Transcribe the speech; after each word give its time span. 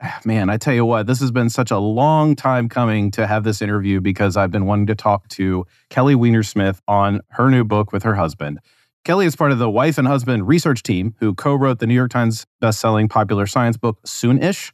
man, 0.24 0.50
I 0.50 0.56
tell 0.56 0.74
you 0.74 0.84
what, 0.84 1.06
this 1.06 1.20
has 1.20 1.30
been 1.30 1.50
such 1.50 1.70
a 1.70 1.78
long 1.78 2.36
time 2.36 2.68
coming 2.68 3.10
to 3.12 3.26
have 3.26 3.44
this 3.44 3.62
interview 3.62 4.00
because 4.00 4.36
I've 4.36 4.50
been 4.50 4.66
wanting 4.66 4.86
to 4.86 4.94
talk 4.94 5.28
to 5.28 5.66
Kelly 5.90 6.14
Weinersmith 6.14 6.80
on 6.86 7.20
her 7.30 7.50
new 7.50 7.64
book 7.64 7.92
with 7.92 8.02
her 8.02 8.14
husband. 8.14 8.60
Kelly 9.04 9.26
is 9.26 9.36
part 9.36 9.52
of 9.52 9.58
the 9.58 9.70
wife 9.70 9.98
and 9.98 10.08
husband 10.08 10.48
research 10.48 10.82
team 10.82 11.14
who 11.20 11.34
co 11.34 11.54
wrote 11.54 11.78
the 11.78 11.86
New 11.86 11.94
York 11.94 12.10
Times 12.10 12.46
bestselling 12.60 13.08
popular 13.08 13.46
science 13.46 13.76
book 13.76 13.98
Soonish. 14.04 14.72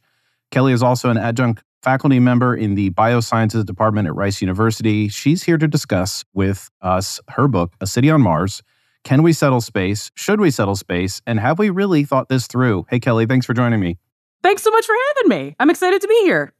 Kelly 0.49 0.73
is 0.73 0.81
also 0.81 1.09
an 1.09 1.17
adjunct 1.17 1.63
faculty 1.83 2.19
member 2.19 2.55
in 2.55 2.75
the 2.75 2.89
biosciences 2.91 3.65
department 3.65 4.07
at 4.07 4.15
Rice 4.15 4.41
University. 4.41 5.07
She's 5.09 5.43
here 5.43 5.57
to 5.57 5.67
discuss 5.67 6.23
with 6.33 6.69
us 6.81 7.19
her 7.29 7.47
book, 7.47 7.73
A 7.81 7.85
City 7.85 8.09
on 8.09 8.21
Mars. 8.21 8.63
Can 9.03 9.21
we 9.21 9.33
settle 9.33 9.59
space? 9.59 10.09
Should 10.15 10.39
we 10.39 10.49
settle 10.49 10.77
space? 10.77 11.21
And 11.27 11.39
have 11.39 11.59
we 11.59 11.69
really 11.69 12.05
thought 12.05 12.29
this 12.29 12.47
through? 12.47 12.85
Hey, 12.89 12.99
Kelly, 12.99 13.25
thanks 13.25 13.45
for 13.45 13.53
joining 13.53 13.81
me. 13.81 13.97
Thanks 14.43 14.61
so 14.61 14.69
much 14.71 14.85
for 14.85 14.93
having 15.07 15.29
me. 15.29 15.55
I'm 15.59 15.69
excited 15.69 16.01
to 16.01 16.07
be 16.07 16.21
here. 16.23 16.53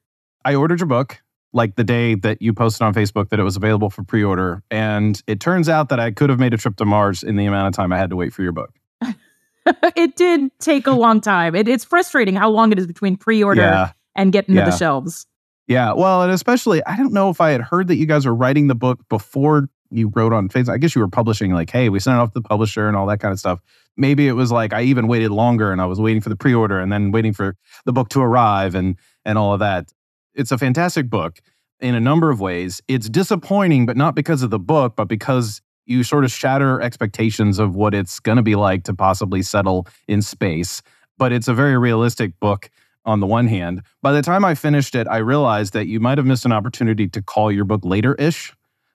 I 0.45 0.55
ordered 0.55 0.79
your 0.79 0.87
book 0.87 1.21
like 1.51 1.75
the 1.75 1.83
day 1.83 2.15
that 2.15 2.41
you 2.41 2.53
posted 2.53 2.81
on 2.81 2.93
Facebook 2.93 3.29
that 3.29 3.39
it 3.39 3.43
was 3.43 3.55
available 3.55 3.89
for 3.89 4.03
pre 4.03 4.23
order. 4.23 4.63
And 4.71 5.21
it 5.27 5.39
turns 5.39 5.69
out 5.69 5.89
that 5.89 5.99
I 5.99 6.11
could 6.11 6.29
have 6.29 6.39
made 6.39 6.53
a 6.53 6.57
trip 6.57 6.77
to 6.77 6.85
Mars 6.85 7.23
in 7.23 7.35
the 7.35 7.45
amount 7.45 7.67
of 7.67 7.73
time 7.73 7.93
I 7.93 7.97
had 7.97 8.09
to 8.09 8.15
wait 8.15 8.33
for 8.33 8.41
your 8.41 8.53
book. 8.53 8.73
it 9.95 10.15
did 10.15 10.49
take 10.59 10.87
a 10.87 10.91
long 10.91 11.21
time. 11.21 11.55
It, 11.55 11.67
it's 11.67 11.83
frustrating 11.83 12.35
how 12.35 12.49
long 12.49 12.71
it 12.71 12.79
is 12.79 12.87
between 12.87 13.17
pre 13.17 13.43
order 13.43 13.61
yeah. 13.61 13.91
and 14.15 14.31
getting 14.31 14.55
yeah. 14.55 14.65
to 14.65 14.71
the 14.71 14.77
shelves. 14.77 15.27
Yeah. 15.67 15.93
Well, 15.93 16.23
and 16.23 16.31
especially, 16.31 16.83
I 16.85 16.97
don't 16.97 17.13
know 17.13 17.29
if 17.29 17.39
I 17.39 17.51
had 17.51 17.61
heard 17.61 17.87
that 17.87 17.95
you 17.95 18.05
guys 18.05 18.25
were 18.25 18.35
writing 18.35 18.67
the 18.67 18.75
book 18.75 18.99
before 19.09 19.69
you 19.91 20.11
wrote 20.15 20.33
on 20.33 20.49
Facebook. 20.49 20.73
I 20.73 20.77
guess 20.77 20.95
you 20.95 21.01
were 21.01 21.07
publishing, 21.07 21.53
like, 21.53 21.69
hey, 21.69 21.89
we 21.89 21.99
sent 21.99 22.15
it 22.15 22.19
off 22.19 22.33
to 22.33 22.39
the 22.39 22.47
publisher 22.47 22.87
and 22.87 22.97
all 22.97 23.05
that 23.07 23.19
kind 23.19 23.31
of 23.31 23.39
stuff 23.39 23.59
maybe 23.97 24.27
it 24.27 24.33
was 24.33 24.51
like 24.51 24.73
I 24.73 24.83
even 24.83 25.07
waited 25.07 25.31
longer 25.31 25.71
and 25.71 25.81
I 25.81 25.85
was 25.85 25.99
waiting 25.99 26.21
for 26.21 26.29
the 26.29 26.35
pre-order 26.35 26.79
and 26.79 26.91
then 26.91 27.11
waiting 27.11 27.33
for 27.33 27.55
the 27.85 27.93
book 27.93 28.09
to 28.09 28.21
arrive 28.21 28.75
and 28.75 28.97
and 29.25 29.37
all 29.37 29.53
of 29.53 29.59
that. 29.59 29.91
It's 30.33 30.51
a 30.51 30.57
fantastic 30.57 31.09
book 31.09 31.39
in 31.79 31.95
a 31.95 31.99
number 31.99 32.29
of 32.29 32.39
ways. 32.39 32.81
It's 32.87 33.09
disappointing, 33.09 33.85
but 33.85 33.97
not 33.97 34.15
because 34.15 34.41
of 34.41 34.49
the 34.49 34.59
book, 34.59 34.95
but 34.95 35.05
because 35.05 35.61
you 35.85 36.03
sort 36.03 36.23
of 36.23 36.31
shatter 36.31 36.81
expectations 36.81 37.59
of 37.59 37.75
what 37.75 37.93
it's 37.93 38.19
going 38.19 38.37
to 38.37 38.41
be 38.41 38.55
like 38.55 38.83
to 38.85 38.93
possibly 38.93 39.41
settle 39.41 39.87
in 40.07 40.21
space. 40.21 40.81
But 41.17 41.31
it's 41.31 41.47
a 41.47 41.53
very 41.53 41.77
realistic 41.77 42.39
book 42.39 42.69
on 43.05 43.19
the 43.19 43.27
one 43.27 43.47
hand. 43.47 43.81
By 44.01 44.13
the 44.13 44.21
time 44.21 44.45
I 44.45 44.55
finished 44.55 44.95
it, 44.95 45.07
I 45.07 45.17
realized 45.17 45.73
that 45.73 45.87
you 45.87 45.99
might 45.99 46.17
have 46.17 46.25
missed 46.25 46.45
an 46.45 46.53
opportunity 46.53 47.07
to 47.09 47.21
call 47.21 47.51
your 47.51 47.65
book 47.65 47.81
later 47.83 48.15
ish 48.15 48.53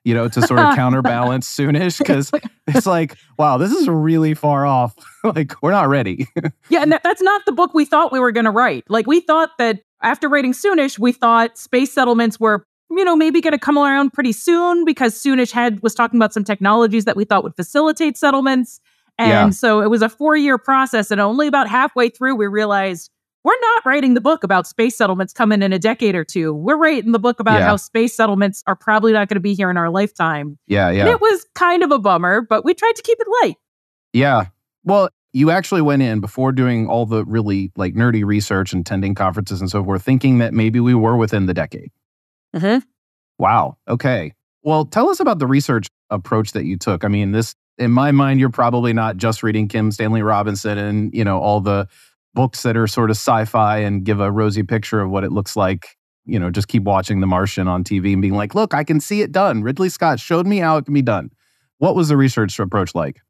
you 0.09 0.15
know, 0.15 0.27
to 0.27 0.41
sort 0.41 0.59
of 0.59 0.75
counterbalance 0.75 1.47
soonish 1.47 1.99
because 1.99 2.31
it's 2.67 2.87
like, 2.87 3.15
wow, 3.37 3.59
this 3.59 3.71
is 3.71 3.87
really 3.87 4.33
far 4.33 4.65
off. 4.65 4.95
like, 5.25 5.63
we're 5.63 5.71
not 5.71 5.87
ready. 5.87 6.27
yeah, 6.71 6.81
and 6.81 6.99
that's 7.05 7.21
not 7.21 7.45
the 7.45 7.53
book 7.53 7.75
we 7.75 7.85
thought 7.85 8.11
we 8.11 8.19
were 8.19 8.33
going 8.33 8.47
to 8.47 8.51
write. 8.51 8.85
Like, 8.89 9.07
we 9.07 9.21
thought 9.21 9.51
that 9.59 9.83
after 10.03 10.27
writing 10.27 10.55
Soonish, 10.55 10.99
we 10.99 11.13
thought 11.13 11.59
space 11.59 11.93
settlements 11.93 12.41
were, 12.41 12.65
you 12.91 13.05
know, 13.05 13.17
maybe 13.17 13.43
going 13.43 13.53
to 13.53 13.59
come 13.59 13.77
around 13.77 14.15
pretty 14.15 14.33
soon 14.33 14.87
because 14.87 15.15
Soonish 15.15 15.53
had 15.53 15.83
was 15.83 15.95
talking 15.95 16.19
about 16.19 16.33
some 16.33 16.43
technologies 16.43 17.05
that 17.05 17.15
we 17.15 17.27
thought 17.27 17.45
would 17.45 17.57
facilitate 17.57 18.17
settlements. 18.17 18.81
And 19.19 19.29
yeah. 19.29 19.51
so 19.51 19.83
it 19.83 19.91
was 19.91 20.01
a 20.01 20.09
four 20.09 20.39
year 20.39 20.57
process. 20.57 21.11
And 21.11 21.21
only 21.21 21.49
about 21.49 21.69
halfway 21.69 22.09
through, 22.09 22.37
we 22.37 22.47
realized 22.47 23.11
we're 23.49 23.61
not 23.61 23.87
writing 23.87 24.13
the 24.13 24.21
book 24.21 24.45
about 24.45 24.67
space 24.67 24.95
settlements 24.95 25.33
coming 25.33 25.63
in 25.63 25.73
a 25.73 25.79
decade 25.79 26.15
or 26.15 26.23
two. 26.23 26.53
We're 26.53 26.77
writing 26.77 27.13
the 27.13 27.19
book 27.19 27.41
about 27.41 27.61
yeah. 27.61 27.67
how 27.67 27.77
space 27.77 28.13
settlements 28.13 28.63
are 28.67 28.77
probably 28.77 29.11
not 29.11 29.29
going 29.29 29.37
to 29.37 29.41
be 29.41 29.55
here 29.55 29.71
in 29.71 29.79
our 29.79 29.89
lifetime. 29.89 30.59
Yeah, 30.67 30.91
yeah. 30.91 31.01
And 31.01 31.09
it 31.09 31.19
was 31.19 31.47
kind 31.55 31.83
of 31.83 31.91
a 31.91 31.99
bummer, 31.99 32.43
but 32.43 32.63
we 32.63 32.75
tried 32.75 32.93
to 32.97 33.03
keep 33.03 33.19
it 33.19 33.27
light. 33.43 33.57
Yeah. 34.13 34.49
Well, 34.85 35.09
you 35.33 35.51
actually 35.51 35.81
went 35.81 36.03
in 36.03 36.21
before 36.21 36.53
doing 36.53 36.89
all 36.89 37.07
the 37.07 37.25
really 37.25 37.73
like 37.75 37.95
nerdy 37.95 38.23
research 38.23 38.75
and 38.75 38.83
attending 38.83 39.15
conferences 39.15 39.63
and 39.63 39.71
so 39.71 39.83
forth, 39.83 40.03
thinking 40.03 40.39
that 40.39 40.53
maybe 40.53 40.79
we 40.79 40.95
were 40.95 41.17
within 41.17 41.47
the 41.47 41.55
decade. 41.55 41.91
Mm-hmm. 42.55 42.81
Wow. 43.39 43.79
Okay. 43.89 44.35
Well, 44.63 44.85
tell 44.85 45.09
us 45.09 45.21
about 45.21 45.39
the 45.39 45.47
research 45.47 45.87
approach 46.11 46.53
that 46.53 46.67
you 46.67 46.77
took. 46.77 47.03
I 47.03 47.09
mean, 47.09 47.33
this 47.33 47.55
in 47.79 47.93
my 47.93 48.11
mind, 48.11 48.41
you're 48.41 48.51
probably 48.51 48.93
not 48.93 49.17
just 49.17 49.43
reading 49.43 49.69
Kim 49.69 49.91
Stanley 49.91 50.21
Robinson 50.21 50.77
and 50.77 51.15
you 51.15 51.25
know 51.25 51.39
all 51.39 51.63
the 51.63 51.89
books 52.39 52.63
that 52.63 52.77
are 52.77 52.87
sort 52.87 53.11
of 53.11 53.17
sci-fi 53.17 53.79
and 53.79 54.05
give 54.05 54.21
a 54.21 54.31
rosy 54.31 54.63
picture 54.63 55.01
of 55.01 55.11
what 55.11 55.25
it 55.25 55.33
looks 55.33 55.57
like 55.57 55.97
you 56.25 56.39
know 56.39 56.53
just 56.53 56.69
keep 56.69 56.85
watching 56.85 57.19
the 57.19 57.27
martian 57.27 57.67
on 57.67 57.83
tv 57.83 58.13
and 58.13 58.23
being 58.23 58.35
like 58.35 58.55
look 58.55 58.75
i 58.75 58.85
can 58.85 59.01
see 59.01 59.23
it 59.23 59.33
done 59.33 59.61
ridley 59.65 59.89
scott 59.89 60.21
showed 60.21 60.47
me 60.47 60.59
how 60.59 60.77
it 60.77 60.85
can 60.85 60.95
be 60.95 61.03
done 61.03 61.31
what 61.79 61.97
was 61.97 62.11
the 62.11 62.17
research 62.17 62.57
approach 62.61 62.95
like 62.95 63.21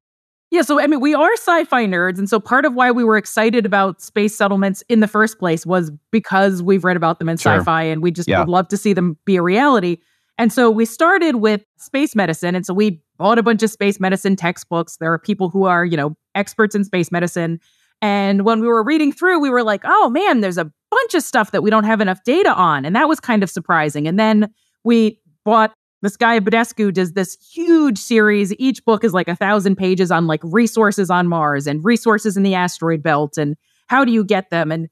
yeah, 0.51 0.63
so 0.63 0.81
I 0.81 0.87
mean, 0.87 1.01
we 1.01 1.15
are 1.15 1.33
sci 1.35 1.65
fi 1.65 1.85
nerds. 1.85 2.17
And 2.17 2.27
so 2.27 2.41
part 2.41 2.65
of 2.65 2.73
why 2.73 2.91
we 2.91 3.05
were 3.05 3.19
excited 3.19 3.67
about 3.67 4.01
space 4.01 4.35
settlements 4.35 4.83
in 4.89 5.01
the 5.01 5.07
first 5.07 5.39
place 5.39 5.67
was 5.67 5.93
because 6.11 6.63
we've 6.63 6.85
read 6.85 6.97
about 6.97 7.19
them 7.19 7.29
in 7.29 7.37
sure. 7.37 7.59
sci 7.59 7.65
fi 7.65 7.83
and 7.83 8.03
we 8.03 8.11
just 8.11 8.29
yeah. 8.29 8.39
would 8.41 8.49
love 8.49 8.67
to 8.69 8.79
see 8.79 8.95
them 8.95 9.19
be 9.27 9.37
a 9.37 9.43
reality. 9.43 9.99
And 10.39 10.51
so 10.51 10.71
we 10.71 10.87
started 10.87 11.37
with 11.37 11.65
space 11.77 12.17
medicine. 12.17 12.55
And 12.55 12.65
so 12.65 12.73
we 12.73 13.03
bought 13.19 13.39
a 13.39 13.43
bunch 13.43 13.63
of 13.63 13.71
space 13.71 14.01
medicine 14.01 14.37
textbooks. 14.37 14.97
There 14.97 15.13
are 15.13 15.19
people 15.19 15.51
who 15.51 15.65
are, 15.65 15.85
you 15.85 15.99
know, 15.99 16.17
experts 16.35 16.75
in 16.75 16.85
space 16.85 17.11
medicine. 17.11 17.61
And 18.01 18.45
when 18.45 18.61
we 18.61 18.69
were 18.69 18.83
reading 18.83 19.13
through, 19.13 19.41
we 19.41 19.51
were 19.51 19.63
like, 19.63 19.83
oh 19.85 20.09
man, 20.11 20.41
there's 20.41 20.59
a 20.59 20.71
bunch 20.91 21.15
of 21.15 21.23
stuff 21.23 21.51
that 21.51 21.63
we 21.63 21.71
don't 21.71 21.85
have 21.85 22.01
enough 22.01 22.23
data 22.25 22.53
on. 22.53 22.85
And 22.85 22.95
that 22.97 23.09
was 23.09 23.21
kind 23.21 23.43
of 23.43 23.51
surprising. 23.51 24.07
And 24.07 24.19
then 24.19 24.53
we 24.85 25.21
bought 25.45 25.73
this 26.03 26.17
guy 26.17 26.39
Badescu 26.39 26.93
does 26.93 27.13
this 27.13 27.37
huge 27.53 27.99
series. 27.99 28.55
Each 28.59 28.85
book 28.85 29.03
is 29.03 29.13
like 29.13 29.29
a 29.29 29.35
thousand 29.35 29.77
pages 29.77 30.11
on 30.11 30.27
like 30.27 30.41
resources 30.45 31.11
on 31.11 31.27
Mars 31.27 31.67
and 31.67 31.85
resources 31.85 32.37
in 32.37 32.45
the 32.45 32.55
asteroid 32.55 33.03
belt 33.03 33.37
and 33.37 33.57
how 33.89 34.05
do 34.05 34.13
you 34.13 34.25
get 34.25 34.51
them? 34.51 34.71
And 34.71 34.89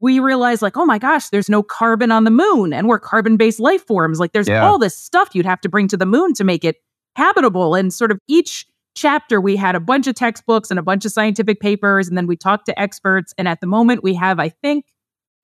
we 0.00 0.20
realized 0.20 0.62
like, 0.62 0.76
oh 0.76 0.86
my 0.86 0.98
gosh, 0.98 1.28
there's 1.28 1.48
no 1.48 1.62
carbon 1.62 2.10
on 2.10 2.24
the 2.24 2.30
moon 2.30 2.72
and 2.72 2.88
we're 2.88 2.98
carbon-based 2.98 3.60
life 3.60 3.86
forms. 3.86 4.18
Like 4.18 4.32
there's 4.32 4.48
yeah. 4.48 4.66
all 4.66 4.78
this 4.78 4.96
stuff 4.96 5.30
you'd 5.34 5.46
have 5.46 5.60
to 5.60 5.68
bring 5.68 5.88
to 5.88 5.96
the 5.96 6.06
moon 6.06 6.34
to 6.34 6.44
make 6.44 6.64
it 6.64 6.76
habitable. 7.14 7.74
And 7.74 7.92
sort 7.92 8.10
of 8.10 8.18
each 8.28 8.66
chapter, 8.98 9.40
we 9.40 9.56
had 9.56 9.74
a 9.74 9.80
bunch 9.80 10.06
of 10.06 10.14
textbooks 10.14 10.70
and 10.70 10.78
a 10.78 10.82
bunch 10.82 11.04
of 11.04 11.12
scientific 11.12 11.60
papers, 11.60 12.08
and 12.08 12.16
then 12.16 12.26
we 12.26 12.36
talked 12.36 12.66
to 12.66 12.78
experts. 12.78 13.32
And 13.38 13.48
at 13.48 13.60
the 13.60 13.66
moment, 13.66 14.02
we 14.02 14.14
have, 14.14 14.40
I 14.40 14.48
think, 14.48 14.86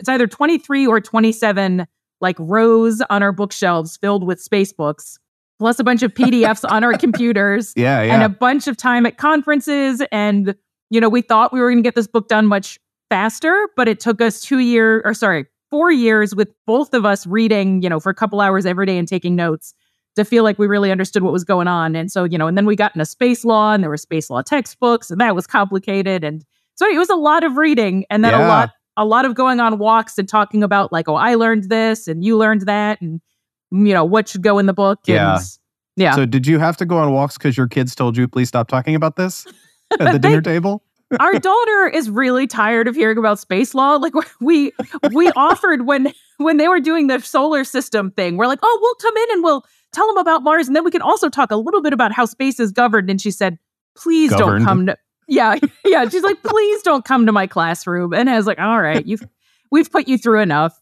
it's 0.00 0.08
either 0.08 0.26
23 0.26 0.86
or 0.86 1.00
27 1.00 1.86
like 2.20 2.36
rows 2.38 3.00
on 3.10 3.22
our 3.22 3.32
bookshelves 3.32 3.96
filled 3.96 4.24
with 4.24 4.40
space 4.40 4.72
books, 4.72 5.18
plus 5.58 5.78
a 5.78 5.84
bunch 5.84 6.02
of 6.02 6.12
PDFs 6.12 6.68
on 6.68 6.82
our 6.82 6.96
computers. 6.98 7.72
Yeah, 7.76 8.02
yeah. 8.02 8.14
And 8.14 8.22
a 8.22 8.28
bunch 8.28 8.66
of 8.66 8.76
time 8.76 9.06
at 9.06 9.18
conferences. 9.18 10.02
And, 10.10 10.54
you 10.90 11.00
know, 11.00 11.08
we 11.08 11.22
thought 11.22 11.52
we 11.52 11.60
were 11.60 11.70
going 11.70 11.82
to 11.82 11.86
get 11.86 11.94
this 11.94 12.06
book 12.06 12.28
done 12.28 12.46
much 12.46 12.78
faster, 13.08 13.68
but 13.76 13.88
it 13.88 14.00
took 14.00 14.20
us 14.20 14.40
two 14.40 14.58
years, 14.58 15.02
or 15.04 15.14
sorry, 15.14 15.46
four 15.70 15.92
years 15.92 16.34
with 16.34 16.48
both 16.66 16.94
of 16.94 17.04
us 17.04 17.26
reading, 17.26 17.82
you 17.82 17.88
know, 17.88 18.00
for 18.00 18.10
a 18.10 18.14
couple 18.14 18.40
hours 18.40 18.66
every 18.66 18.86
day 18.86 18.98
and 18.98 19.06
taking 19.06 19.36
notes 19.36 19.74
to 20.16 20.24
feel 20.24 20.44
like 20.44 20.58
we 20.58 20.66
really 20.66 20.90
understood 20.90 21.22
what 21.22 21.32
was 21.32 21.44
going 21.44 21.68
on. 21.68 21.96
And 21.96 22.10
so, 22.10 22.24
you 22.24 22.38
know, 22.38 22.46
and 22.46 22.56
then 22.56 22.66
we 22.66 22.76
got 22.76 22.94
into 22.94 23.04
space 23.04 23.44
law 23.44 23.72
and 23.72 23.82
there 23.82 23.90
were 23.90 23.96
space 23.96 24.30
law 24.30 24.42
textbooks 24.42 25.10
and 25.10 25.20
that 25.20 25.34
was 25.34 25.46
complicated. 25.46 26.22
And 26.24 26.44
so 26.74 26.86
it 26.86 26.98
was 26.98 27.10
a 27.10 27.16
lot 27.16 27.44
of 27.44 27.56
reading 27.56 28.04
and 28.10 28.24
then 28.24 28.32
yeah. 28.32 28.46
a 28.46 28.48
lot, 28.48 28.70
a 28.96 29.04
lot 29.04 29.24
of 29.24 29.34
going 29.34 29.60
on 29.60 29.78
walks 29.78 30.18
and 30.18 30.28
talking 30.28 30.62
about 30.62 30.92
like, 30.92 31.08
oh, 31.08 31.16
I 31.16 31.34
learned 31.34 31.68
this 31.68 32.06
and 32.06 32.24
you 32.24 32.36
learned 32.36 32.62
that 32.62 33.00
and, 33.00 33.20
you 33.72 33.92
know, 33.92 34.04
what 34.04 34.28
should 34.28 34.42
go 34.42 34.58
in 34.58 34.66
the 34.66 34.72
book. 34.72 35.00
Yeah. 35.06 35.36
And, 35.36 35.44
yeah. 35.96 36.14
So 36.14 36.26
did 36.26 36.46
you 36.46 36.58
have 36.58 36.76
to 36.78 36.86
go 36.86 36.98
on 36.98 37.12
walks 37.12 37.36
because 37.36 37.56
your 37.56 37.68
kids 37.68 37.94
told 37.94 38.16
you, 38.16 38.28
please 38.28 38.48
stop 38.48 38.68
talking 38.68 38.94
about 38.94 39.16
this 39.16 39.46
at 40.00 40.12
the 40.12 40.18
dinner 40.18 40.40
table? 40.40 40.82
our 41.20 41.38
daughter 41.38 41.86
is 41.88 42.10
really 42.10 42.46
tired 42.46 42.88
of 42.88 42.94
hearing 42.94 43.18
about 43.18 43.38
space 43.38 43.74
law. 43.74 43.96
Like 43.96 44.14
we 44.40 44.72
we 45.12 45.30
offered 45.36 45.86
when 45.86 46.12
when 46.38 46.56
they 46.56 46.68
were 46.68 46.80
doing 46.80 47.06
the 47.06 47.20
solar 47.20 47.64
system 47.64 48.10
thing, 48.10 48.36
we're 48.36 48.46
like, 48.46 48.58
oh, 48.62 48.78
we'll 48.80 48.94
come 48.96 49.16
in 49.16 49.32
and 49.32 49.44
we'll 49.44 49.64
tell 49.92 50.06
them 50.06 50.16
about 50.16 50.42
Mars. 50.42 50.66
And 50.66 50.76
then 50.76 50.84
we 50.84 50.90
can 50.90 51.02
also 51.02 51.28
talk 51.28 51.50
a 51.50 51.56
little 51.56 51.82
bit 51.82 51.92
about 51.92 52.12
how 52.12 52.24
space 52.24 52.58
is 52.58 52.72
governed. 52.72 53.10
And 53.10 53.20
she 53.20 53.30
said, 53.30 53.58
please 53.96 54.30
governed. 54.30 54.64
don't 54.64 54.64
come 54.64 54.86
to, 54.86 54.98
yeah, 55.28 55.56
yeah. 55.84 56.08
She's 56.08 56.22
like, 56.22 56.42
please 56.42 56.82
don't 56.82 57.04
come 57.04 57.26
to 57.26 57.32
my 57.32 57.46
classroom. 57.46 58.12
And 58.12 58.28
I 58.28 58.36
was 58.36 58.46
like, 58.46 58.58
all 58.58 58.80
right, 58.80 59.06
you've, 59.06 59.22
we've 59.70 59.90
put 59.90 60.08
you 60.08 60.18
through 60.18 60.40
enough. 60.40 60.80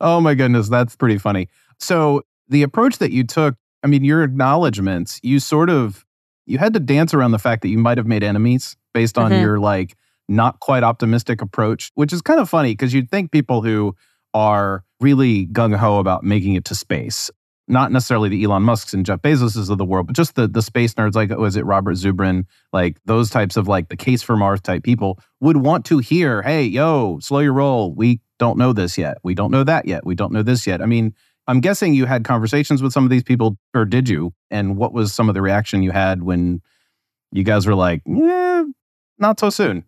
oh 0.00 0.20
my 0.20 0.34
goodness. 0.34 0.68
That's 0.68 0.96
pretty 0.96 1.18
funny. 1.18 1.48
So 1.78 2.22
the 2.48 2.62
approach 2.62 2.98
that 2.98 3.10
you 3.10 3.24
took, 3.24 3.56
I 3.82 3.86
mean, 3.86 4.04
your 4.04 4.22
acknowledgments, 4.22 5.20
you 5.22 5.40
sort 5.40 5.70
of, 5.70 6.04
you 6.46 6.58
had 6.58 6.74
to 6.74 6.80
dance 6.80 7.14
around 7.14 7.32
the 7.32 7.38
fact 7.38 7.62
that 7.62 7.68
you 7.68 7.78
might 7.78 7.98
have 7.98 8.06
made 8.06 8.22
enemies 8.22 8.76
based 8.92 9.18
on 9.18 9.30
mm-hmm. 9.30 9.42
your 9.42 9.58
like 9.58 9.96
not 10.28 10.60
quite 10.60 10.82
optimistic 10.82 11.42
approach, 11.42 11.90
which 11.94 12.12
is 12.12 12.22
kind 12.22 12.40
of 12.40 12.48
funny 12.48 12.72
because 12.72 12.94
you'd 12.94 13.10
think 13.10 13.30
people 13.30 13.62
who 13.62 13.94
are 14.32 14.84
really 15.00 15.46
gung 15.46 15.76
ho 15.76 15.98
about 15.98 16.24
making 16.24 16.54
it 16.54 16.64
to 16.66 16.74
space. 16.74 17.30
Not 17.66 17.92
necessarily 17.92 18.28
the 18.28 18.44
Elon 18.44 18.62
Musk's 18.62 18.92
and 18.92 19.06
Jeff 19.06 19.22
Bezoses 19.22 19.70
of 19.70 19.78
the 19.78 19.86
world, 19.86 20.08
but 20.08 20.16
just 20.16 20.34
the 20.34 20.46
the 20.46 20.60
space 20.60 20.94
nerds 20.94 21.14
like 21.14 21.30
was 21.30 21.56
it 21.56 21.64
Robert 21.64 21.94
Zubrin, 21.94 22.44
like 22.74 22.98
those 23.06 23.30
types 23.30 23.56
of 23.56 23.68
like 23.68 23.88
the 23.88 23.96
case 23.96 24.22
for 24.22 24.36
Mars 24.36 24.60
type 24.60 24.82
people 24.82 25.18
would 25.40 25.56
want 25.56 25.86
to 25.86 25.98
hear, 25.98 26.42
hey, 26.42 26.64
yo, 26.64 27.18
slow 27.20 27.38
your 27.40 27.54
roll. 27.54 27.94
We 27.94 28.20
don't 28.38 28.58
know 28.58 28.74
this 28.74 28.98
yet. 28.98 29.16
We 29.22 29.34
don't 29.34 29.50
know 29.50 29.64
that 29.64 29.86
yet. 29.86 30.04
We 30.04 30.14
don't 30.14 30.32
know 30.32 30.42
this 30.42 30.66
yet. 30.66 30.82
I 30.82 30.86
mean, 30.86 31.14
I'm 31.46 31.60
guessing 31.60 31.94
you 31.94 32.04
had 32.04 32.24
conversations 32.24 32.82
with 32.82 32.92
some 32.92 33.04
of 33.04 33.10
these 33.10 33.22
people, 33.22 33.56
or 33.74 33.84
did 33.86 34.08
you? 34.08 34.34
And 34.50 34.76
what 34.76 34.92
was 34.92 35.14
some 35.14 35.28
of 35.28 35.34
the 35.34 35.42
reaction 35.42 35.82
you 35.82 35.90
had 35.90 36.22
when 36.22 36.60
you 37.32 37.44
guys 37.44 37.66
were 37.66 37.74
like, 37.74 38.02
yeah, 38.06 38.64
not 39.18 39.40
so 39.40 39.48
soon? 39.48 39.84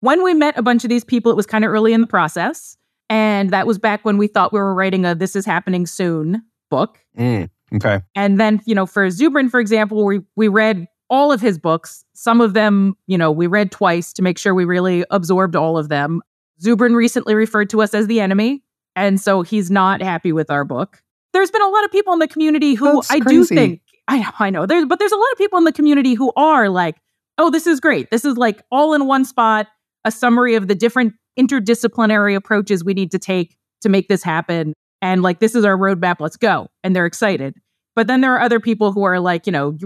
When 0.00 0.22
we 0.22 0.34
met 0.34 0.58
a 0.58 0.62
bunch 0.62 0.84
of 0.84 0.90
these 0.90 1.04
people, 1.04 1.32
it 1.32 1.36
was 1.36 1.46
kind 1.46 1.64
of 1.64 1.70
early 1.70 1.92
in 1.92 2.00
the 2.00 2.06
process. 2.06 2.76
And 3.08 3.50
that 3.50 3.66
was 3.66 3.78
back 3.78 4.04
when 4.04 4.18
we 4.18 4.26
thought 4.26 4.52
we 4.52 4.58
were 4.58 4.74
writing 4.74 5.04
a 5.04 5.14
This 5.14 5.36
Is 5.36 5.46
Happening 5.46 5.86
Soon 5.86 6.42
book. 6.70 6.98
Mm, 7.16 7.48
okay. 7.76 8.00
And 8.14 8.40
then, 8.40 8.60
you 8.66 8.74
know, 8.74 8.86
for 8.86 9.06
Zubrin, 9.08 9.50
for 9.50 9.60
example, 9.60 10.04
we, 10.04 10.20
we 10.34 10.48
read 10.48 10.86
all 11.08 11.30
of 11.30 11.40
his 11.40 11.56
books. 11.56 12.04
Some 12.14 12.40
of 12.40 12.52
them, 12.52 12.96
you 13.06 13.16
know, 13.16 13.30
we 13.30 13.46
read 13.46 13.70
twice 13.70 14.12
to 14.14 14.22
make 14.22 14.38
sure 14.38 14.54
we 14.54 14.64
really 14.64 15.04
absorbed 15.10 15.54
all 15.54 15.78
of 15.78 15.88
them. 15.88 16.20
Zubrin 16.60 16.96
recently 16.96 17.34
referred 17.34 17.70
to 17.70 17.80
us 17.80 17.94
as 17.94 18.08
the 18.08 18.20
enemy. 18.20 18.62
And 18.96 19.20
so 19.20 19.42
he's 19.42 19.70
not 19.70 20.02
happy 20.02 20.32
with 20.32 20.50
our 20.50 20.64
book. 20.64 21.02
There's 21.32 21.50
been 21.50 21.62
a 21.62 21.68
lot 21.68 21.84
of 21.84 21.92
people 21.92 22.12
in 22.12 22.18
the 22.18 22.28
community 22.28 22.74
who 22.74 22.94
That's 22.94 23.10
I 23.10 23.20
crazy. 23.20 23.36
do 23.36 23.44
think, 23.44 23.82
I 24.08 24.18
know, 24.18 24.30
I 24.38 24.50
know, 24.50 24.66
there's, 24.66 24.86
but 24.86 24.98
there's 24.98 25.12
a 25.12 25.16
lot 25.16 25.32
of 25.32 25.38
people 25.38 25.58
in 25.58 25.64
the 25.64 25.72
community 25.72 26.14
who 26.14 26.32
are 26.34 26.68
like, 26.68 26.96
oh, 27.38 27.50
this 27.50 27.66
is 27.66 27.78
great. 27.78 28.10
This 28.10 28.24
is 28.24 28.36
like 28.36 28.62
all 28.70 28.94
in 28.94 29.06
one 29.06 29.24
spot, 29.24 29.68
a 30.06 30.10
summary 30.10 30.54
of 30.54 30.68
the 30.68 30.74
different 30.74 31.12
interdisciplinary 31.38 32.34
approaches 32.34 32.82
we 32.82 32.94
need 32.94 33.10
to 33.10 33.18
take 33.18 33.56
to 33.82 33.90
make 33.90 34.08
this 34.08 34.22
happen. 34.22 34.72
And 35.02 35.22
like, 35.22 35.40
this 35.40 35.54
is 35.54 35.66
our 35.66 35.76
roadmap, 35.76 36.16
let's 36.20 36.38
go. 36.38 36.68
And 36.82 36.96
they're 36.96 37.04
excited. 37.04 37.54
But 37.94 38.06
then 38.06 38.22
there 38.22 38.34
are 38.34 38.40
other 38.40 38.60
people 38.60 38.92
who 38.92 39.02
are 39.02 39.20
like, 39.20 39.46
you 39.46 39.52
know, 39.52 39.76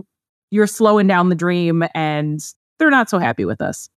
you're 0.51 0.69
slowing 0.69 1.09
down 1.09 1.29
the 1.29 1.35
dream 1.35 1.85
and 1.95 2.41
they're 2.79 2.91
not 2.91 3.11
so 3.11 3.19
happy 3.19 3.45
with 3.45 3.61
us. 3.61 3.89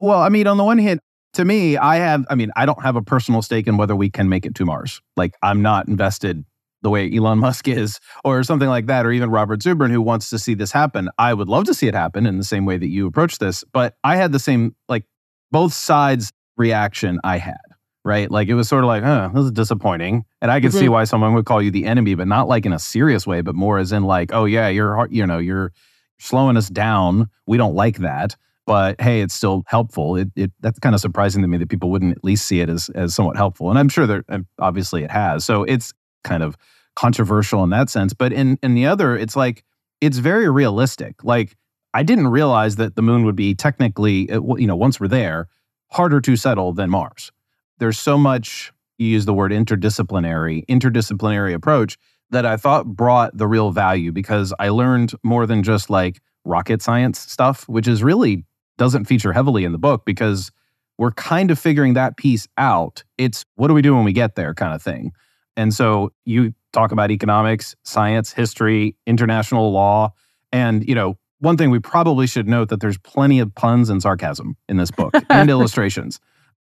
Well, 0.00 0.20
I 0.20 0.28
mean, 0.28 0.48
on 0.48 0.56
the 0.56 0.64
one 0.64 0.78
hand, 0.78 0.98
to 1.34 1.44
me, 1.44 1.76
I 1.76 1.96
have, 1.96 2.24
I 2.28 2.34
mean, 2.34 2.50
I 2.56 2.66
don't 2.66 2.82
have 2.82 2.96
a 2.96 3.02
personal 3.02 3.42
stake 3.42 3.66
in 3.66 3.76
whether 3.76 3.94
we 3.94 4.10
can 4.10 4.28
make 4.28 4.44
it 4.44 4.54
to 4.56 4.64
Mars. 4.64 5.00
Like, 5.16 5.34
I'm 5.42 5.62
not 5.62 5.86
invested 5.86 6.44
the 6.82 6.90
way 6.90 7.10
Elon 7.14 7.38
Musk 7.38 7.68
is, 7.68 8.00
or 8.24 8.42
something 8.42 8.68
like 8.68 8.86
that, 8.86 9.06
or 9.06 9.12
even 9.12 9.30
Robert 9.30 9.60
Zubrin, 9.60 9.90
who 9.90 10.02
wants 10.02 10.30
to 10.30 10.38
see 10.38 10.54
this 10.54 10.72
happen. 10.72 11.08
I 11.16 11.32
would 11.32 11.48
love 11.48 11.64
to 11.66 11.74
see 11.74 11.86
it 11.86 11.94
happen 11.94 12.26
in 12.26 12.38
the 12.38 12.44
same 12.44 12.66
way 12.66 12.76
that 12.76 12.88
you 12.88 13.06
approach 13.06 13.38
this. 13.38 13.62
But 13.72 13.94
I 14.02 14.16
had 14.16 14.32
the 14.32 14.40
same, 14.40 14.74
like, 14.88 15.04
both 15.52 15.72
sides 15.72 16.32
reaction 16.56 17.20
I 17.22 17.38
had, 17.38 17.60
right? 18.04 18.30
Like, 18.30 18.48
it 18.48 18.54
was 18.54 18.68
sort 18.68 18.82
of 18.82 18.88
like, 18.88 19.04
huh, 19.04 19.30
this 19.32 19.44
is 19.44 19.52
disappointing. 19.52 20.24
And 20.40 20.50
I 20.50 20.60
could 20.60 20.70
mm-hmm. 20.70 20.80
see 20.80 20.88
why 20.88 21.04
someone 21.04 21.34
would 21.34 21.46
call 21.46 21.62
you 21.62 21.70
the 21.70 21.84
enemy, 21.84 22.16
but 22.16 22.26
not 22.26 22.48
like 22.48 22.66
in 22.66 22.72
a 22.72 22.78
serious 22.80 23.26
way, 23.26 23.42
but 23.42 23.54
more 23.54 23.78
as 23.78 23.92
in, 23.92 24.02
like, 24.02 24.32
oh, 24.32 24.46
yeah, 24.46 24.68
you're, 24.68 25.06
you 25.10 25.24
know, 25.24 25.38
you're 25.38 25.72
slowing 26.18 26.56
us 26.56 26.68
down. 26.68 27.30
We 27.46 27.58
don't 27.58 27.74
like 27.74 27.98
that 27.98 28.36
but 28.66 29.00
hey, 29.00 29.20
it's 29.20 29.34
still 29.34 29.64
helpful. 29.66 30.16
It, 30.16 30.28
it 30.36 30.52
that's 30.60 30.78
kind 30.78 30.94
of 30.94 31.00
surprising 31.00 31.42
to 31.42 31.48
me 31.48 31.58
that 31.58 31.68
people 31.68 31.90
wouldn't 31.90 32.16
at 32.16 32.24
least 32.24 32.46
see 32.46 32.60
it 32.60 32.68
as 32.68 32.88
as 32.94 33.14
somewhat 33.14 33.36
helpful, 33.36 33.70
and 33.70 33.78
I'm 33.78 33.88
sure 33.88 34.06
that 34.06 34.44
obviously 34.58 35.02
it 35.02 35.10
has. 35.10 35.44
So 35.44 35.64
it's 35.64 35.92
kind 36.24 36.42
of 36.42 36.56
controversial 36.94 37.64
in 37.64 37.70
that 37.70 37.90
sense, 37.90 38.12
but 38.12 38.32
in 38.32 38.58
in 38.62 38.74
the 38.74 38.86
other, 38.86 39.16
it's 39.16 39.36
like 39.36 39.64
it's 40.00 40.18
very 40.18 40.48
realistic. 40.48 41.24
Like 41.24 41.56
I 41.94 42.02
didn't 42.02 42.28
realize 42.28 42.76
that 42.76 42.96
the 42.96 43.02
moon 43.02 43.24
would 43.24 43.36
be 43.36 43.54
technically, 43.54 44.30
uh, 44.30 44.40
you 44.56 44.66
know, 44.66 44.76
once 44.76 44.98
we're 44.98 45.08
there, 45.08 45.48
harder 45.90 46.20
to 46.20 46.36
settle 46.36 46.72
than 46.72 46.90
Mars. 46.90 47.30
There's 47.78 47.98
so 47.98 48.16
much. 48.16 48.72
You 48.98 49.08
use 49.08 49.24
the 49.24 49.34
word 49.34 49.52
interdisciplinary, 49.52 50.64
interdisciplinary 50.66 51.54
approach 51.54 51.98
that 52.30 52.46
I 52.46 52.56
thought 52.56 52.86
brought 52.86 53.36
the 53.36 53.46
real 53.46 53.70
value 53.70 54.12
because 54.12 54.54
I 54.58 54.70
learned 54.70 55.12
more 55.22 55.46
than 55.46 55.62
just 55.62 55.90
like 55.90 56.20
rocket 56.44 56.82
science 56.82 57.18
stuff, 57.18 57.68
which 57.68 57.86
is 57.86 58.02
really 58.02 58.44
doesn't 58.78 59.04
feature 59.04 59.32
heavily 59.32 59.64
in 59.64 59.72
the 59.72 59.78
book 59.78 60.04
because 60.04 60.50
we're 60.98 61.12
kind 61.12 61.50
of 61.50 61.58
figuring 61.58 61.94
that 61.94 62.16
piece 62.16 62.46
out. 62.56 63.04
It's 63.18 63.44
what 63.56 63.68
do 63.68 63.74
we 63.74 63.82
do 63.82 63.94
when 63.94 64.04
we 64.04 64.12
get 64.12 64.34
there 64.34 64.54
kind 64.54 64.74
of 64.74 64.82
thing. 64.82 65.12
And 65.56 65.74
so 65.74 66.12
you 66.24 66.54
talk 66.72 66.92
about 66.92 67.10
economics, 67.10 67.74
science, 67.82 68.32
history, 68.32 68.96
international 69.06 69.72
law, 69.72 70.12
and 70.52 70.86
you 70.88 70.94
know, 70.94 71.18
one 71.42 71.56
thing 71.56 71.70
we 71.70 71.80
probably 71.80 72.28
should 72.28 72.46
note 72.48 72.68
that 72.68 72.80
there's 72.80 72.98
plenty 72.98 73.40
of 73.40 73.52
puns 73.54 73.90
and 73.90 74.00
sarcasm 74.00 74.56
in 74.68 74.76
this 74.76 74.92
book 74.92 75.12
and 75.28 75.50
illustrations. 75.50 76.20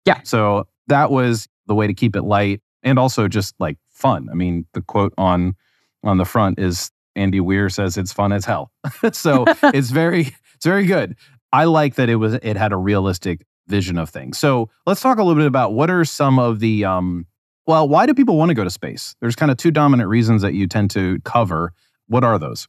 Yeah. 0.07 0.21
So 0.23 0.69
that 0.87 1.11
was 1.11 1.49
the 1.67 1.75
way 1.75 1.89
to 1.89 1.95
keep 1.95 2.15
it 2.15 2.23
light 2.23 2.63
and 2.85 2.97
also 2.97 3.27
just 3.27 3.57
like 3.59 3.77
fun. 3.91 4.29
I 4.31 4.35
mean, 4.35 4.67
the 4.75 4.83
quote 4.83 5.13
on 5.19 5.57
on 6.05 6.19
the 6.19 6.25
front 6.25 6.61
is 6.61 6.93
Andy 7.17 7.41
Weir 7.41 7.69
says 7.69 7.97
it's 7.97 8.13
fun 8.13 8.33
as 8.33 8.45
hell. 8.45 8.71
so 9.13 9.45
it's 9.65 9.91
very 9.91 10.33
it's 10.55 10.65
very 10.65 10.87
good. 10.87 11.17
I 11.53 11.65
like 11.65 11.97
that 11.97 12.09
it 12.09 12.17
was 12.17 12.35
it 12.35 12.57
had 12.57 12.73
a 12.73 12.77
realistic 12.77 13.45
vision 13.67 13.99
of 13.99 14.09
things. 14.09 14.39
So 14.39 14.71
let's 14.87 15.01
talk 15.01 15.19
a 15.19 15.25
little 15.25 15.41
bit 15.41 15.49
about 15.49 15.75
what 15.75 15.91
are 15.91 16.05
some 16.05 16.39
of 16.39 16.61
the 16.61 16.85
um 16.85 17.27
well, 17.67 17.89
why 17.89 18.07
do 18.07 18.15
people 18.15 18.37
want 18.39 18.49
to 18.51 18.55
go 18.55 18.65
to 18.65 18.71
space? 18.71 19.17
There's 19.21 19.35
kind 19.35 19.51
of 19.51 19.57
two 19.57 19.73
dominant 19.73 20.09
reasons 20.09 20.41
that 20.43 20.55
you 20.55 20.69
tend 20.69 20.93
to 20.93 21.19
cover. 21.25 21.73
What 22.07 22.23
are 22.23 22.39
those? 22.39 22.69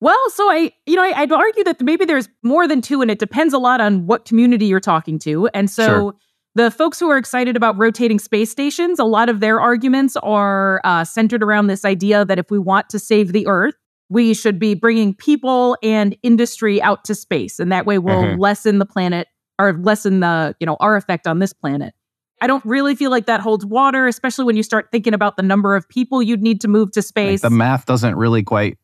Well, 0.00 0.30
so 0.30 0.50
I, 0.50 0.72
you 0.86 0.94
know, 0.94 1.02
I, 1.02 1.22
would 1.22 1.32
argue 1.32 1.64
that 1.64 1.80
maybe 1.80 2.04
there's 2.04 2.28
more 2.42 2.68
than 2.68 2.80
two, 2.80 3.02
and 3.02 3.10
it 3.10 3.18
depends 3.18 3.52
a 3.52 3.58
lot 3.58 3.80
on 3.80 4.06
what 4.06 4.24
community 4.24 4.66
you're 4.66 4.78
talking 4.78 5.18
to. 5.20 5.48
And 5.54 5.68
so, 5.68 5.86
sure. 5.86 6.14
the 6.54 6.70
folks 6.70 7.00
who 7.00 7.10
are 7.10 7.16
excited 7.16 7.56
about 7.56 7.76
rotating 7.76 8.20
space 8.20 8.50
stations, 8.50 9.00
a 9.00 9.04
lot 9.04 9.28
of 9.28 9.40
their 9.40 9.60
arguments 9.60 10.16
are 10.16 10.80
uh, 10.84 11.04
centered 11.04 11.42
around 11.42 11.66
this 11.66 11.84
idea 11.84 12.24
that 12.24 12.38
if 12.38 12.50
we 12.50 12.60
want 12.60 12.88
to 12.90 12.98
save 13.00 13.32
the 13.32 13.46
Earth, 13.48 13.74
we 14.08 14.34
should 14.34 14.58
be 14.58 14.74
bringing 14.74 15.14
people 15.14 15.76
and 15.82 16.16
industry 16.22 16.80
out 16.82 17.04
to 17.04 17.14
space 17.14 17.58
and 17.58 17.70
that 17.70 17.86
way 17.86 17.98
we'll 17.98 18.22
mm-hmm. 18.22 18.40
lessen 18.40 18.78
the 18.78 18.86
planet 18.86 19.28
or 19.58 19.74
lessen 19.82 20.20
the 20.20 20.54
you 20.60 20.66
know 20.66 20.76
our 20.80 20.96
effect 20.96 21.26
on 21.26 21.38
this 21.38 21.52
planet 21.52 21.94
i 22.40 22.46
don't 22.46 22.64
really 22.64 22.94
feel 22.94 23.10
like 23.10 23.26
that 23.26 23.40
holds 23.40 23.64
water 23.64 24.06
especially 24.06 24.44
when 24.44 24.56
you 24.56 24.62
start 24.62 24.88
thinking 24.90 25.14
about 25.14 25.36
the 25.36 25.42
number 25.42 25.76
of 25.76 25.88
people 25.88 26.22
you'd 26.22 26.42
need 26.42 26.60
to 26.60 26.68
move 26.68 26.90
to 26.92 27.02
space 27.02 27.42
like 27.42 27.50
the 27.50 27.56
math 27.56 27.86
doesn't 27.86 28.16
really 28.16 28.42
quite 28.42 28.78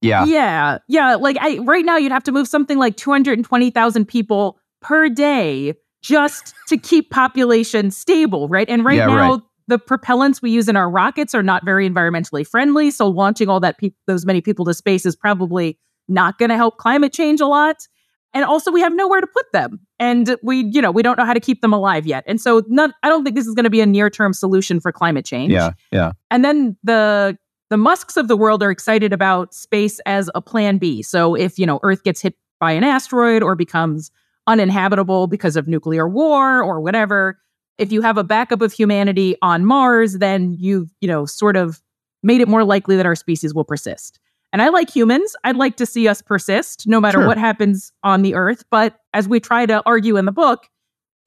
yeah 0.00 0.24
yeah 0.24 0.78
yeah 0.88 1.14
like 1.16 1.36
i 1.40 1.58
right 1.58 1.84
now 1.84 1.96
you'd 1.96 2.12
have 2.12 2.24
to 2.24 2.32
move 2.32 2.46
something 2.46 2.78
like 2.78 2.96
220000 2.96 4.06
people 4.06 4.58
per 4.80 5.08
day 5.08 5.74
just 6.02 6.54
to 6.68 6.76
keep 6.76 7.10
population 7.10 7.90
stable 7.90 8.48
right 8.48 8.68
and 8.68 8.84
right 8.84 8.96
yeah, 8.96 9.06
now 9.06 9.32
right 9.32 9.40
the 9.68 9.78
propellants 9.78 10.42
we 10.42 10.50
use 10.50 10.68
in 10.68 10.76
our 10.76 10.90
rockets 10.90 11.34
are 11.34 11.42
not 11.42 11.64
very 11.64 11.88
environmentally 11.88 12.44
friendly. 12.46 12.90
So 12.90 13.06
launching 13.06 13.48
all 13.48 13.60
that 13.60 13.78
pe- 13.78 13.92
those 14.06 14.26
many 14.26 14.40
people 14.40 14.64
to 14.64 14.74
space 14.74 15.06
is 15.06 15.14
probably 15.14 15.78
not 16.08 16.38
going 16.38 16.48
to 16.48 16.56
help 16.56 16.78
climate 16.78 17.12
change 17.12 17.40
a 17.40 17.46
lot. 17.46 17.76
And 18.34 18.44
also, 18.44 18.70
we 18.70 18.82
have 18.82 18.94
nowhere 18.94 19.22
to 19.22 19.26
put 19.26 19.46
them, 19.54 19.80
and 19.98 20.36
we, 20.42 20.64
you 20.70 20.82
know, 20.82 20.90
we 20.90 21.02
don't 21.02 21.16
know 21.16 21.24
how 21.24 21.32
to 21.32 21.40
keep 21.40 21.62
them 21.62 21.72
alive 21.72 22.06
yet. 22.06 22.24
And 22.26 22.38
so, 22.38 22.62
not, 22.68 22.90
I 23.02 23.08
don't 23.08 23.24
think 23.24 23.34
this 23.34 23.46
is 23.46 23.54
going 23.54 23.64
to 23.64 23.70
be 23.70 23.80
a 23.80 23.86
near 23.86 24.10
term 24.10 24.34
solution 24.34 24.80
for 24.80 24.92
climate 24.92 25.24
change. 25.24 25.50
Yeah, 25.50 25.70
yeah. 25.90 26.12
And 26.30 26.44
then 26.44 26.76
the 26.84 27.38
the 27.70 27.76
Musks 27.76 28.16
of 28.16 28.28
the 28.28 28.36
world 28.36 28.62
are 28.62 28.70
excited 28.70 29.12
about 29.12 29.54
space 29.54 30.00
as 30.06 30.30
a 30.34 30.40
plan 30.40 30.78
B. 30.78 31.02
So 31.02 31.34
if 31.34 31.58
you 31.58 31.66
know 31.66 31.80
Earth 31.82 32.02
gets 32.02 32.20
hit 32.20 32.34
by 32.60 32.72
an 32.72 32.84
asteroid 32.84 33.42
or 33.42 33.54
becomes 33.54 34.10
uninhabitable 34.46 35.26
because 35.26 35.56
of 35.56 35.68
nuclear 35.68 36.08
war 36.08 36.62
or 36.62 36.80
whatever, 36.80 37.38
if 37.76 37.92
you 37.92 38.02
have 38.02 38.18
a 38.18 38.24
backup 38.24 38.60
of 38.60 38.72
humanity 38.72 39.36
on 39.42 39.64
Mars, 39.64 40.18
then 40.18 40.56
you've, 40.58 40.90
you 41.00 41.08
know, 41.08 41.26
sort 41.26 41.56
of 41.56 41.80
made 42.22 42.40
it 42.40 42.48
more 42.48 42.64
likely 42.64 42.96
that 42.96 43.06
our 43.06 43.14
species 43.14 43.54
will 43.54 43.64
persist. 43.64 44.18
And 44.52 44.62
I 44.62 44.70
like 44.70 44.90
humans. 44.90 45.36
I'd 45.44 45.56
like 45.56 45.76
to 45.76 45.86
see 45.86 46.08
us 46.08 46.22
persist 46.22 46.86
no 46.86 47.00
matter 47.00 47.18
sure. 47.18 47.26
what 47.26 47.38
happens 47.38 47.92
on 48.02 48.22
the 48.22 48.34
Earth. 48.34 48.64
But 48.70 48.98
as 49.14 49.28
we 49.28 49.40
try 49.40 49.66
to 49.66 49.82
argue 49.86 50.16
in 50.16 50.24
the 50.24 50.32
book, 50.32 50.68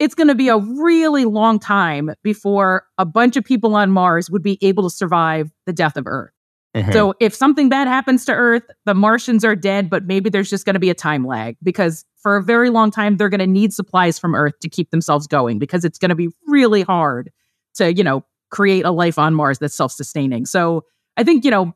it's 0.01 0.15
going 0.15 0.29
to 0.29 0.35
be 0.35 0.49
a 0.49 0.57
really 0.57 1.25
long 1.25 1.59
time 1.59 2.09
before 2.23 2.87
a 2.97 3.05
bunch 3.05 3.37
of 3.37 3.43
people 3.43 3.75
on 3.75 3.91
Mars 3.91 4.31
would 4.31 4.41
be 4.41 4.57
able 4.63 4.81
to 4.81 4.89
survive 4.89 5.51
the 5.67 5.73
death 5.73 5.95
of 5.95 6.07
Earth. 6.07 6.31
Mm-hmm. 6.75 6.91
So 6.91 7.13
if 7.19 7.35
something 7.35 7.69
bad 7.69 7.87
happens 7.87 8.25
to 8.25 8.31
Earth, 8.31 8.63
the 8.85 8.95
Martians 8.95 9.45
are 9.45 9.55
dead, 9.55 9.91
but 9.91 10.05
maybe 10.05 10.31
there's 10.31 10.49
just 10.49 10.65
going 10.65 10.73
to 10.73 10.79
be 10.79 10.89
a 10.89 10.95
time 10.95 11.23
lag 11.27 11.55
because 11.61 12.03
for 12.17 12.35
a 12.35 12.41
very 12.41 12.71
long 12.71 12.89
time 12.89 13.17
they're 13.17 13.29
going 13.29 13.41
to 13.41 13.47
need 13.47 13.73
supplies 13.73 14.17
from 14.17 14.33
Earth 14.33 14.57
to 14.61 14.69
keep 14.69 14.89
themselves 14.89 15.27
going 15.27 15.59
because 15.59 15.85
it's 15.85 15.99
going 15.99 16.09
to 16.09 16.15
be 16.15 16.29
really 16.47 16.81
hard 16.81 17.29
to, 17.75 17.93
you 17.93 18.03
know, 18.03 18.25
create 18.49 18.85
a 18.85 18.91
life 18.91 19.19
on 19.19 19.35
Mars 19.35 19.59
that's 19.59 19.75
self-sustaining. 19.75 20.47
So 20.47 20.83
I 21.15 21.23
think, 21.23 21.45
you 21.45 21.51
know, 21.51 21.75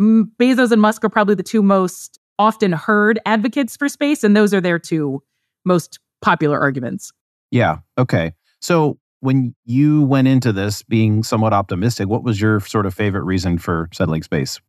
Bezos 0.00 0.72
and 0.72 0.80
Musk 0.80 1.04
are 1.04 1.10
probably 1.10 1.34
the 1.34 1.42
two 1.42 1.62
most 1.62 2.18
often 2.38 2.72
heard 2.72 3.20
advocates 3.26 3.76
for 3.76 3.90
space 3.90 4.24
and 4.24 4.34
those 4.34 4.54
are 4.54 4.62
their 4.62 4.78
two 4.78 5.22
most 5.66 5.98
popular 6.22 6.58
arguments. 6.58 7.12
Yeah, 7.50 7.78
okay. 7.98 8.32
So 8.60 8.98
when 9.20 9.54
you 9.64 10.02
went 10.02 10.28
into 10.28 10.52
this 10.52 10.82
being 10.82 11.22
somewhat 11.22 11.52
optimistic, 11.52 12.08
what 12.08 12.22
was 12.22 12.40
your 12.40 12.60
sort 12.60 12.86
of 12.86 12.94
favorite 12.94 13.24
reason 13.24 13.58
for 13.58 13.88
settling 13.92 14.22
space? 14.22 14.60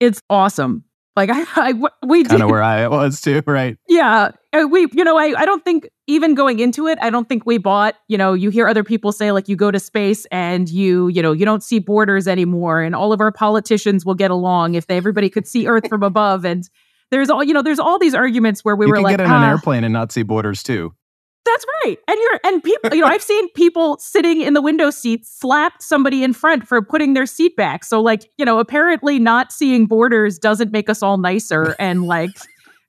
It's 0.00 0.20
awesome. 0.28 0.84
Like 1.16 1.30
I, 1.32 1.44
I 1.56 1.72
we 2.06 2.24
kind 2.24 2.42
of 2.42 2.50
where 2.50 2.62
I 2.62 2.86
was 2.88 3.22
too, 3.22 3.42
right? 3.46 3.78
Yeah, 3.88 4.32
uh, 4.52 4.66
we, 4.70 4.86
you 4.92 5.02
know, 5.02 5.16
I, 5.16 5.34
I 5.38 5.46
don't 5.46 5.64
think 5.64 5.88
even 6.06 6.34
going 6.34 6.58
into 6.58 6.86
it, 6.86 6.98
I 7.00 7.08
don't 7.08 7.26
think 7.26 7.46
we 7.46 7.56
bought, 7.56 7.94
you 8.06 8.18
know, 8.18 8.34
you 8.34 8.50
hear 8.50 8.68
other 8.68 8.84
people 8.84 9.12
say 9.12 9.32
like 9.32 9.48
you 9.48 9.56
go 9.56 9.70
to 9.70 9.80
space 9.80 10.26
and 10.30 10.68
you, 10.68 11.08
you 11.08 11.22
know, 11.22 11.32
you 11.32 11.46
don't 11.46 11.62
see 11.62 11.78
borders 11.78 12.28
anymore 12.28 12.82
and 12.82 12.94
all 12.94 13.14
of 13.14 13.22
our 13.22 13.32
politicians 13.32 14.04
will 14.04 14.14
get 14.14 14.30
along 14.30 14.74
if 14.74 14.88
they, 14.88 14.96
everybody 14.98 15.30
could 15.30 15.46
see 15.46 15.66
Earth 15.66 15.88
from 15.88 16.02
above. 16.02 16.44
And 16.44 16.68
there's 17.10 17.30
all, 17.30 17.42
you 17.42 17.54
know, 17.54 17.62
there's 17.62 17.78
all 17.78 17.98
these 17.98 18.14
arguments 18.14 18.62
where 18.62 18.76
we 18.76 18.84
you 18.84 18.90
were 18.90 19.00
like, 19.00 19.16
get 19.16 19.24
in 19.24 19.30
ah, 19.30 19.42
an 19.42 19.50
airplane 19.50 19.84
and 19.84 19.94
not 19.94 20.12
see 20.12 20.22
borders 20.22 20.62
too. 20.62 20.92
That's 21.46 21.64
right. 21.84 21.96
And 22.08 22.18
you're 22.20 22.40
and 22.44 22.62
people, 22.62 22.94
you 22.94 23.00
know, 23.00 23.06
I've 23.06 23.22
seen 23.22 23.48
people 23.52 23.96
sitting 23.98 24.42
in 24.42 24.54
the 24.54 24.60
window 24.60 24.90
seat 24.90 25.24
slap 25.24 25.80
somebody 25.80 26.24
in 26.24 26.32
front 26.32 26.66
for 26.66 26.82
putting 26.82 27.14
their 27.14 27.26
seat 27.26 27.56
back. 27.56 27.84
So 27.84 28.02
like, 28.02 28.28
you 28.36 28.44
know, 28.44 28.58
apparently 28.58 29.18
not 29.18 29.52
seeing 29.52 29.86
borders 29.86 30.38
doesn't 30.38 30.72
make 30.72 30.90
us 30.90 31.02
all 31.02 31.18
nicer 31.18 31.76
and 31.78 32.04
like 32.04 32.30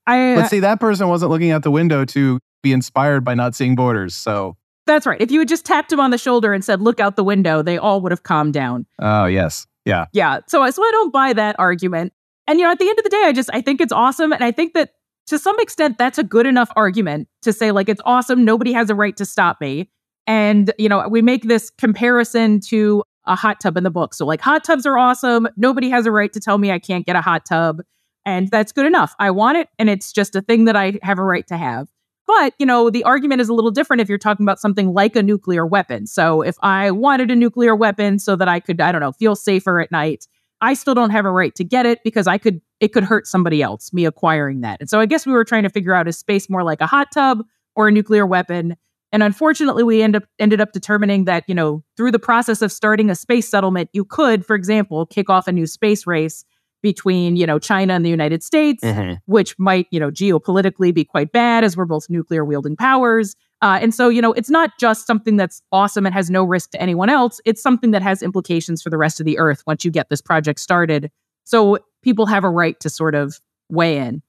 I 0.08 0.34
But 0.36 0.46
uh, 0.46 0.48
see 0.48 0.60
that 0.62 0.80
person 0.80 1.08
wasn't 1.08 1.32
looking 1.32 1.52
out 1.52 1.62
the 1.64 1.72
window 1.72 2.04
to 2.06 2.40
be 2.64 2.74
inspired 2.74 3.24
by 3.24 3.36
not 3.36 3.56
seeing 3.56 3.76
borders. 3.76 4.16
So 4.16 4.58
That's 4.88 5.06
right. 5.06 5.22
If 5.22 5.30
you 5.30 5.40
had 5.40 5.48
just 5.48 5.66
tapped 5.66 5.92
him 5.92 6.00
on 6.00 6.10
the 6.10 6.18
shoulder 6.18 6.54
and 6.54 6.66
said, 6.66 6.82
"Look 6.82 7.00
out 7.00 7.16
the 7.16 7.24
window," 7.24 7.62
they 7.62 7.78
all 7.78 8.02
would 8.02 8.12
have 8.12 8.24
calmed 8.24 8.54
down. 8.54 8.88
Oh, 9.00 9.26
yes. 9.26 9.68
Yeah. 9.86 10.06
Yeah. 10.14 10.40
So 10.48 10.64
I 10.64 10.72
so 10.72 10.84
I 10.84 10.90
don't 10.92 11.14
buy 11.14 11.34
that 11.34 11.56
argument. 11.60 12.14
And 12.48 12.60
you 12.60 12.66
know, 12.66 12.72
at 12.72 12.80
the 12.80 12.90
end 12.90 12.98
of 12.98 13.04
the 13.04 13.10
day, 13.10 13.22
I 13.26 13.34
just 13.34 13.50
I 13.54 13.62
think 13.62 13.82
it's 13.82 13.94
awesome 13.94 14.32
and 14.34 14.44
I 14.44 14.52
think 14.52 14.74
that 14.74 14.92
to 15.28 15.38
some 15.38 15.60
extent, 15.60 15.98
that's 15.98 16.18
a 16.18 16.24
good 16.24 16.46
enough 16.46 16.70
argument 16.76 17.28
to 17.44 17.54
say, 17.54 17.72
like, 17.72 17.90
it's 17.90 18.02
awesome. 18.06 18.44
Nobody 18.44 18.74
has 18.74 18.90
a 18.90 18.96
right 18.96 19.16
to 19.18 19.26
stop 19.26 19.62
me. 19.62 19.90
And, 20.26 20.74
you 20.78 20.90
know, 20.90 21.08
we 21.08 21.22
make 21.22 21.44
this 21.44 21.70
comparison 21.70 22.60
to 22.68 23.04
a 23.26 23.36
hot 23.36 23.60
tub 23.60 23.78
in 23.78 23.84
the 23.84 23.92
book. 23.92 24.14
So, 24.14 24.26
like, 24.26 24.42
hot 24.42 24.64
tubs 24.64 24.86
are 24.86 24.98
awesome. 24.98 25.48
Nobody 25.58 25.90
has 25.90 26.06
a 26.06 26.12
right 26.12 26.32
to 26.34 26.40
tell 26.40 26.58
me 26.58 26.72
I 26.72 26.80
can't 26.80 27.06
get 27.06 27.16
a 27.16 27.22
hot 27.22 27.46
tub. 27.46 27.82
And 28.26 28.50
that's 28.50 28.72
good 28.72 28.86
enough. 28.86 29.16
I 29.20 29.32
want 29.32 29.58
it. 29.58 29.70
And 29.80 29.90
it's 29.90 30.12
just 30.12 30.36
a 30.36 30.42
thing 30.42 30.66
that 30.66 30.76
I 30.76 31.00
have 31.02 31.20
a 31.20 31.24
right 31.24 31.48
to 31.48 31.58
have. 31.58 31.88
But, 32.26 32.54
you 32.60 32.66
know, 32.66 32.90
the 32.90 33.06
argument 33.06 33.40
is 33.40 33.48
a 33.48 33.54
little 33.54 33.72
different 33.72 34.02
if 34.02 34.10
you're 34.10 34.18
talking 34.18 34.44
about 34.44 34.60
something 34.60 34.94
like 34.94 35.16
a 35.16 35.24
nuclear 35.24 35.66
weapon. 35.66 36.08
So, 36.08 36.42
if 36.42 36.58
I 36.62 36.92
wanted 36.92 37.32
a 37.32 37.36
nuclear 37.36 37.74
weapon 37.74 38.20
so 38.20 38.36
that 38.36 38.50
I 38.50 38.60
could, 38.60 38.82
I 38.82 38.92
don't 38.92 39.00
know, 39.00 39.14
feel 39.14 39.36
safer 39.36 39.80
at 39.80 39.92
night, 39.92 40.28
I 40.62 40.74
still 40.74 40.96
don't 40.96 41.12
have 41.12 41.26
a 41.26 41.32
right 41.32 41.54
to 41.56 41.64
get 41.64 41.86
it 41.86 42.00
because 42.04 42.28
I 42.28 42.38
could 42.38 42.62
it 42.80 42.90
could 42.90 43.04
hurt 43.04 43.28
somebody 43.28 43.62
else 43.62 43.92
me 43.94 44.06
acquiring 44.06 44.62
that. 44.62 44.80
And 44.80 44.90
so 44.90 45.00
I 45.00 45.06
guess 45.06 45.26
we 45.26 45.32
were 45.32 45.44
trying 45.44 45.64
to 45.64 45.70
figure 45.70 45.94
out 45.94 46.08
is 46.08 46.18
space 46.18 46.50
more 46.50 46.64
like 46.64 46.82
a 46.82 46.88
hot 46.88 47.08
tub 47.14 47.44
or 47.76 47.88
a 47.88 47.92
nuclear 47.92 48.26
weapon? 48.26 48.76
And 49.12 49.24
unfortunately, 49.24 49.84
we 49.84 50.02
end 50.02 50.16
up 50.16 50.24
ended 50.40 50.60
up 50.60 50.74
determining 50.74 51.26
that, 51.26 51.44
you 51.48 51.56
know, 51.56 51.84
through 51.96 52.12
the 52.12 52.20
process 52.20 52.62
of 52.62 52.72
starting 52.72 53.10
a 53.10 53.16
space 53.16 53.50
settlement, 53.50 53.90
you 53.94 54.04
could, 54.04 54.46
for 54.46 54.56
example, 54.56 55.06
kick 55.06 55.30
off 55.30 55.48
a 55.48 55.52
new 55.52 55.66
space 55.66 56.06
race 56.06 56.44
between, 56.82 57.36
you 57.36 57.46
know, 57.46 57.58
China 57.58 57.94
and 57.94 58.06
the 58.06 58.10
United 58.10 58.44
States, 58.44 58.84
mm-hmm. 58.84 59.14
which 59.26 59.58
might, 59.58 59.88
you 59.92 60.00
know, 60.00 60.12
geopolitically 60.12 60.94
be 60.94 61.04
quite 61.04 61.32
bad 61.32 61.64
as 61.64 61.76
we're 61.76 61.86
both 61.86 62.10
nuclear 62.10 62.46
wielding 62.46 62.76
powers. 62.76 63.36
Uh, 63.62 63.80
and 63.82 63.94
so, 63.94 64.10
you 64.10 64.22
know, 64.22 64.34
it's 64.34 64.50
not 64.50 64.72
just 64.80 65.08
something 65.08 65.36
that's 65.36 65.62
awesome 65.72 66.06
and 66.06 66.14
has 66.14 66.30
no 66.30 66.44
risk 66.44 66.72
to 66.72 66.82
anyone 66.82 67.10
else. 67.10 67.42
It's 67.44 67.62
something 67.62 67.92
that 67.92 68.04
has 68.04 68.22
implications 68.22 68.82
for 68.82 68.90
the 68.90 68.98
rest 68.98 69.20
of 69.20 69.26
the 69.26 69.40
Earth 69.40 69.64
once 69.66 69.84
you 69.84 69.90
get 69.90 70.10
this 70.10 70.22
project 70.22 70.60
started. 70.60 71.10
So 71.44 71.80
people 72.04 72.28
have 72.28 72.44
a 72.44 72.50
right 72.50 72.80
to 72.82 72.90
sort 72.90 73.16
of 73.16 73.40
weigh 73.70 73.98
in. 73.98 74.22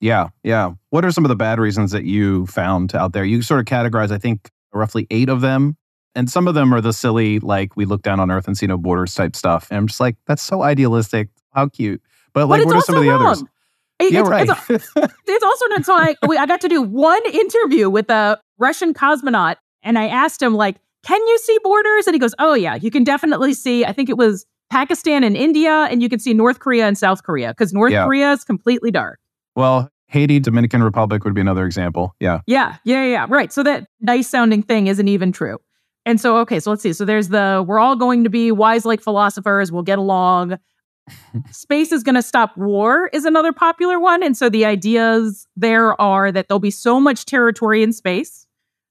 Yeah, 0.00 0.28
yeah. 0.42 0.72
What 0.90 1.04
are 1.04 1.10
some 1.10 1.24
of 1.24 1.28
the 1.28 1.36
bad 1.36 1.58
reasons 1.58 1.90
that 1.90 2.04
you 2.04 2.46
found 2.46 2.94
out 2.94 3.12
there? 3.12 3.24
You 3.24 3.42
sort 3.42 3.60
of 3.60 3.66
categorize, 3.66 4.10
I 4.10 4.18
think, 4.18 4.50
roughly 4.72 5.06
eight 5.10 5.28
of 5.28 5.40
them. 5.40 5.76
And 6.14 6.30
some 6.30 6.46
of 6.46 6.54
them 6.54 6.72
are 6.72 6.80
the 6.80 6.92
silly, 6.92 7.40
like, 7.40 7.76
we 7.76 7.86
look 7.86 8.02
down 8.02 8.20
on 8.20 8.30
Earth 8.30 8.46
and 8.46 8.56
see 8.56 8.66
no 8.66 8.78
borders 8.78 9.14
type 9.14 9.34
stuff. 9.34 9.66
And 9.70 9.78
I'm 9.78 9.86
just 9.88 10.00
like, 10.00 10.16
that's 10.26 10.42
so 10.42 10.62
idealistic. 10.62 11.28
How 11.52 11.68
cute. 11.68 12.02
But, 12.32 12.48
like, 12.48 12.60
but 12.60 12.66
what 12.66 12.76
are 12.76 12.82
some 12.82 12.96
of 12.96 13.02
the 13.02 13.10
wrong. 13.10 13.26
others? 13.26 13.44
Yeah, 14.00 14.20
it's, 14.20 14.28
right. 14.28 14.48
It's, 14.68 14.92
it's 15.26 15.44
also 15.44 15.66
not 15.68 15.84
so 15.84 15.94
I, 15.94 16.16
I 16.22 16.46
got 16.46 16.60
to 16.62 16.68
do 16.68 16.82
one 16.82 17.22
interview 17.32 17.88
with 17.88 18.10
a 18.10 18.40
Russian 18.58 18.94
cosmonaut, 18.94 19.56
and 19.82 19.98
I 19.98 20.08
asked 20.08 20.42
him, 20.42 20.54
like, 20.54 20.76
can 21.04 21.20
you 21.26 21.38
see 21.38 21.58
borders? 21.62 22.06
And 22.06 22.14
he 22.14 22.18
goes, 22.18 22.34
oh, 22.38 22.54
yeah, 22.54 22.74
you 22.74 22.90
can 22.90 23.04
definitely 23.04 23.54
see. 23.54 23.84
I 23.84 23.92
think 23.92 24.08
it 24.08 24.16
was 24.16 24.46
Pakistan 24.70 25.22
and 25.22 25.36
India, 25.36 25.86
and 25.90 26.02
you 26.02 26.08
can 26.08 26.18
see 26.18 26.34
North 26.34 26.58
Korea 26.58 26.86
and 26.86 26.96
South 26.96 27.22
Korea 27.22 27.50
because 27.50 27.72
North 27.72 27.92
yeah. 27.92 28.04
Korea 28.04 28.32
is 28.32 28.44
completely 28.44 28.90
dark. 28.90 29.20
Well, 29.54 29.90
Haiti, 30.08 30.40
Dominican 30.40 30.82
Republic 30.82 31.24
would 31.24 31.34
be 31.34 31.40
another 31.40 31.66
example. 31.66 32.14
Yeah. 32.20 32.40
Yeah. 32.46 32.76
Yeah. 32.84 33.04
Yeah. 33.04 33.26
Right. 33.28 33.52
So 33.52 33.62
that 33.62 33.86
nice 34.00 34.28
sounding 34.28 34.62
thing 34.62 34.86
isn't 34.86 35.08
even 35.08 35.32
true. 35.32 35.58
And 36.06 36.20
so, 36.20 36.36
okay, 36.38 36.60
so 36.60 36.70
let's 36.70 36.82
see. 36.82 36.92
So 36.92 37.04
there's 37.04 37.28
the 37.30 37.64
we're 37.66 37.78
all 37.78 37.96
going 37.96 38.24
to 38.24 38.30
be 38.30 38.52
wise 38.52 38.84
like 38.84 39.00
philosophers, 39.00 39.72
we'll 39.72 39.82
get 39.82 39.98
along. 39.98 40.58
Space 41.50 41.92
is 41.92 42.02
going 42.02 42.14
to 42.14 42.22
stop 42.22 42.56
war 42.56 43.08
is 43.12 43.24
another 43.24 43.52
popular 43.52 44.00
one. 44.00 44.22
And 44.22 44.36
so 44.36 44.48
the 44.48 44.64
ideas 44.64 45.46
there 45.56 46.00
are 46.00 46.32
that 46.32 46.48
there'll 46.48 46.58
be 46.58 46.70
so 46.70 47.00
much 47.00 47.26
territory 47.26 47.82
in 47.82 47.92
space 47.92 48.46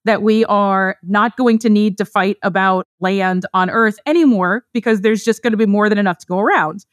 that 0.06 0.22
we 0.22 0.44
are 0.46 0.98
not 1.04 1.38
going 1.38 1.58
to 1.60 1.70
need 1.70 1.98
to 1.98 2.06
fight 2.06 2.38
about 2.44 2.88
land 3.00 3.46
on 3.54 3.70
Earth 3.70 3.98
anymore 4.06 4.66
because 4.74 5.02
there's 5.02 5.24
just 5.24 5.42
going 5.42 5.52
to 5.52 5.58
be 5.58 5.66
more 5.66 5.90
than 5.90 5.98
enough 5.98 6.18
to 6.20 6.26
go 6.26 6.40
around. 6.40 6.86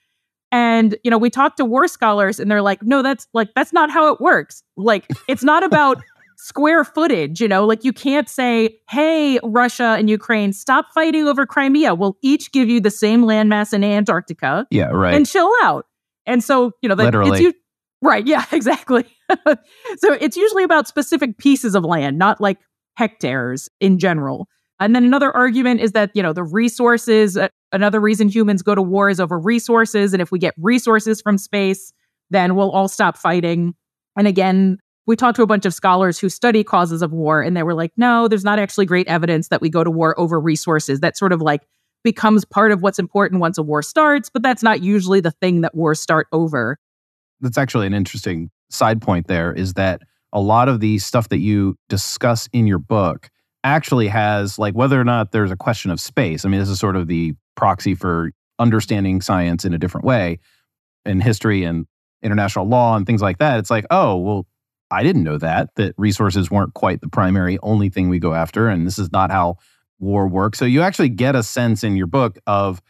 And, 0.53 0.97
you 1.05 1.11
know, 1.11 1.19
we 1.19 1.31
talk 1.31 1.57
to 1.57 1.65
war 1.65 1.87
scholars 1.87 2.41
and 2.41 2.51
they're 2.51 2.63
like, 2.63 2.83
no, 2.83 3.03
that's 3.03 3.27
like, 3.33 3.51
that's 3.55 3.73
not 3.73 3.91
how 3.91 4.13
it 4.13 4.21
works. 4.21 4.63
Like, 4.77 5.07
it's 5.29 5.45
not 5.45 5.63
about 5.63 6.03
square 6.41 6.85
footage, 6.85 7.41
you 7.41 7.49
know, 7.49 7.67
like 7.67 7.85
you 7.85 7.93
can't 7.93 8.29
say, 8.29 8.79
hey, 8.89 9.39
Russia 9.43 9.97
and 9.99 10.09
Ukraine, 10.09 10.53
stop 10.53 10.87
fighting 10.95 11.27
over 11.27 11.45
Crimea. 11.47 11.95
We'll 11.95 12.17
each 12.23 12.51
give 12.53 12.69
you 12.69 12.81
the 12.81 12.91
same 12.91 13.25
landmass 13.25 13.73
in 13.73 13.85
Antarctica. 13.85 14.67
Yeah, 14.71 14.87
right. 14.87 15.15
And 15.15 15.27
chill 15.27 15.51
out. 15.63 15.87
And 16.27 16.43
so, 16.43 16.73
you 16.81 16.89
know, 16.89 16.95
that, 16.95 17.05
Literally. 17.05 17.45
It's, 17.45 17.59
right. 18.03 18.27
Yeah, 18.27 18.45
exactly. 18.53 19.05
so 19.99 20.13
it's 20.13 20.37
usually 20.37 20.65
about 20.65 20.89
specific 20.89 21.39
pieces 21.39 21.75
of 21.75 21.85
land, 21.85 22.19
not 22.19 22.41
like 22.41 22.59
hectares 22.97 23.69
in 23.81 23.99
general. 23.99 24.49
And 24.81 24.97
then 24.97 25.05
another 25.05 25.31
argument 25.37 25.81
is 25.81 25.93
that, 25.93 26.11
you 26.15 26.23
know, 26.23 26.33
the 26.33 26.43
resources, 26.43 27.37
uh, 27.37 27.49
another 27.71 28.01
reason 28.01 28.29
humans 28.29 28.63
go 28.63 28.75
to 28.75 28.81
war 28.81 29.11
is 29.11 29.21
over 29.21 29.39
resources. 29.39 30.15
And 30.15 30.23
if 30.23 30.33
we 30.33 30.39
get 30.39 30.55
resources 30.57 31.21
from 31.21 31.37
space, 31.37 31.93
then 32.31 32.55
we'll 32.55 32.71
all 32.71 32.89
stop 32.89 33.19
fighting. 33.19 33.75
And 34.17 34.27
again, 34.27 34.79
we 35.07 35.17
talked 35.17 35.37
to 35.37 35.43
a 35.43 35.47
bunch 35.47 35.67
of 35.67 35.75
scholars 35.75 36.19
who 36.19 36.29
study 36.29 36.63
causes 36.63 37.03
of 37.03 37.13
war, 37.13 37.43
and 37.43 37.57
they 37.57 37.63
were 37.63 37.75
like, 37.75 37.93
no, 37.97 38.29
there's 38.29 38.45
not 38.45 38.59
actually 38.59 38.87
great 38.87 39.09
evidence 39.09 39.49
that 39.49 39.61
we 39.61 39.69
go 39.69 39.83
to 39.83 39.91
war 39.91 40.19
over 40.19 40.39
resources. 40.39 41.01
That 41.01 41.17
sort 41.17 41.33
of 41.33 41.41
like 41.41 41.63
becomes 42.03 42.45
part 42.45 42.73
of 42.73 42.83
what's 42.83 42.99
important 42.99 43.41
once 43.41 43.59
a 43.59 43.63
war 43.63 43.83
starts, 43.83 44.31
but 44.31 44.43
that's 44.43 44.63
not 44.63 44.83
usually 44.83 45.21
the 45.21 45.31
thing 45.31 45.63
that 45.63 45.75
wars 45.75 46.01
start 46.01 46.27
over. 46.33 46.79
That's 47.41 47.59
actually 47.59 47.87
an 47.87 47.95
interesting 47.95 48.51
side 48.71 49.03
point 49.03 49.27
there 49.27 49.53
is 49.53 49.75
that 49.75 50.03
a 50.33 50.41
lot 50.41 50.69
of 50.69 50.81
the 50.81 50.99
stuff 50.99 51.29
that 51.31 51.39
you 51.39 51.77
discuss 51.89 52.49
in 52.53 52.67
your 52.67 52.79
book 52.79 53.29
actually 53.65 54.09
has 54.09 54.59
like 54.59 54.75
whether 54.75 55.01
or 55.01 55.05
not 55.05 55.33
there's 55.33 55.51
a 55.51 55.57
question 55.57 55.91
of 55.91 56.01
space. 56.01 56.45
I 56.45 56.49
mean, 56.49 56.61
this 56.61 56.69
is 56.69 56.79
sort 56.79 56.97
of 56.97 57.09
the 57.09 57.35
proxy 57.57 57.95
for 57.95 58.31
understanding 58.59 59.21
science 59.21 59.65
in 59.65 59.75
a 59.75 59.79
different 59.79 60.05
way 60.07 60.39
in 61.05 61.21
history 61.21 61.65
and 61.65 61.87
international 62.23 62.67
law 62.67 62.97
and 62.97 63.07
things 63.07 63.23
like 63.23 63.39
that. 63.39 63.59
It's 63.59 63.71
like, 63.71 63.87
oh, 63.91 64.17
well, 64.17 64.47
I 64.91 65.03
didn't 65.03 65.25
know 65.25 65.39
that, 65.39 65.75
that 65.77 65.95
resources 65.97 66.51
weren't 66.51 66.75
quite 66.75 67.01
the 67.01 67.09
primary 67.09 67.59
only 67.63 67.89
thing 67.89 68.09
we 68.09 68.19
go 68.19 68.35
after. 68.35 68.69
And 68.69 68.87
this 68.87 68.99
is 68.99 69.13
not 69.13 69.31
how 69.31 69.57
war 69.99 70.27
works. 70.27 70.59
So 70.59 70.65
you 70.65 70.83
actually 70.83 71.11
get 71.11 71.37
a 71.37 71.43
sense 71.43 71.85
in 71.85 71.97
your 71.97 72.07
book 72.07 72.39
of 72.47 72.83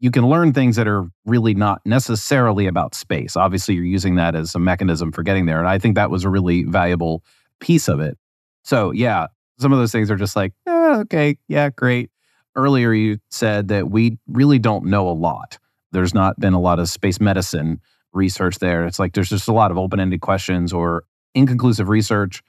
you 0.00 0.10
can 0.10 0.28
learn 0.28 0.52
things 0.52 0.76
that 0.76 0.86
are 0.86 1.08
really 1.24 1.54
not 1.54 1.80
necessarily 1.84 2.66
about 2.66 2.94
space. 2.94 3.36
Obviously, 3.36 3.74
you're 3.74 3.84
using 3.84 4.14
that 4.14 4.36
as 4.36 4.54
a 4.54 4.58
mechanism 4.58 5.10
for 5.10 5.22
getting 5.22 5.46
there. 5.46 5.58
And 5.58 5.68
I 5.68 5.78
think 5.78 5.96
that 5.96 6.10
was 6.10 6.24
a 6.24 6.30
really 6.30 6.64
valuable 6.64 7.24
piece 7.60 7.88
of 7.88 8.00
it. 8.00 8.16
So, 8.62 8.92
yeah, 8.92 9.26
some 9.58 9.72
of 9.72 9.78
those 9.78 9.90
things 9.90 10.10
are 10.10 10.16
just 10.16 10.36
like, 10.36 10.52
eh, 10.66 10.98
okay, 11.00 11.36
yeah, 11.48 11.70
great. 11.70 12.10
Earlier, 12.54 12.92
you 12.92 13.18
said 13.30 13.68
that 13.68 13.90
we 13.90 14.18
really 14.28 14.58
don't 14.58 14.86
know 14.86 15.08
a 15.08 15.10
lot. 15.10 15.58
There's 15.90 16.14
not 16.14 16.38
been 16.38 16.52
a 16.52 16.60
lot 16.60 16.78
of 16.78 16.88
space 16.88 17.20
medicine 17.20 17.80
research 18.12 18.58
there. 18.58 18.86
It's 18.86 18.98
like 18.98 19.14
there's 19.14 19.28
just 19.28 19.48
a 19.48 19.52
lot 19.52 19.70
of 19.70 19.78
open 19.78 20.00
ended 20.00 20.20
questions 20.20 20.72
or 20.72 21.04
inconclusive 21.38 21.88
research. 21.88 22.42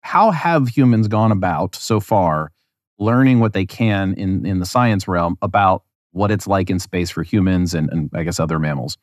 How 0.00 0.30
have 0.30 0.68
humans 0.68 1.08
gone 1.08 1.32
about 1.32 1.74
so 1.74 2.00
far 2.00 2.52
learning 2.98 3.40
what 3.40 3.52
they 3.52 3.64
can 3.64 4.14
in, 4.14 4.44
in 4.44 4.58
the 4.58 4.66
science 4.66 5.06
realm 5.06 5.36
about 5.40 5.84
what 6.12 6.30
it's 6.30 6.46
like 6.46 6.70
in 6.70 6.78
space 6.78 7.10
for 7.10 7.22
humans 7.22 7.74
and, 7.74 7.88
and 7.90 8.10
I 8.14 8.24
guess 8.24 8.40
other 8.40 8.58
mammals. 8.58 8.98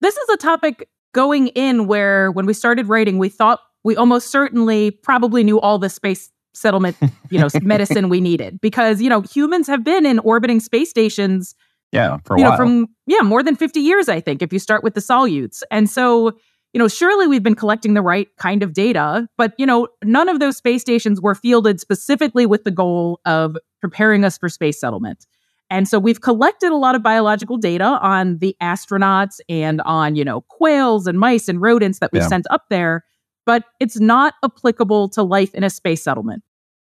This 0.00 0.16
is 0.16 0.28
a 0.30 0.36
topic 0.36 0.88
going 1.12 1.48
in 1.48 1.86
where 1.86 2.30
when 2.30 2.46
we 2.46 2.54
started 2.54 2.88
writing, 2.88 3.18
we 3.18 3.28
thought 3.28 3.60
we 3.84 3.96
almost 3.96 4.30
certainly 4.30 4.90
probably 4.90 5.44
knew 5.44 5.60
all 5.60 5.78
the 5.78 5.90
space 5.90 6.30
settlement, 6.54 6.96
you 7.30 7.38
know, 7.38 7.48
medicine 7.62 8.08
we 8.08 8.20
needed 8.20 8.60
because, 8.60 9.02
you 9.02 9.08
know, 9.08 9.20
humans 9.22 9.66
have 9.66 9.84
been 9.84 10.06
in 10.06 10.18
orbiting 10.20 10.60
space 10.60 10.90
stations. 10.90 11.54
Yeah, 11.90 12.18
for 12.24 12.36
a 12.36 12.38
you 12.38 12.44
while. 12.44 12.52
know, 12.52 12.56
from 12.56 12.86
yeah, 13.06 13.22
more 13.22 13.42
than 13.42 13.56
50 13.56 13.80
years, 13.80 14.08
I 14.08 14.20
think, 14.20 14.42
if 14.42 14.52
you 14.52 14.58
start 14.58 14.84
with 14.84 14.94
the 14.94 15.00
Salyuts. 15.00 15.62
And 15.70 15.88
so, 15.88 16.32
you 16.72 16.78
know, 16.78 16.88
surely 16.88 17.26
we've 17.26 17.42
been 17.42 17.54
collecting 17.54 17.94
the 17.94 18.02
right 18.02 18.28
kind 18.36 18.62
of 18.62 18.72
data, 18.72 19.28
but 19.36 19.54
you 19.58 19.66
know, 19.66 19.88
none 20.04 20.28
of 20.28 20.38
those 20.38 20.56
space 20.56 20.82
stations 20.82 21.20
were 21.20 21.34
fielded 21.34 21.80
specifically 21.80 22.46
with 22.46 22.64
the 22.64 22.70
goal 22.70 23.20
of 23.24 23.56
preparing 23.80 24.24
us 24.24 24.36
for 24.36 24.48
space 24.48 24.78
settlement. 24.78 25.26
And 25.70 25.86
so 25.86 25.98
we've 25.98 26.20
collected 26.20 26.72
a 26.72 26.76
lot 26.76 26.94
of 26.94 27.02
biological 27.02 27.58
data 27.58 27.84
on 27.84 28.38
the 28.38 28.56
astronauts 28.62 29.40
and 29.48 29.80
on, 29.82 30.16
you 30.16 30.24
know, 30.24 30.40
quails 30.42 31.06
and 31.06 31.18
mice 31.18 31.48
and 31.48 31.60
rodents 31.60 31.98
that 31.98 32.10
we've 32.12 32.22
yeah. 32.22 32.28
sent 32.28 32.46
up 32.50 32.64
there. 32.70 33.04
but 33.46 33.64
it's 33.80 33.98
not 33.98 34.34
applicable 34.44 35.08
to 35.08 35.22
life 35.22 35.54
in 35.54 35.64
a 35.64 35.70
space 35.70 36.02
settlement. 36.02 36.42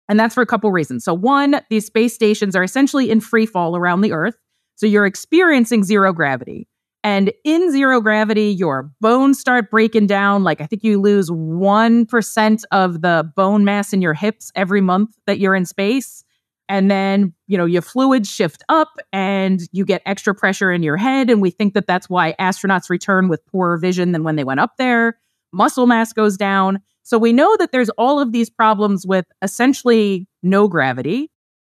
And 0.09 0.21
that's 0.21 0.35
for 0.35 0.43
a 0.43 0.47
couple 0.47 0.71
reasons. 0.71 1.04
So, 1.04 1.12
one, 1.12 1.61
these 1.69 1.87
space 1.87 2.14
stations 2.14 2.54
are 2.54 2.62
essentially 2.62 3.11
in 3.11 3.21
free 3.21 3.47
fall 3.47 3.76
around 3.76 4.02
the 4.02 4.12
Earth. 4.12 4.37
So, 4.76 4.87
you're 4.87 5.07
experiencing 5.07 5.83
zero 5.83 6.12
gravity. 6.12 6.69
And 7.04 7.32
in 7.44 7.70
zero 7.70 8.00
gravity, 8.00 8.49
your 8.49 8.90
bones 9.00 9.38
start 9.38 9.70
breaking 9.70 10.06
down. 10.06 10.42
Like, 10.42 10.62
I 10.62 10.66
think 10.66 10.82
you 10.82 10.99
lose 11.00 11.30
1% 11.30 12.64
of 12.73 13.02
the 13.02 13.30
bone 13.37 13.64
mass 13.64 13.92
in 13.92 14.00
your 14.00 14.14
hips 14.14 14.50
every 14.54 14.80
month 14.80 15.11
that 15.26 15.38
you're 15.38 15.54
in 15.54 15.66
space. 15.66 16.25
And 16.66 16.90
then, 16.90 17.34
you 17.46 17.58
know, 17.58 17.66
your 17.66 17.82
fluids 17.82 18.30
shift 18.30 18.64
up 18.70 18.88
and 19.12 19.61
you 19.73 19.84
get 19.84 20.00
extra 20.06 20.34
pressure 20.34 20.73
in 20.73 20.82
your 20.82 20.96
head. 20.96 21.28
And 21.28 21.42
we 21.42 21.50
think 21.50 21.75
that 21.75 21.87
that's 21.87 22.08
why 22.08 22.34
astronauts 22.40 22.88
return 22.88 23.28
with 23.28 23.44
poorer 23.46 23.76
vision 23.76 24.12
than 24.12 24.25
when 24.25 24.37
they 24.37 24.44
went 24.44 24.61
up 24.61 24.78
there. 24.78 25.18
Muscle 25.52 25.87
mass 25.87 26.14
goes 26.14 26.38
down. 26.38 26.80
So 27.02 27.18
we 27.18 27.34
know 27.34 27.54
that 27.58 27.70
there's 27.70 27.90
all 27.90 28.18
of 28.18 28.32
these 28.32 28.49
problems 28.49 29.06
with 29.06 29.26
essentially 29.42 30.26
no 30.42 30.68
gravity, 30.68 31.30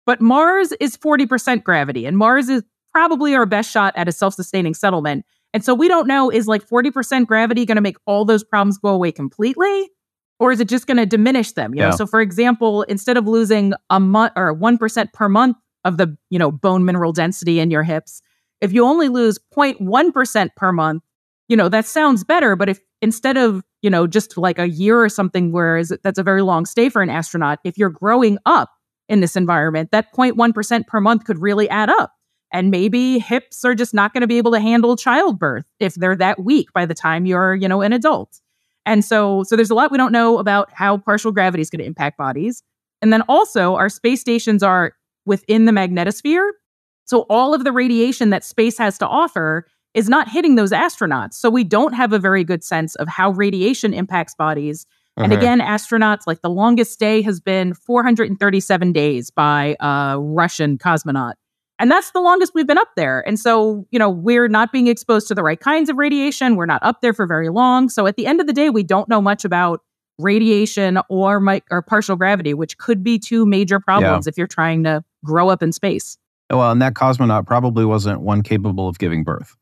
but 0.06 0.22
Mars 0.22 0.72
is 0.80 0.96
40% 0.96 1.66
gravity, 1.66 2.06
and 2.06 2.18
Mars 2.18 2.48
is 2.48 2.64
probably 2.98 3.36
our 3.36 3.46
best 3.46 3.70
shot 3.70 3.94
at 3.96 4.08
a 4.08 4.12
self 4.12 4.34
sustaining 4.34 4.74
settlement. 4.74 5.24
And 5.54 5.64
so 5.64 5.76
we 5.76 5.88
don't 5.88 6.08
know 6.08 6.32
is 6.32 6.48
like 6.48 6.68
40% 6.68 7.28
gravity 7.28 7.64
going 7.64 7.76
to 7.76 7.82
make 7.82 7.98
all 8.08 8.26
those 8.26 8.44
problems 8.44 8.80
go 8.80 8.90
away 8.90 9.12
completely? 9.12 9.92
Or 10.40 10.52
is 10.52 10.60
it 10.60 10.68
just 10.68 10.88
going 10.88 10.98
to 10.98 11.06
diminish 11.06 11.52
them? 11.52 11.76
You 11.76 11.82
yeah. 11.82 11.90
know, 11.90 11.96
so 11.96 12.08
for 12.08 12.22
example, 12.22 12.82
instead 12.84 13.16
of 13.16 13.28
losing 13.28 13.74
a 13.92 14.00
month 14.00 14.34
or 14.36 14.56
1% 14.56 15.14
per 15.14 15.30
month 15.30 15.58
of 15.86 15.98
the, 15.98 16.18
you 16.32 16.40
know, 16.40 16.52
bone 16.52 16.86
mineral 16.86 17.14
density 17.14 17.60
in 17.60 17.70
your 17.70 17.84
hips, 17.84 18.24
if 18.62 18.74
you 18.74 18.84
only 18.84 19.10
lose 19.10 19.38
0.1% 19.56 20.50
per 20.56 20.72
month, 20.72 21.04
you 21.50 21.56
know, 21.56 21.70
that 21.70 21.86
sounds 21.86 22.24
better. 22.24 22.56
But 22.56 22.68
if 22.68 22.80
instead 23.04 23.38
of, 23.38 23.64
you 23.84 23.92
know, 23.92 24.08
just 24.08 24.40
like 24.40 24.58
a 24.58 24.70
year 24.70 25.00
or 25.00 25.10
something, 25.10 25.52
whereas 25.52 25.94
that's 26.04 26.18
a 26.18 26.24
very 26.24 26.42
long 26.42 26.66
stay 26.66 26.90
for 26.90 27.04
an 27.04 27.12
astronaut, 27.12 27.60
if 27.64 27.78
you're 27.78 27.92
growing 27.92 28.40
up 28.48 28.72
in 29.08 29.22
this 29.22 29.36
environment, 29.36 29.92
that 29.92 30.12
0.1% 30.16 30.88
per 30.88 31.00
month 31.00 31.26
could 31.26 31.38
really 31.38 31.70
add 31.70 31.92
up. 31.92 32.14
And 32.54 32.72
maybe 32.72 33.20
hips 33.20 33.66
are 33.66 33.76
just 33.76 33.94
not 33.94 34.14
going 34.14 34.22
to 34.22 34.28
be 34.28 34.38
able 34.38 34.52
to 34.52 34.60
handle 34.60 34.96
childbirth 34.96 35.66
if 35.80 35.96
they're 35.96 36.16
that 36.16 36.44
weak 36.44 36.72
by 36.74 36.86
the 36.86 36.94
time 36.94 37.26
you're, 37.26 37.56
you 37.56 37.68
know, 37.68 37.82
an 37.82 37.94
adult. 37.94 38.40
And 38.86 39.04
so, 39.04 39.44
so 39.44 39.58
there's 39.58 39.70
a 39.70 39.76
lot 39.76 39.92
we 39.92 39.98
don't 39.98 40.14
know 40.14 40.38
about 40.38 40.72
how 40.72 40.98
partial 40.98 41.34
gravity 41.34 41.62
is 41.62 41.70
going 41.70 41.80
to 41.80 41.86
impact 41.86 42.18
bodies. 42.18 42.64
And 43.02 43.12
then 43.12 43.22
also, 43.24 43.76
our 43.76 43.90
space 43.90 44.22
stations 44.22 44.64
are 44.64 44.94
within 45.26 45.66
the 45.66 45.74
magnetosphere. 45.74 46.50
So 47.04 47.26
all 47.30 47.54
of 47.54 47.64
the 47.64 47.72
radiation 47.72 48.30
that 48.30 48.44
space 48.44 48.78
has 48.78 48.98
to 49.00 49.08
offer 49.08 49.68
is 49.94 50.10
not 50.10 50.30
hitting 50.30 50.56
those 50.56 50.72
astronauts. 50.72 51.34
So 51.34 51.50
we 51.50 51.64
don't 51.64 51.94
have 51.94 52.14
a 52.14 52.20
very 52.20 52.44
good 52.44 52.64
sense 52.64 52.96
of 52.96 53.08
how 53.08 53.32
radiation 53.32 53.94
impacts 53.94 54.36
bodies. 54.36 54.86
Uh-huh. 55.18 55.26
And 55.26 55.34
again, 55.34 55.60
astronauts, 55.60 56.22
like 56.28 56.42
the 56.42 56.50
longest 56.50 56.94
stay 56.94 57.22
has 57.24 57.40
been 57.40 57.74
437 57.74 58.94
days 58.94 59.32
by 59.32 59.76
a 59.80 60.18
Russian 60.20 60.78
cosmonaut. 60.78 61.34
And 61.80 61.92
that's 61.92 62.12
the 62.12 62.20
longest 62.20 62.54
we've 62.56 62.68
been 62.68 62.78
up 62.78 62.90
there. 62.96 63.26
And 63.28 63.40
so, 63.40 63.86
you 63.92 64.00
know, 64.00 64.10
we're 64.10 64.48
not 64.48 64.72
being 64.72 64.88
exposed 64.88 65.28
to 65.28 65.36
the 65.36 65.44
right 65.44 65.60
kinds 65.60 65.90
of 65.90 65.98
radiation. 65.98 66.56
We're 66.56 66.66
not 66.66 66.82
up 66.84 67.02
there 67.02 67.14
for 67.14 67.28
very 67.28 67.50
long. 67.50 67.90
So 67.90 68.08
at 68.08 68.16
the 68.16 68.26
end 68.26 68.42
of 68.42 68.48
the 68.48 68.54
day, 68.54 68.70
we 68.70 68.84
don't 68.84 69.08
know 69.08 69.22
much 69.22 69.46
about 69.46 69.82
radiation 70.18 71.00
or 71.10 71.40
mi- 71.40 71.62
or 71.70 71.82
partial 71.84 72.16
gravity, 72.16 72.54
which 72.56 72.78
could 72.80 73.04
be 73.04 73.20
two 73.20 73.46
major 73.46 73.80
problems 73.80 74.26
yeah. 74.26 74.30
if 74.30 74.38
you're 74.38 74.48
trying 74.48 74.84
to 74.84 75.04
grow 75.24 75.50
up 75.50 75.62
in 75.62 75.72
space. 75.72 76.18
Well, 76.50 76.72
and 76.72 76.82
that 76.82 76.94
cosmonaut 76.94 77.46
probably 77.46 77.86
wasn't 77.86 78.22
one 78.22 78.42
capable 78.42 78.88
of 78.88 78.98
giving 78.98 79.24
birth. 79.24 79.56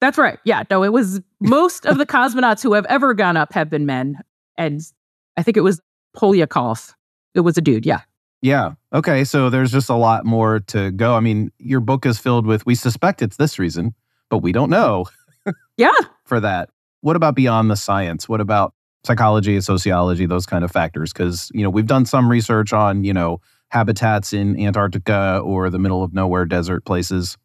That's 0.00 0.18
right. 0.18 0.38
Yeah. 0.44 0.64
No, 0.70 0.82
it 0.82 0.92
was 0.92 1.20
most 1.40 1.84
of 1.86 1.98
the 1.98 2.06
cosmonauts 2.06 2.62
who 2.62 2.72
have 2.72 2.86
ever 2.86 3.12
gone 3.14 3.36
up 3.36 3.52
have 3.52 3.68
been 3.68 3.84
men. 3.84 4.16
And 4.56 4.80
I 5.36 5.42
think 5.42 5.56
it 5.56 5.60
was 5.60 5.80
Polyakov. 6.16 6.94
It 7.34 7.40
was 7.40 7.58
a 7.58 7.60
dude. 7.60 7.84
Yeah. 7.84 8.00
Yeah. 8.42 8.72
Okay. 8.92 9.24
So 9.24 9.50
there's 9.50 9.70
just 9.70 9.90
a 9.90 9.94
lot 9.94 10.24
more 10.24 10.60
to 10.68 10.90
go. 10.92 11.14
I 11.14 11.20
mean, 11.20 11.50
your 11.58 11.80
book 11.80 12.06
is 12.06 12.18
filled 12.18 12.46
with, 12.46 12.64
we 12.64 12.74
suspect 12.74 13.22
it's 13.22 13.36
this 13.36 13.58
reason, 13.58 13.94
but 14.30 14.38
we 14.38 14.52
don't 14.52 14.70
know. 14.70 15.06
yeah. 15.76 15.92
For 16.24 16.40
that. 16.40 16.70
What 17.02 17.16
about 17.16 17.34
beyond 17.34 17.70
the 17.70 17.76
science? 17.76 18.28
What 18.28 18.40
about 18.40 18.74
psychology, 19.04 19.60
sociology, 19.60 20.26
those 20.26 20.46
kind 20.46 20.64
of 20.64 20.70
factors? 20.70 21.12
Because, 21.12 21.50
you 21.52 21.62
know, 21.62 21.70
we've 21.70 21.86
done 21.86 22.06
some 22.06 22.30
research 22.30 22.72
on, 22.72 23.04
you 23.04 23.12
know, 23.12 23.40
habitats 23.70 24.32
in 24.32 24.58
Antarctica 24.58 25.40
or 25.44 25.70
the 25.70 25.78
middle 25.78 26.02
of 26.02 26.12
nowhere 26.12 26.44
desert 26.44 26.84
places. 26.84 27.36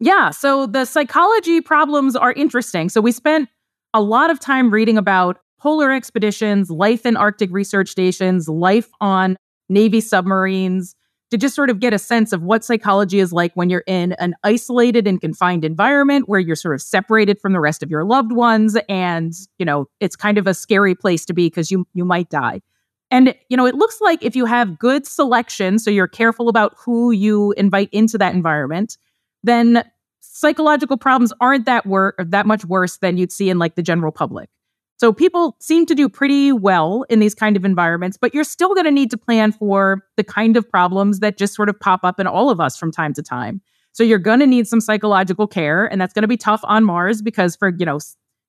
Yeah. 0.00 0.30
So 0.30 0.66
the 0.66 0.84
psychology 0.84 1.60
problems 1.60 2.14
are 2.16 2.32
interesting. 2.32 2.88
So 2.88 3.00
we 3.00 3.12
spent 3.12 3.48
a 3.92 4.00
lot 4.00 4.30
of 4.30 4.38
time 4.38 4.70
reading 4.70 4.96
about 4.96 5.38
polar 5.60 5.92
expeditions, 5.92 6.70
life 6.70 7.04
in 7.04 7.16
Arctic 7.16 7.50
research 7.52 7.88
stations, 7.88 8.48
life 8.48 8.88
on 9.00 9.36
Navy 9.68 10.00
submarines 10.00 10.94
to 11.30 11.36
just 11.36 11.54
sort 11.54 11.68
of 11.68 11.78
get 11.78 11.92
a 11.92 11.98
sense 11.98 12.32
of 12.32 12.42
what 12.42 12.64
psychology 12.64 13.20
is 13.20 13.32
like 13.32 13.52
when 13.54 13.68
you're 13.68 13.84
in 13.86 14.12
an 14.12 14.34
isolated 14.44 15.06
and 15.06 15.20
confined 15.20 15.64
environment 15.64 16.28
where 16.28 16.40
you're 16.40 16.56
sort 16.56 16.74
of 16.74 16.80
separated 16.80 17.38
from 17.40 17.52
the 17.52 17.60
rest 17.60 17.82
of 17.82 17.90
your 17.90 18.04
loved 18.04 18.32
ones 18.32 18.76
and 18.88 19.34
you 19.58 19.66
know 19.66 19.86
it's 20.00 20.16
kind 20.16 20.38
of 20.38 20.46
a 20.46 20.54
scary 20.54 20.94
place 20.94 21.26
to 21.26 21.34
be 21.34 21.46
because 21.46 21.70
you 21.70 21.86
you 21.92 22.04
might 22.04 22.30
die 22.30 22.60
and 23.10 23.34
you 23.50 23.56
know 23.56 23.66
it 23.66 23.74
looks 23.74 24.00
like 24.00 24.22
if 24.22 24.34
you 24.34 24.46
have 24.46 24.78
good 24.78 25.06
selection 25.06 25.78
so 25.78 25.90
you're 25.90 26.08
careful 26.08 26.48
about 26.48 26.74
who 26.78 27.10
you 27.10 27.52
invite 27.58 27.90
into 27.92 28.16
that 28.16 28.34
environment 28.34 28.96
then 29.42 29.84
psychological 30.38 30.96
problems 30.96 31.32
aren't 31.40 31.66
that 31.66 31.86
wor- 31.86 32.14
that 32.18 32.46
much 32.46 32.64
worse 32.64 32.98
than 32.98 33.16
you'd 33.16 33.32
see 33.32 33.50
in 33.50 33.58
like 33.58 33.74
the 33.74 33.82
general 33.82 34.12
public. 34.12 34.48
So 34.98 35.12
people 35.12 35.56
seem 35.60 35.86
to 35.86 35.94
do 35.94 36.08
pretty 36.08 36.50
well 36.50 37.04
in 37.08 37.20
these 37.20 37.34
kind 37.34 37.56
of 37.56 37.64
environments, 37.64 38.16
but 38.16 38.34
you're 38.34 38.42
still 38.42 38.74
going 38.74 38.84
to 38.84 38.90
need 38.90 39.12
to 39.12 39.16
plan 39.16 39.52
for 39.52 40.04
the 40.16 40.24
kind 40.24 40.56
of 40.56 40.68
problems 40.68 41.20
that 41.20 41.38
just 41.38 41.54
sort 41.54 41.68
of 41.68 41.78
pop 41.78 42.00
up 42.02 42.18
in 42.18 42.26
all 42.26 42.50
of 42.50 42.60
us 42.60 42.76
from 42.76 42.90
time 42.90 43.12
to 43.14 43.22
time. 43.22 43.60
So 43.92 44.02
you're 44.02 44.18
going 44.18 44.40
to 44.40 44.46
need 44.46 44.66
some 44.66 44.80
psychological 44.80 45.46
care 45.46 45.86
and 45.86 46.00
that's 46.00 46.12
going 46.12 46.22
to 46.22 46.28
be 46.28 46.36
tough 46.36 46.60
on 46.64 46.84
Mars 46.84 47.22
because 47.22 47.54
for, 47.54 47.72
you 47.78 47.86
know, 47.86 48.00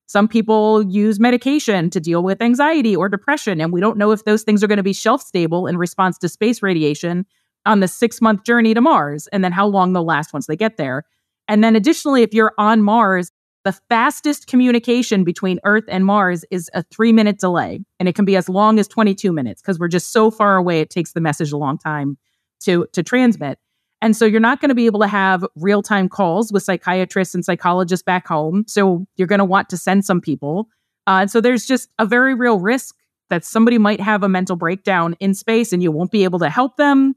some 0.08 0.28
people 0.28 0.82
use 0.82 1.20
medication 1.20 1.92
to 1.92 2.00
deal 2.00 2.24
with 2.24 2.42
anxiety 2.42 2.96
or 2.96 3.10
depression 3.10 3.62
and 3.62 3.72
we 3.72 3.80
don't 3.80 3.98
know 3.98 4.10
if 4.10 4.26
those 4.26 4.42
things 4.42 4.64
are 4.64 4.68
going 4.68 4.78
to 4.78 4.84
be 4.84 4.94
shelf 4.94 5.22
stable 5.22 5.68
in 5.68 5.78
response 5.78 6.18
to 6.18 6.28
space 6.28 6.64
radiation 6.64 7.28
on 7.68 7.80
the 7.80 7.86
6-month 7.86 8.44
journey 8.44 8.74
to 8.74 8.82
Mars 8.82 9.28
and 9.28 9.44
then 9.44 9.52
how 9.52 9.68
long 9.68 9.94
they'll 9.94 10.04
last 10.04 10.34
once 10.34 10.48
they 10.48 10.56
get 10.56 10.78
there. 10.78 11.06
And 11.48 11.64
then 11.64 11.76
additionally, 11.76 12.24
if 12.24 12.34
you're 12.34 12.54
on 12.58 12.82
Mars, 12.82 13.32
the 13.70 13.80
fastest 13.88 14.48
communication 14.48 15.24
between 15.24 15.60
Earth 15.64 15.84
and 15.88 16.04
Mars 16.04 16.44
is 16.50 16.72
a 16.74 16.82
three 16.82 17.14
minute 17.14 17.38
delay. 17.38 17.80
And 18.00 18.10
it 18.10 18.16
can 18.16 18.26
be 18.26 18.36
as 18.36 18.50
long 18.50 18.80
as 18.80 18.88
22 18.88 19.32
minutes 19.32 19.62
because 19.62 19.78
we're 19.78 19.88
just 19.88 20.12
so 20.12 20.32
far 20.32 20.56
away, 20.56 20.80
it 20.80 20.90
takes 20.90 21.14
the 21.14 21.22
message 21.22 21.52
a 21.52 21.58
long 21.58 21.78
time 21.78 22.18
to, 22.62 22.88
to 22.94 23.04
transmit. 23.04 23.60
And 24.02 24.18
so 24.18 24.26
you're 24.26 24.40
not 24.40 24.60
going 24.60 24.70
to 24.70 24.76
be 24.76 24.88
able 24.88 25.02
to 25.02 25.08
have 25.08 25.46
real 25.56 25.84
time 25.84 26.10
calls 26.10 26.52
with 26.52 26.64
psychiatrists 26.64 27.36
and 27.36 27.46
psychologists 27.46 28.02
back 28.02 28.28
home. 28.28 28.64
So 28.66 29.06
you're 29.18 29.28
going 29.28 29.38
to 29.38 29.46
want 29.46 29.70
to 29.70 29.78
send 29.78 30.04
some 30.04 30.20
people. 30.20 30.68
Uh, 31.06 31.20
and 31.22 31.30
so 31.30 31.40
there's 31.40 31.68
just 31.68 31.92
a 32.00 32.08
very 32.08 32.34
real 32.34 32.58
risk 32.58 32.96
that 33.30 33.46
somebody 33.46 33.78
might 33.78 34.02
have 34.02 34.24
a 34.24 34.30
mental 34.30 34.56
breakdown 34.56 35.16
in 35.20 35.36
space 35.36 35.72
and 35.72 35.84
you 35.84 35.92
won't 35.92 36.10
be 36.10 36.24
able 36.24 36.40
to 36.40 36.50
help 36.50 36.78
them 36.78 37.14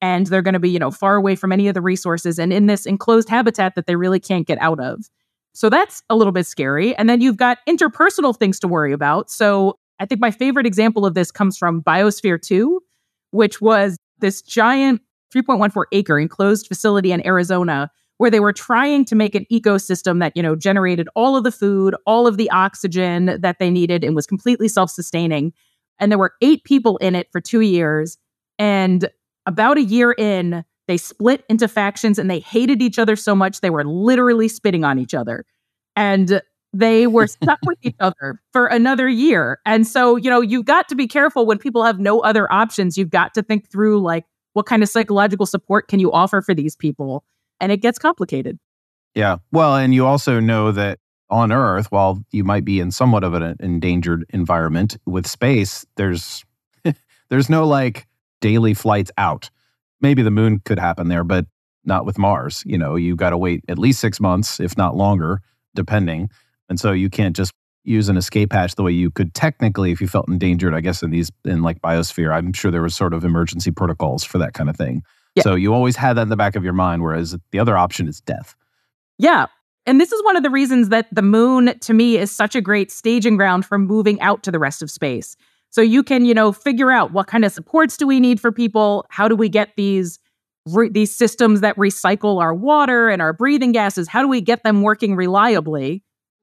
and 0.00 0.28
they're 0.28 0.42
going 0.42 0.54
to 0.54 0.60
be, 0.60 0.70
you 0.70 0.78
know, 0.78 0.92
far 0.92 1.16
away 1.16 1.34
from 1.34 1.50
any 1.50 1.66
of 1.66 1.74
the 1.74 1.82
resources 1.82 2.38
and 2.38 2.52
in 2.52 2.66
this 2.66 2.86
enclosed 2.86 3.28
habitat 3.28 3.74
that 3.74 3.86
they 3.86 3.96
really 3.96 4.20
can't 4.20 4.46
get 4.46 4.58
out 4.60 4.78
of. 4.78 5.08
So 5.56 5.70
that's 5.70 6.02
a 6.10 6.16
little 6.16 6.34
bit 6.34 6.46
scary. 6.46 6.94
And 6.96 7.08
then 7.08 7.22
you've 7.22 7.38
got 7.38 7.58
interpersonal 7.66 8.36
things 8.36 8.60
to 8.60 8.68
worry 8.68 8.92
about. 8.92 9.30
So 9.30 9.78
I 9.98 10.04
think 10.04 10.20
my 10.20 10.30
favorite 10.30 10.66
example 10.66 11.06
of 11.06 11.14
this 11.14 11.30
comes 11.30 11.56
from 11.56 11.82
Biosphere 11.82 12.40
2, 12.40 12.78
which 13.30 13.62
was 13.62 13.96
this 14.18 14.42
giant 14.42 15.00
3.14 15.34 15.84
acre 15.92 16.18
enclosed 16.18 16.66
facility 16.66 17.10
in 17.10 17.26
Arizona 17.26 17.90
where 18.18 18.30
they 18.30 18.40
were 18.40 18.52
trying 18.52 19.06
to 19.06 19.14
make 19.14 19.34
an 19.34 19.46
ecosystem 19.50 20.20
that, 20.20 20.36
you 20.36 20.42
know, 20.42 20.56
generated 20.56 21.08
all 21.14 21.36
of 21.36 21.44
the 21.44 21.52
food, 21.52 21.94
all 22.04 22.26
of 22.26 22.36
the 22.36 22.50
oxygen 22.50 23.40
that 23.40 23.58
they 23.58 23.70
needed 23.70 24.04
and 24.04 24.14
was 24.14 24.26
completely 24.26 24.68
self-sustaining. 24.68 25.54
And 25.98 26.12
there 26.12 26.18
were 26.18 26.34
8 26.42 26.64
people 26.64 26.98
in 26.98 27.14
it 27.14 27.28
for 27.32 27.40
2 27.40 27.60
years 27.60 28.18
and 28.58 29.08
about 29.46 29.78
a 29.78 29.82
year 29.82 30.12
in, 30.12 30.64
they 30.88 30.96
split 30.96 31.44
into 31.48 31.68
factions 31.68 32.18
and 32.18 32.30
they 32.30 32.40
hated 32.40 32.80
each 32.80 32.98
other 32.98 33.16
so 33.16 33.34
much 33.34 33.60
they 33.60 33.70
were 33.70 33.84
literally 33.84 34.48
spitting 34.48 34.84
on 34.84 34.98
each 34.98 35.14
other. 35.14 35.44
And 35.94 36.40
they 36.72 37.06
were 37.06 37.26
stuck 37.42 37.58
with 37.66 37.78
each 37.82 37.96
other 38.00 38.40
for 38.52 38.66
another 38.66 39.08
year. 39.08 39.60
And 39.66 39.86
so, 39.86 40.16
you 40.16 40.30
know, 40.30 40.40
you've 40.40 40.66
got 40.66 40.88
to 40.88 40.94
be 40.94 41.06
careful 41.06 41.46
when 41.46 41.58
people 41.58 41.84
have 41.84 41.98
no 41.98 42.20
other 42.20 42.50
options. 42.52 42.96
You've 42.96 43.10
got 43.10 43.34
to 43.34 43.42
think 43.42 43.70
through 43.70 44.00
like 44.00 44.24
what 44.52 44.66
kind 44.66 44.82
of 44.82 44.88
psychological 44.88 45.46
support 45.46 45.88
can 45.88 46.00
you 46.00 46.12
offer 46.12 46.40
for 46.40 46.54
these 46.54 46.76
people? 46.76 47.24
And 47.60 47.72
it 47.72 47.78
gets 47.78 47.98
complicated. 47.98 48.58
Yeah. 49.14 49.38
Well, 49.50 49.76
and 49.76 49.94
you 49.94 50.06
also 50.06 50.40
know 50.40 50.72
that 50.72 50.98
on 51.30 51.50
Earth, 51.50 51.90
while 51.90 52.22
you 52.30 52.44
might 52.44 52.64
be 52.64 52.80
in 52.80 52.90
somewhat 52.90 53.24
of 53.24 53.34
an 53.34 53.56
endangered 53.60 54.24
environment 54.30 54.96
with 55.06 55.26
space, 55.26 55.84
there's 55.96 56.44
there's 57.28 57.50
no 57.50 57.66
like 57.66 58.06
daily 58.40 58.74
flights 58.74 59.10
out. 59.18 59.50
Maybe 60.00 60.22
the 60.22 60.30
moon 60.30 60.60
could 60.64 60.78
happen 60.78 61.08
there, 61.08 61.24
but 61.24 61.46
not 61.84 62.04
with 62.04 62.18
Mars. 62.18 62.62
You 62.66 62.78
know, 62.78 62.96
you 62.96 63.16
got 63.16 63.30
to 63.30 63.38
wait 63.38 63.64
at 63.68 63.78
least 63.78 64.00
six 64.00 64.20
months, 64.20 64.60
if 64.60 64.76
not 64.76 64.96
longer, 64.96 65.40
depending. 65.74 66.30
And 66.68 66.78
so 66.80 66.92
you 66.92 67.08
can't 67.08 67.36
just 67.36 67.52
use 67.86 68.08
an 68.08 68.16
escape 68.16 68.52
hatch 68.52 68.74
the 68.74 68.82
way 68.82 68.90
you 68.90 69.10
could 69.10 69.32
technically 69.32 69.92
if 69.92 70.00
you 70.00 70.08
felt 70.08 70.28
endangered 70.28 70.74
i 70.74 70.80
guess 70.80 71.02
in 71.02 71.10
these 71.10 71.30
in 71.44 71.62
like 71.62 71.80
biosphere 71.80 72.34
i'm 72.34 72.52
sure 72.52 72.70
there 72.70 72.82
was 72.82 72.96
sort 72.96 73.14
of 73.14 73.24
emergency 73.24 73.70
protocols 73.70 74.24
for 74.24 74.38
that 74.38 74.54
kind 74.54 74.68
of 74.68 74.76
thing 74.76 75.02
yeah. 75.36 75.42
so 75.42 75.54
you 75.54 75.72
always 75.72 75.94
had 75.94 76.14
that 76.14 76.22
in 76.22 76.28
the 76.28 76.36
back 76.36 76.56
of 76.56 76.64
your 76.64 76.72
mind 76.72 77.02
whereas 77.02 77.36
the 77.52 77.58
other 77.58 77.76
option 77.76 78.08
is 78.08 78.20
death 78.20 78.56
yeah 79.18 79.46
and 79.86 80.00
this 80.00 80.10
is 80.10 80.22
one 80.24 80.36
of 80.36 80.42
the 80.42 80.50
reasons 80.50 80.88
that 80.88 81.06
the 81.12 81.22
moon 81.22 81.78
to 81.78 81.94
me 81.94 82.16
is 82.18 82.30
such 82.30 82.56
a 82.56 82.60
great 82.60 82.90
staging 82.90 83.36
ground 83.36 83.64
for 83.64 83.78
moving 83.78 84.20
out 84.20 84.42
to 84.42 84.50
the 84.50 84.58
rest 84.58 84.82
of 84.82 84.90
space 84.90 85.36
so 85.76 85.82
you 85.82 86.02
can 86.02 86.24
you 86.24 86.34
know 86.34 86.52
figure 86.52 86.90
out 86.90 87.12
what 87.12 87.26
kind 87.26 87.44
of 87.44 87.52
supports 87.52 87.96
do 87.96 88.06
we 88.06 88.18
need 88.18 88.40
for 88.40 88.50
people 88.50 89.06
how 89.10 89.28
do 89.28 89.36
we 89.36 89.48
get 89.48 89.70
these 89.76 90.18
re- 90.66 90.88
these 90.88 91.14
systems 91.14 91.60
that 91.60 91.76
recycle 91.76 92.40
our 92.40 92.54
water 92.54 93.08
and 93.08 93.22
our 93.22 93.32
breathing 93.32 93.72
gases 93.72 94.08
how 94.08 94.22
do 94.22 94.28
we 94.28 94.40
get 94.40 94.62
them 94.64 94.82
working 94.82 95.14
reliably 95.14 96.02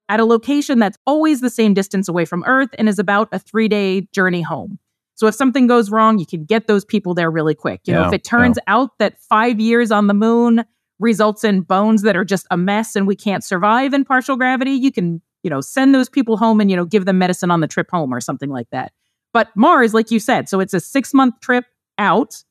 at 0.10 0.20
a 0.20 0.26
location 0.26 0.80
that's 0.80 0.98
always 1.06 1.42
the 1.42 1.50
same 1.50 1.74
distance 1.74 2.08
away 2.08 2.26
from 2.26 2.44
Earth 2.46 2.70
and 2.78 2.90
is 2.90 3.00
about 3.00 3.30
a 3.32 3.40
three 3.40 3.68
day 3.68 4.02
journey 4.14 4.42
home. 4.42 4.80
So 5.16 5.28
if 5.28 5.36
something 5.36 5.68
goes 5.68 5.92
wrong, 5.92 6.18
you 6.18 6.26
can 6.26 6.44
get 6.44 6.68
those 6.68 6.84
people 6.84 7.14
there 7.14 7.30
really 7.30 7.56
quick. 7.56 7.82
You 7.86 7.94
yeah, 7.94 8.02
know, 8.02 8.08
if 8.08 8.14
it 8.14 8.24
turns 8.24 8.58
yeah. 8.58 8.74
out 8.76 8.98
that 9.00 9.20
five 9.22 9.60
years 9.60 9.92
on 9.92 10.08
the 10.08 10.14
moon 10.14 10.66
results 11.00 11.44
in 11.44 11.62
bones 11.62 12.02
that 12.02 12.16
are 12.16 12.26
just 12.26 12.48
a 12.52 12.58
mess 12.58 12.96
and 12.96 13.08
we 13.08 13.16
can't 13.16 13.44
survive 13.44 13.94
in 13.94 14.06
partial 14.06 14.36
gravity, 14.36 14.72
you 14.72 14.92
can, 14.92 15.22
you 15.44 15.50
know, 15.50 15.62
send 15.62 15.94
those 15.94 16.10
people 16.10 16.38
home 16.38 16.60
and, 16.60 16.70
you 16.72 16.78
know, 16.78 16.86
give 16.86 17.06
them 17.06 17.18
medicine 17.18 17.52
on 17.52 17.62
the 17.62 17.68
trip 17.68 17.90
home 17.92 18.14
or 18.14 18.22
something 18.22 18.50
like 18.50 18.68
that. 18.72 18.92
But 19.34 19.50
Mars, 19.56 19.94
like 19.94 20.12
you 20.12 20.20
said, 20.20 20.48
so 20.48 20.60
it's 20.60 20.74
a 20.74 20.80
six 20.80 21.14
month 21.14 21.40
trip 21.42 21.66
out. 21.98 22.44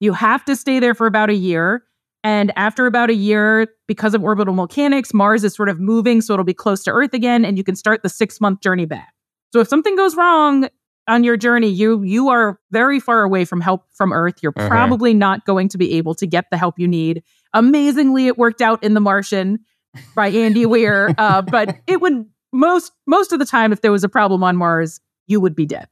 You 0.00 0.14
have 0.14 0.44
to 0.46 0.56
stay 0.56 0.80
there 0.80 0.94
for 0.94 1.06
about 1.06 1.30
a 1.30 1.34
year. 1.34 1.84
And 2.22 2.52
after 2.56 2.86
about 2.86 3.08
a 3.10 3.14
year, 3.14 3.68
because 3.86 4.14
of 4.14 4.22
orbital 4.22 4.54
mechanics, 4.54 5.14
Mars 5.14 5.42
is 5.44 5.54
sort 5.54 5.68
of 5.68 5.80
moving, 5.80 6.20
so 6.20 6.34
it'll 6.34 6.44
be 6.44 6.52
close 6.52 6.82
to 6.84 6.90
Earth 6.90 7.14
again, 7.14 7.46
and 7.46 7.56
you 7.56 7.64
can 7.64 7.74
start 7.76 8.02
the 8.02 8.10
six 8.10 8.40
month 8.40 8.60
journey 8.60 8.84
back. 8.84 9.14
So 9.52 9.60
if 9.60 9.68
something 9.68 9.96
goes 9.96 10.16
wrong 10.16 10.68
on 11.08 11.24
your 11.24 11.36
journey, 11.36 11.68
you 11.68 12.02
you 12.02 12.28
are 12.28 12.60
very 12.70 13.00
far 13.00 13.22
away 13.22 13.44
from 13.44 13.60
help 13.60 13.84
from 13.92 14.12
Earth. 14.12 14.34
You're 14.42 14.52
uh-huh. 14.54 14.68
probably 14.68 15.14
not 15.14 15.46
going 15.46 15.68
to 15.70 15.78
be 15.78 15.94
able 15.94 16.14
to 16.16 16.26
get 16.26 16.44
the 16.50 16.58
help 16.58 16.78
you 16.78 16.86
need. 16.86 17.22
Amazingly, 17.54 18.26
it 18.26 18.36
worked 18.36 18.60
out 18.60 18.82
in 18.84 18.92
The 18.94 19.00
Martian 19.00 19.58
by 20.14 20.28
Andy 20.28 20.66
Weir, 20.66 21.14
uh, 21.18 21.40
but 21.42 21.76
it 21.86 22.02
would 22.02 22.26
most 22.52 22.92
most 23.06 23.32
of 23.32 23.38
the 23.38 23.46
time, 23.46 23.72
if 23.72 23.80
there 23.80 23.92
was 23.92 24.04
a 24.04 24.10
problem 24.10 24.44
on 24.44 24.56
Mars, 24.56 25.00
you 25.26 25.40
would 25.40 25.54
be 25.54 25.64
dead. 25.64 25.88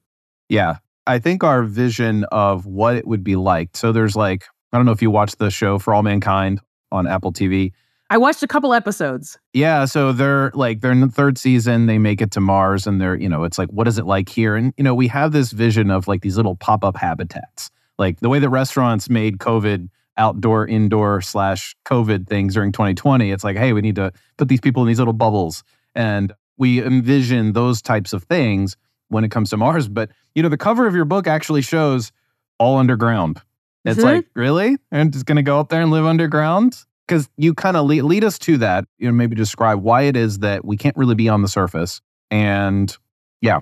Yeah, 0.48 0.78
I 1.06 1.18
think 1.18 1.44
our 1.44 1.62
vision 1.62 2.24
of 2.24 2.66
what 2.66 2.96
it 2.96 3.06
would 3.06 3.24
be 3.24 3.36
like. 3.36 3.76
So 3.76 3.92
there's 3.92 4.16
like 4.16 4.44
I 4.72 4.76
don't 4.76 4.86
know 4.86 4.92
if 4.92 5.02
you 5.02 5.10
watched 5.10 5.38
the 5.38 5.50
show 5.50 5.78
For 5.78 5.94
All 5.94 6.02
Mankind 6.02 6.60
on 6.92 7.06
Apple 7.06 7.32
TV. 7.32 7.72
I 8.10 8.16
watched 8.16 8.42
a 8.42 8.46
couple 8.46 8.72
episodes. 8.72 9.38
Yeah, 9.52 9.84
so 9.84 10.12
they're 10.12 10.50
like 10.54 10.80
they're 10.80 10.92
in 10.92 11.00
the 11.00 11.08
third 11.08 11.36
season. 11.36 11.86
They 11.86 11.98
make 11.98 12.22
it 12.22 12.30
to 12.32 12.40
Mars, 12.40 12.86
and 12.86 13.00
they're 13.00 13.16
you 13.16 13.28
know 13.28 13.44
it's 13.44 13.58
like 13.58 13.68
what 13.70 13.86
is 13.86 13.98
it 13.98 14.06
like 14.06 14.28
here? 14.28 14.56
And 14.56 14.72
you 14.76 14.84
know 14.84 14.94
we 14.94 15.08
have 15.08 15.32
this 15.32 15.52
vision 15.52 15.90
of 15.90 16.08
like 16.08 16.22
these 16.22 16.36
little 16.36 16.56
pop 16.56 16.84
up 16.84 16.96
habitats, 16.96 17.70
like 17.98 18.20
the 18.20 18.28
way 18.28 18.38
that 18.38 18.48
restaurants 18.48 19.10
made 19.10 19.38
COVID 19.38 19.88
outdoor, 20.16 20.66
indoor 20.66 21.20
slash 21.20 21.76
COVID 21.84 22.26
things 22.26 22.54
during 22.54 22.72
2020. 22.72 23.30
It's 23.30 23.44
like 23.44 23.58
hey, 23.58 23.74
we 23.74 23.82
need 23.82 23.96
to 23.96 24.12
put 24.38 24.48
these 24.48 24.60
people 24.60 24.82
in 24.82 24.88
these 24.88 24.98
little 24.98 25.12
bubbles, 25.12 25.62
and 25.94 26.32
we 26.56 26.82
envision 26.82 27.52
those 27.52 27.82
types 27.82 28.14
of 28.14 28.24
things 28.24 28.76
when 29.08 29.24
it 29.24 29.30
comes 29.30 29.50
to 29.50 29.56
Mars. 29.56 29.88
But 29.88 30.10
you 30.34 30.42
know 30.42 30.48
the 30.48 30.56
cover 30.56 30.86
of 30.86 30.94
your 30.94 31.04
book 31.04 31.26
actually 31.26 31.62
shows 31.62 32.12
all 32.58 32.76
underground 32.76 33.42
it's 33.88 33.98
mm-hmm. 33.98 34.06
like, 34.06 34.26
really? 34.34 34.76
And 34.90 35.12
just 35.12 35.26
going 35.26 35.36
to 35.36 35.42
go 35.42 35.58
up 35.60 35.68
there 35.68 35.80
and 35.80 35.90
live 35.90 36.04
underground? 36.04 36.84
Because 37.06 37.28
you 37.36 37.54
kind 37.54 37.76
of 37.76 37.86
lead, 37.86 38.02
lead 38.02 38.24
us 38.24 38.38
to 38.40 38.58
that. 38.58 38.84
You 38.98 39.06
know, 39.06 39.12
maybe 39.12 39.34
describe 39.34 39.82
why 39.82 40.02
it 40.02 40.16
is 40.16 40.40
that 40.40 40.64
we 40.64 40.76
can't 40.76 40.96
really 40.96 41.14
be 41.14 41.28
on 41.28 41.42
the 41.42 41.48
surface. 41.48 42.00
And 42.30 42.94
yeah. 43.40 43.60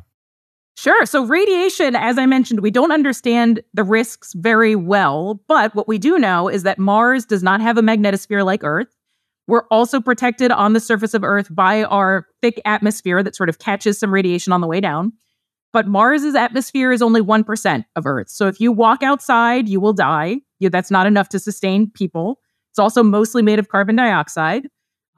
Sure. 0.76 1.06
So, 1.06 1.24
radiation, 1.24 1.96
as 1.96 2.18
I 2.18 2.26
mentioned, 2.26 2.60
we 2.60 2.70
don't 2.70 2.90
understand 2.90 3.62
the 3.72 3.84
risks 3.84 4.34
very 4.34 4.74
well. 4.74 5.40
But 5.46 5.74
what 5.74 5.88
we 5.88 5.96
do 5.96 6.18
know 6.18 6.48
is 6.48 6.64
that 6.64 6.78
Mars 6.78 7.24
does 7.24 7.42
not 7.42 7.60
have 7.60 7.78
a 7.78 7.82
magnetosphere 7.82 8.44
like 8.44 8.64
Earth. 8.64 8.88
We're 9.46 9.66
also 9.70 10.00
protected 10.00 10.50
on 10.50 10.72
the 10.72 10.80
surface 10.80 11.14
of 11.14 11.22
Earth 11.22 11.54
by 11.54 11.84
our 11.84 12.26
thick 12.42 12.60
atmosphere 12.64 13.22
that 13.22 13.36
sort 13.36 13.48
of 13.48 13.60
catches 13.60 13.98
some 13.98 14.12
radiation 14.12 14.52
on 14.52 14.60
the 14.60 14.66
way 14.66 14.80
down. 14.80 15.12
But 15.76 15.88
Mars's 15.88 16.34
atmosphere 16.34 16.90
is 16.90 17.02
only 17.02 17.20
1% 17.20 17.84
of 17.96 18.06
Earth. 18.06 18.30
So 18.30 18.46
if 18.46 18.62
you 18.62 18.72
walk 18.72 19.02
outside, 19.02 19.68
you 19.68 19.78
will 19.78 19.92
die. 19.92 20.36
You, 20.58 20.70
that's 20.70 20.90
not 20.90 21.06
enough 21.06 21.28
to 21.28 21.38
sustain 21.38 21.90
people. 21.90 22.40
It's 22.70 22.78
also 22.78 23.02
mostly 23.02 23.42
made 23.42 23.58
of 23.58 23.68
carbon 23.68 23.94
dioxide. 23.94 24.68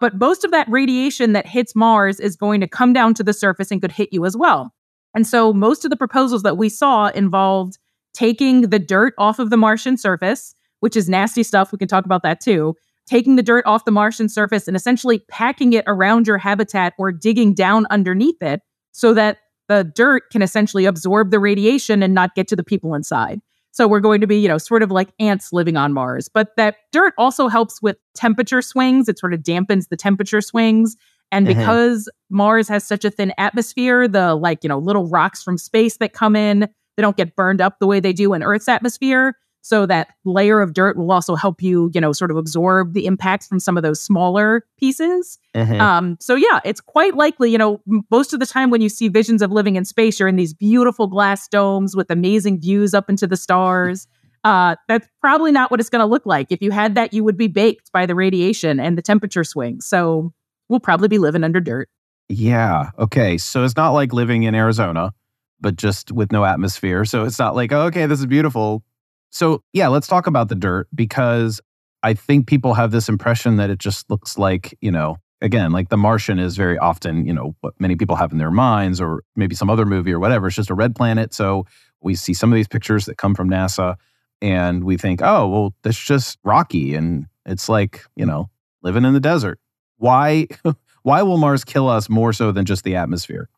But 0.01 0.18
most 0.18 0.44
of 0.44 0.51
that 0.51 0.68
radiation 0.68 1.33
that 1.33 1.47
hits 1.47 1.77
Mars 1.77 2.18
is 2.18 2.35
going 2.35 2.61
to 2.61 2.66
come 2.66 2.92
down 2.92 3.14
to 3.14 3.23
the 3.23 3.33
surface 3.33 3.71
and 3.71 3.81
could 3.81 3.92
hit 3.92 4.09
you 4.11 4.27
as 4.27 4.37
well. 4.37 4.75
And 5.14 5.29
so 5.29 5.53
most 5.53 5.85
of 5.85 5.90
the 5.90 5.97
proposals 5.97 6.42
that 6.42 6.57
we 6.57 6.68
saw 6.68 7.07
involved 7.07 7.79
taking 8.12 8.62
the 8.62 8.81
dirt 8.81 9.14
off 9.16 9.38
of 9.38 9.51
the 9.51 9.57
Martian 9.57 9.97
surface, 9.97 10.57
which 10.81 10.97
is 10.97 11.09
nasty 11.09 11.44
stuff. 11.44 11.71
We 11.71 11.79
can 11.79 11.87
talk 11.87 12.05
about 12.05 12.25
that 12.25 12.40
too. 12.40 12.75
Taking 13.07 13.37
the 13.37 13.44
dirt 13.44 13.64
off 13.64 13.85
the 13.85 13.92
Martian 13.92 14.29
surface 14.29 14.66
and 14.66 14.77
essentially 14.77 15.21
packing 15.29 15.75
it 15.75 15.85
around 15.87 16.27
your 16.27 16.38
habitat 16.38 16.94
or 16.99 17.12
digging 17.12 17.55
down 17.55 17.87
underneath 17.90 18.42
it 18.42 18.61
so 18.90 19.14
that 19.14 19.38
the 19.68 19.85
dirt 19.85 20.31
can 20.31 20.42
essentially 20.42 20.85
absorb 20.85 21.31
the 21.31 21.38
radiation 21.38 22.02
and 22.02 22.14
not 22.14 22.35
get 22.35 22.48
to 22.48 22.57
the 22.57 22.64
people 22.64 22.94
inside. 22.94 23.40
So 23.70 23.87
we're 23.87 24.00
going 24.00 24.20
to 24.20 24.26
be, 24.26 24.37
you 24.38 24.48
know, 24.48 24.59
sort 24.59 24.83
of 24.83 24.90
like 24.90 25.11
ants 25.20 25.52
living 25.52 25.76
on 25.76 25.92
Mars. 25.92 26.28
But 26.28 26.57
that 26.57 26.76
dirt 26.90 27.14
also 27.16 27.48
helps 27.48 27.81
with 27.81 27.96
temperature 28.14 28.62
swings. 28.62 29.09
It 29.09 29.18
sort 29.18 29.35
of 29.35 29.40
dampens 29.40 29.88
the 29.88 29.96
temperature 29.96 30.40
swings. 30.40 30.96
And 31.31 31.46
mm-hmm. 31.46 31.59
because 31.59 32.09
Mars 32.31 32.68
has 32.68 32.85
such 32.85 33.04
a 33.04 33.11
thin 33.11 33.33
atmosphere, 33.38 34.09
the 34.09 34.35
like, 34.35 34.64
you 34.64 34.68
know, 34.68 34.78
little 34.78 35.07
rocks 35.07 35.42
from 35.42 35.59
space 35.59 35.98
that 35.98 36.12
come 36.12 36.35
in, 36.35 36.61
they 36.96 37.02
don't 37.02 37.16
get 37.16 37.37
burned 37.37 37.61
up 37.61 37.78
the 37.78 37.87
way 37.87 38.00
they 38.00 38.12
do 38.12 38.33
in 38.33 38.42
Earth's 38.42 38.68
atmosphere. 38.68 39.35
So 39.68 39.85
that 39.85 40.09
layer 40.24 40.62
of 40.62 40.72
dirt 40.72 40.96
will 40.96 41.12
also 41.12 41.35
help 41.35 41.61
you, 41.61 41.90
you 41.92 42.00
know, 42.00 42.11
sort 42.12 42.31
of 42.31 42.38
absorb 42.38 42.94
the 42.94 43.04
impacts 43.04 43.46
from 43.46 43.61
some 43.61 43.76
of 43.76 43.83
those 43.83 44.00
smaller 44.00 44.64
pieces. 44.78 45.38
Mm-hmm. 45.54 45.78
Um, 45.78 46.16
so 46.20 46.37
yeah, 46.37 46.61
it's 46.64 46.81
quite 46.81 47.16
likely, 47.16 47.52
you 47.52 47.59
know, 47.59 47.83
most 48.11 48.33
of 48.33 48.40
the 48.40 48.46
time 48.46 48.70
when 48.70 48.81
you 48.81 48.88
see 48.88 49.09
visions 49.09 49.42
of 49.42 49.52
living 49.52 49.76
in 49.76 49.85
space, 49.85 50.18
you're 50.18 50.26
in 50.26 50.37
these 50.37 50.54
beautiful 50.54 51.07
glass 51.07 51.48
domes 51.48 51.94
with 51.94 52.11
amazing 52.11 52.59
views 52.59 52.94
up 52.94 53.11
into 53.11 53.26
the 53.26 53.37
stars. 53.37 54.09
Uh, 54.44 54.76
that's 54.87 55.07
probably 55.20 55.50
not 55.50 55.68
what 55.68 55.81
it's 55.81 55.90
going 55.90 56.00
to 56.00 56.07
look 56.07 56.24
like. 56.24 56.52
If 56.52 56.62
you 56.62 56.70
had 56.70 56.94
that, 56.94 57.12
you 57.12 57.24
would 57.24 57.37
be 57.37 57.48
baked 57.48 57.90
by 57.90 58.07
the 58.07 58.14
radiation 58.14 58.78
and 58.78 58.96
the 58.96 59.02
temperature 59.02 59.42
swings. 59.42 59.85
So 59.85 60.33
we'll 60.68 60.78
probably 60.78 61.09
be 61.09 61.18
living 61.18 61.42
under 61.42 61.61
dirt. 61.61 61.88
Yeah. 62.28 62.90
Okay. 63.00 63.37
So 63.37 63.64
it's 63.64 63.76
not 63.76 63.90
like 63.90 64.12
living 64.12 64.44
in 64.44 64.54
Arizona, 64.54 65.12
but 65.61 65.74
just 65.74 66.12
with 66.12 66.31
no 66.31 66.44
atmosphere. 66.44 67.04
So 67.04 67.24
it's 67.24 67.38
not 67.38 67.57
like, 67.57 67.72
oh, 67.72 67.87
okay, 67.87 68.07
this 68.07 68.20
is 68.20 68.26
beautiful. 68.26 68.85
So, 69.30 69.62
yeah, 69.72 69.88
let's 69.88 70.06
talk 70.06 70.26
about 70.26 70.48
the 70.48 70.54
dirt 70.54 70.88
because 70.94 71.60
I 72.02 72.14
think 72.14 72.46
people 72.46 72.74
have 72.74 72.90
this 72.90 73.08
impression 73.08 73.56
that 73.56 73.70
it 73.70 73.78
just 73.78 74.10
looks 74.10 74.38
like, 74.38 74.76
you 74.80 74.90
know, 74.90 75.16
again, 75.40 75.72
like 75.72 75.88
The 75.88 75.96
Martian 75.96 76.38
is 76.38 76.56
very 76.56 76.78
often, 76.78 77.26
you 77.26 77.32
know, 77.32 77.54
what 77.60 77.74
many 77.78 77.96
people 77.96 78.16
have 78.16 78.32
in 78.32 78.38
their 78.38 78.50
minds, 78.50 79.00
or 79.00 79.22
maybe 79.36 79.54
some 79.54 79.70
other 79.70 79.86
movie 79.86 80.12
or 80.12 80.18
whatever. 80.18 80.46
It's 80.46 80.56
just 80.56 80.70
a 80.70 80.74
red 80.74 80.94
planet. 80.94 81.34
So 81.34 81.66
we 82.00 82.14
see 82.14 82.34
some 82.34 82.52
of 82.52 82.56
these 82.56 82.68
pictures 82.68 83.06
that 83.06 83.16
come 83.16 83.34
from 83.34 83.50
NASA 83.50 83.96
and 84.40 84.84
we 84.84 84.96
think, 84.96 85.20
oh, 85.22 85.48
well, 85.48 85.74
that's 85.82 85.98
just 85.98 86.38
rocky 86.44 86.94
and 86.94 87.26
it's 87.44 87.68
like, 87.68 88.04
you 88.14 88.26
know, 88.26 88.50
living 88.82 89.04
in 89.04 89.14
the 89.14 89.20
desert. 89.20 89.58
Why? 89.96 90.46
Why 91.02 91.22
will 91.22 91.38
Mars 91.38 91.64
kill 91.64 91.88
us 91.88 92.08
more 92.08 92.32
so 92.32 92.52
than 92.52 92.64
just 92.64 92.84
the 92.84 92.96
atmosphere? 92.96 93.48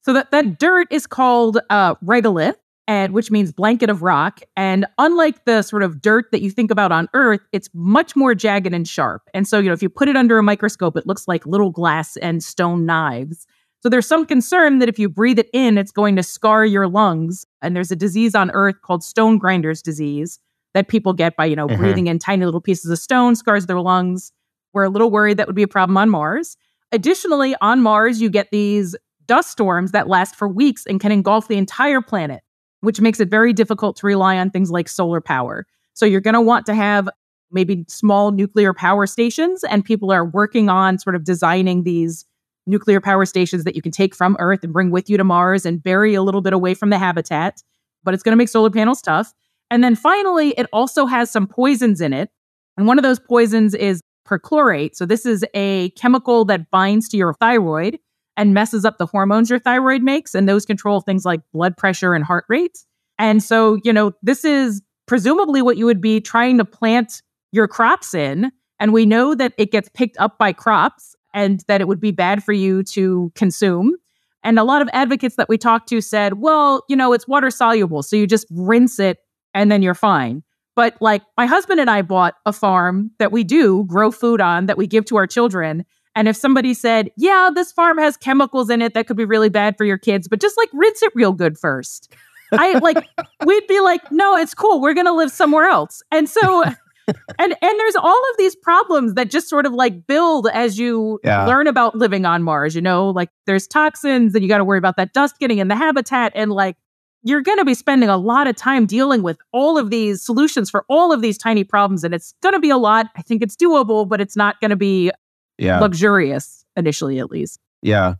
So 0.00 0.12
that, 0.14 0.30
that 0.30 0.58
dirt 0.58 0.88
is 0.90 1.06
called 1.06 1.58
uh, 1.70 1.94
regolith, 1.96 2.56
and 2.88 3.12
which 3.12 3.30
means 3.30 3.52
blanket 3.52 3.90
of 3.90 4.02
rock. 4.02 4.40
And 4.56 4.86
unlike 4.96 5.44
the 5.44 5.60
sort 5.60 5.82
of 5.82 6.00
dirt 6.00 6.32
that 6.32 6.40
you 6.40 6.50
think 6.50 6.70
about 6.70 6.90
on 6.90 7.06
Earth, 7.12 7.42
it's 7.52 7.68
much 7.74 8.16
more 8.16 8.34
jagged 8.34 8.72
and 8.74 8.88
sharp. 8.88 9.28
And 9.34 9.46
so, 9.46 9.58
you 9.58 9.66
know, 9.66 9.74
if 9.74 9.82
you 9.82 9.90
put 9.90 10.08
it 10.08 10.16
under 10.16 10.38
a 10.38 10.42
microscope, 10.42 10.96
it 10.96 11.06
looks 11.06 11.28
like 11.28 11.44
little 11.44 11.70
glass 11.70 12.16
and 12.16 12.42
stone 12.42 12.86
knives. 12.86 13.46
So 13.80 13.90
there's 13.90 14.06
some 14.06 14.24
concern 14.24 14.78
that 14.78 14.88
if 14.88 14.98
you 14.98 15.10
breathe 15.10 15.38
it 15.38 15.50
in, 15.52 15.76
it's 15.76 15.92
going 15.92 16.16
to 16.16 16.22
scar 16.22 16.64
your 16.64 16.88
lungs. 16.88 17.44
And 17.60 17.76
there's 17.76 17.90
a 17.90 17.96
disease 17.96 18.34
on 18.34 18.50
Earth 18.52 18.76
called 18.82 19.04
stone 19.04 19.36
grinders 19.36 19.82
disease 19.82 20.40
that 20.72 20.88
people 20.88 21.12
get 21.12 21.36
by, 21.36 21.44
you 21.44 21.56
know, 21.56 21.68
mm-hmm. 21.68 21.80
breathing 21.80 22.06
in 22.06 22.18
tiny 22.18 22.46
little 22.46 22.60
pieces 22.60 22.90
of 22.90 22.98
stone, 22.98 23.36
scars 23.36 23.66
their 23.66 23.80
lungs. 23.80 24.32
We're 24.72 24.84
a 24.84 24.90
little 24.90 25.10
worried 25.10 25.36
that 25.36 25.46
would 25.46 25.56
be 25.56 25.62
a 25.62 25.68
problem 25.68 25.98
on 25.98 26.08
Mars. 26.08 26.56
Additionally, 26.90 27.54
on 27.60 27.82
Mars, 27.82 28.22
you 28.22 28.30
get 28.30 28.48
these 28.50 28.96
dust 29.26 29.50
storms 29.50 29.92
that 29.92 30.08
last 30.08 30.34
for 30.34 30.48
weeks 30.48 30.86
and 30.86 31.00
can 31.00 31.12
engulf 31.12 31.48
the 31.48 31.58
entire 31.58 32.00
planet 32.00 32.42
which 32.80 33.00
makes 33.00 33.20
it 33.20 33.28
very 33.28 33.52
difficult 33.52 33.96
to 33.96 34.06
rely 34.06 34.38
on 34.38 34.50
things 34.50 34.70
like 34.70 34.88
solar 34.88 35.20
power. 35.20 35.66
So 35.94 36.06
you're 36.06 36.20
going 36.20 36.34
to 36.34 36.40
want 36.40 36.66
to 36.66 36.74
have 36.74 37.08
maybe 37.50 37.84
small 37.88 38.30
nuclear 38.30 38.74
power 38.74 39.06
stations, 39.06 39.64
and 39.64 39.84
people 39.84 40.12
are 40.12 40.24
working 40.24 40.68
on 40.68 40.98
sort 40.98 41.16
of 41.16 41.24
designing 41.24 41.82
these 41.82 42.24
nuclear 42.66 43.00
power 43.00 43.24
stations 43.24 43.64
that 43.64 43.74
you 43.74 43.82
can 43.82 43.92
take 43.92 44.14
from 44.14 44.36
Earth 44.38 44.62
and 44.62 44.72
bring 44.72 44.90
with 44.90 45.08
you 45.08 45.16
to 45.16 45.24
Mars 45.24 45.64
and 45.64 45.82
bury 45.82 46.14
a 46.14 46.22
little 46.22 46.42
bit 46.42 46.52
away 46.52 46.74
from 46.74 46.90
the 46.90 46.98
habitat. 46.98 47.62
But 48.04 48.14
it's 48.14 48.22
going 48.22 48.32
to 48.32 48.36
make 48.36 48.48
solar 48.48 48.70
panels 48.70 49.02
tough. 49.02 49.32
And 49.70 49.82
then 49.82 49.96
finally, 49.96 50.50
it 50.50 50.66
also 50.72 51.06
has 51.06 51.30
some 51.30 51.46
poisons 51.46 52.00
in 52.00 52.12
it. 52.12 52.30
And 52.76 52.86
one 52.86 52.98
of 52.98 53.02
those 53.02 53.18
poisons 53.18 53.74
is 53.74 54.02
perchlorate. 54.26 54.94
So 54.94 55.06
this 55.06 55.26
is 55.26 55.44
a 55.54 55.90
chemical 55.90 56.44
that 56.44 56.70
binds 56.70 57.08
to 57.08 57.16
your 57.16 57.32
thyroid 57.34 57.98
and 58.38 58.54
messes 58.54 58.86
up 58.86 58.96
the 58.96 59.04
hormones 59.04 59.50
your 59.50 59.58
thyroid 59.58 60.02
makes. 60.02 60.34
And 60.34 60.48
those 60.48 60.64
control 60.64 61.00
things 61.02 61.26
like 61.26 61.40
blood 61.52 61.76
pressure 61.76 62.14
and 62.14 62.24
heart 62.24 62.46
rate. 62.48 62.78
And 63.18 63.42
so, 63.42 63.78
you 63.84 63.92
know, 63.92 64.12
this 64.22 64.44
is 64.44 64.80
presumably 65.06 65.60
what 65.60 65.76
you 65.76 65.84
would 65.84 66.00
be 66.00 66.20
trying 66.20 66.56
to 66.58 66.64
plant 66.64 67.20
your 67.50 67.66
crops 67.66 68.14
in. 68.14 68.52
And 68.78 68.92
we 68.92 69.04
know 69.04 69.34
that 69.34 69.54
it 69.58 69.72
gets 69.72 69.90
picked 69.92 70.16
up 70.18 70.38
by 70.38 70.52
crops 70.52 71.16
and 71.34 71.64
that 71.66 71.80
it 71.80 71.88
would 71.88 72.00
be 72.00 72.12
bad 72.12 72.44
for 72.44 72.52
you 72.52 72.84
to 72.84 73.32
consume. 73.34 73.96
And 74.44 74.56
a 74.58 74.64
lot 74.64 74.82
of 74.82 74.88
advocates 74.92 75.34
that 75.34 75.48
we 75.48 75.58
talked 75.58 75.88
to 75.88 76.00
said, 76.00 76.34
well, 76.34 76.84
you 76.88 76.94
know, 76.94 77.12
it's 77.12 77.26
water 77.26 77.50
soluble. 77.50 78.04
So 78.04 78.14
you 78.14 78.26
just 78.26 78.46
rinse 78.50 79.00
it 79.00 79.18
and 79.52 79.70
then 79.70 79.82
you're 79.82 79.94
fine. 79.94 80.44
But 80.76 80.96
like 81.00 81.22
my 81.36 81.46
husband 81.46 81.80
and 81.80 81.90
I 81.90 82.02
bought 82.02 82.34
a 82.46 82.52
farm 82.52 83.10
that 83.18 83.32
we 83.32 83.42
do 83.42 83.84
grow 83.88 84.12
food 84.12 84.40
on 84.40 84.66
that 84.66 84.78
we 84.78 84.86
give 84.86 85.04
to 85.06 85.16
our 85.16 85.26
children. 85.26 85.84
And 86.18 86.26
if 86.26 86.36
somebody 86.36 86.74
said, 86.74 87.12
yeah, 87.16 87.48
this 87.54 87.70
farm 87.70 87.96
has 87.96 88.16
chemicals 88.16 88.70
in 88.70 88.82
it 88.82 88.92
that 88.94 89.06
could 89.06 89.16
be 89.16 89.24
really 89.24 89.48
bad 89.48 89.76
for 89.76 89.84
your 89.84 89.98
kids, 89.98 90.26
but 90.26 90.40
just 90.40 90.56
like 90.56 90.68
rinse 90.72 91.00
it 91.00 91.12
real 91.14 91.32
good 91.32 91.56
first. 91.56 92.12
I 92.50 92.72
like, 92.78 93.08
we'd 93.46 93.66
be 93.68 93.78
like, 93.78 94.10
no, 94.10 94.36
it's 94.36 94.52
cool. 94.52 94.80
We're 94.80 94.94
going 94.94 95.06
to 95.06 95.12
live 95.12 95.30
somewhere 95.30 95.66
else. 95.66 96.02
And 96.10 96.28
so, 96.28 96.64
and, 97.06 97.16
and 97.38 97.56
there's 97.60 97.94
all 97.94 98.30
of 98.30 98.36
these 98.36 98.56
problems 98.56 99.14
that 99.14 99.30
just 99.30 99.48
sort 99.48 99.64
of 99.64 99.74
like 99.74 100.08
build 100.08 100.48
as 100.52 100.76
you 100.76 101.20
yeah. 101.22 101.46
learn 101.46 101.68
about 101.68 101.94
living 101.94 102.24
on 102.24 102.42
Mars, 102.42 102.74
you 102.74 102.82
know, 102.82 103.10
like 103.10 103.30
there's 103.46 103.68
toxins 103.68 104.34
and 104.34 104.42
you 104.42 104.48
got 104.48 104.58
to 104.58 104.64
worry 104.64 104.78
about 104.78 104.96
that 104.96 105.12
dust 105.12 105.38
getting 105.38 105.58
in 105.58 105.68
the 105.68 105.76
habitat. 105.76 106.32
And 106.34 106.50
like, 106.50 106.76
you're 107.22 107.42
going 107.42 107.58
to 107.58 107.64
be 107.64 107.74
spending 107.74 108.08
a 108.08 108.16
lot 108.16 108.48
of 108.48 108.56
time 108.56 108.86
dealing 108.86 109.22
with 109.22 109.38
all 109.52 109.78
of 109.78 109.90
these 109.90 110.20
solutions 110.20 110.68
for 110.68 110.84
all 110.88 111.12
of 111.12 111.22
these 111.22 111.38
tiny 111.38 111.62
problems. 111.62 112.02
And 112.02 112.12
it's 112.12 112.34
going 112.42 112.54
to 112.54 112.60
be 112.60 112.70
a 112.70 112.76
lot. 112.76 113.06
I 113.16 113.22
think 113.22 113.40
it's 113.40 113.54
doable, 113.54 114.08
but 114.08 114.20
it's 114.20 114.36
not 114.36 114.60
going 114.60 114.70
to 114.70 114.76
be 114.76 115.12
yeah. 115.58 115.80
luxurious 115.80 116.64
initially, 116.76 117.18
at 117.18 117.30
least. 117.30 117.60
Yeah. 117.82 118.14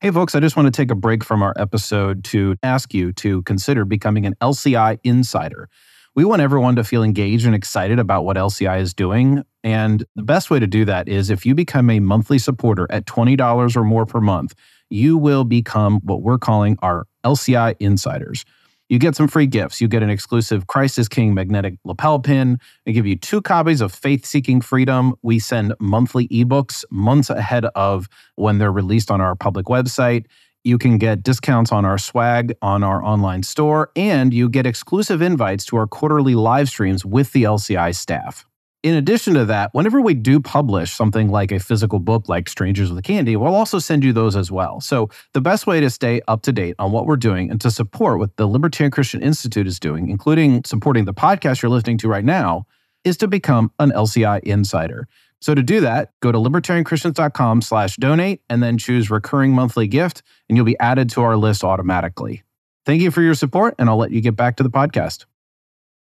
Hey, 0.00 0.10
folks, 0.10 0.34
I 0.34 0.40
just 0.40 0.56
want 0.56 0.66
to 0.66 0.70
take 0.70 0.90
a 0.90 0.94
break 0.94 1.22
from 1.22 1.42
our 1.42 1.52
episode 1.56 2.24
to 2.24 2.56
ask 2.62 2.94
you 2.94 3.12
to 3.14 3.42
consider 3.42 3.84
becoming 3.84 4.24
an 4.24 4.34
LCI 4.40 4.98
insider. 5.04 5.68
We 6.14 6.24
want 6.24 6.42
everyone 6.42 6.76
to 6.76 6.84
feel 6.84 7.02
engaged 7.02 7.46
and 7.46 7.54
excited 7.54 7.98
about 7.98 8.24
what 8.24 8.36
LCI 8.36 8.80
is 8.80 8.94
doing. 8.94 9.44
And 9.62 10.04
the 10.16 10.22
best 10.22 10.50
way 10.50 10.58
to 10.58 10.66
do 10.66 10.84
that 10.86 11.08
is 11.08 11.30
if 11.30 11.44
you 11.44 11.54
become 11.54 11.90
a 11.90 12.00
monthly 12.00 12.38
supporter 12.38 12.86
at 12.90 13.04
$20 13.04 13.76
or 13.76 13.84
more 13.84 14.06
per 14.06 14.20
month, 14.20 14.54
you 14.88 15.16
will 15.16 15.44
become 15.44 16.00
what 16.02 16.22
we're 16.22 16.38
calling 16.38 16.78
our 16.82 17.06
LCI 17.24 17.76
insiders 17.78 18.44
you 18.90 18.98
get 18.98 19.14
some 19.14 19.28
free 19.28 19.46
gifts. 19.46 19.80
You 19.80 19.86
get 19.86 20.02
an 20.02 20.10
exclusive 20.10 20.66
Christ 20.66 20.98
is 20.98 21.08
King 21.08 21.32
magnetic 21.32 21.74
lapel 21.84 22.18
pin. 22.18 22.58
We 22.84 22.92
give 22.92 23.06
you 23.06 23.16
two 23.16 23.40
copies 23.40 23.80
of 23.80 23.92
Faith 23.92 24.26
Seeking 24.26 24.60
Freedom. 24.60 25.14
We 25.22 25.38
send 25.38 25.74
monthly 25.78 26.26
ebooks 26.28 26.84
months 26.90 27.30
ahead 27.30 27.66
of 27.76 28.08
when 28.34 28.58
they're 28.58 28.72
released 28.72 29.10
on 29.10 29.20
our 29.20 29.36
public 29.36 29.66
website. 29.66 30.26
You 30.64 30.76
can 30.76 30.98
get 30.98 31.22
discounts 31.22 31.70
on 31.70 31.84
our 31.84 31.98
swag 31.98 32.52
on 32.62 32.82
our 32.82 33.02
online 33.02 33.44
store, 33.44 33.92
and 33.94 34.34
you 34.34 34.48
get 34.48 34.66
exclusive 34.66 35.22
invites 35.22 35.64
to 35.66 35.76
our 35.76 35.86
quarterly 35.86 36.34
live 36.34 36.68
streams 36.68 37.04
with 37.06 37.32
the 37.32 37.44
LCI 37.44 37.94
staff 37.94 38.44
in 38.82 38.94
addition 38.94 39.34
to 39.34 39.44
that, 39.44 39.74
whenever 39.74 40.00
we 40.00 40.14
do 40.14 40.40
publish 40.40 40.92
something 40.92 41.30
like 41.30 41.52
a 41.52 41.58
physical 41.58 41.98
book 41.98 42.28
like 42.28 42.48
Strangers 42.48 42.90
with 42.90 43.04
Candy, 43.04 43.36
we'll 43.36 43.54
also 43.54 43.78
send 43.78 44.02
you 44.02 44.12
those 44.12 44.36
as 44.36 44.50
well. 44.50 44.80
So, 44.80 45.10
the 45.34 45.40
best 45.40 45.66
way 45.66 45.80
to 45.80 45.90
stay 45.90 46.22
up 46.28 46.42
to 46.42 46.52
date 46.52 46.76
on 46.78 46.90
what 46.90 47.06
we're 47.06 47.16
doing 47.16 47.50
and 47.50 47.60
to 47.60 47.70
support 47.70 48.18
what 48.18 48.36
the 48.36 48.46
Libertarian 48.46 48.90
Christian 48.90 49.22
Institute 49.22 49.66
is 49.66 49.78
doing, 49.78 50.08
including 50.08 50.64
supporting 50.64 51.04
the 51.04 51.12
podcast 51.12 51.60
you're 51.60 51.70
listening 51.70 51.98
to 51.98 52.08
right 52.08 52.24
now, 52.24 52.66
is 53.04 53.18
to 53.18 53.28
become 53.28 53.70
an 53.78 53.90
LCI 53.90 54.40
insider. 54.44 55.06
So 55.42 55.54
to 55.54 55.62
do 55.62 55.80
that, 55.80 56.12
go 56.20 56.32
to 56.32 56.38
libertarianchristians.com 56.38 57.62
slash 57.62 57.96
donate 57.96 58.42
and 58.48 58.62
then 58.62 58.78
choose 58.78 59.10
recurring 59.10 59.52
monthly 59.52 59.88
gift, 59.88 60.22
and 60.48 60.56
you'll 60.56 60.66
be 60.66 60.78
added 60.78 61.10
to 61.10 61.22
our 61.22 61.36
list 61.36 61.64
automatically. 61.64 62.42
Thank 62.86 63.02
you 63.02 63.10
for 63.10 63.20
your 63.22 63.34
support, 63.34 63.74
and 63.78 63.88
I'll 63.88 63.96
let 63.96 64.10
you 64.10 64.20
get 64.20 64.36
back 64.36 64.56
to 64.56 64.62
the 64.62 64.70
podcast. 64.70 65.26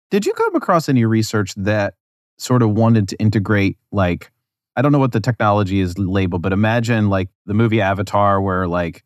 Did 0.10 0.26
you 0.26 0.34
come 0.34 0.56
across 0.56 0.90
any 0.90 1.06
research 1.06 1.54
that 1.56 1.96
sort 2.38 2.62
of 2.62 2.71
wanted 2.71 3.08
to 3.10 3.15
integrate 3.17 3.78
like 3.91 4.32
I 4.76 4.84
don't 4.84 4.91
know 4.91 5.00
what 5.00 5.12
the 5.12 5.19
technology 5.19 5.80
is 5.80 5.97
labeled, 5.97 6.43
but 6.43 6.54
imagine 6.54 7.10
like 7.10 7.30
the 7.47 7.56
movie 7.56 7.82
Avatar 7.82 8.39
where 8.39 8.67
like 8.67 9.04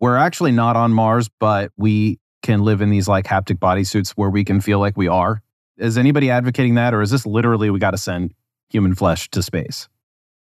we're 0.00 0.16
actually 0.16 0.50
not 0.50 0.74
on 0.74 0.92
Mars, 0.92 1.30
but 1.38 1.70
we 1.76 2.18
can 2.42 2.62
live 2.62 2.80
in 2.80 2.90
these 2.90 3.06
like 3.06 3.24
haptic 3.24 3.58
bodysuits 3.58 4.10
where 4.10 4.30
we 4.30 4.44
can 4.44 4.60
feel 4.60 4.80
like 4.80 4.96
we 4.96 5.06
are. 5.06 5.40
Is 5.78 5.96
anybody 5.96 6.28
advocating 6.28 6.74
that 6.74 6.92
or 6.92 7.02
is 7.02 7.10
this 7.10 7.24
literally 7.24 7.70
we 7.70 7.78
got 7.78 7.92
to 7.92 7.98
send 7.98 8.34
human 8.68 8.96
flesh 8.96 9.30
to 9.30 9.42
space? 9.42 9.88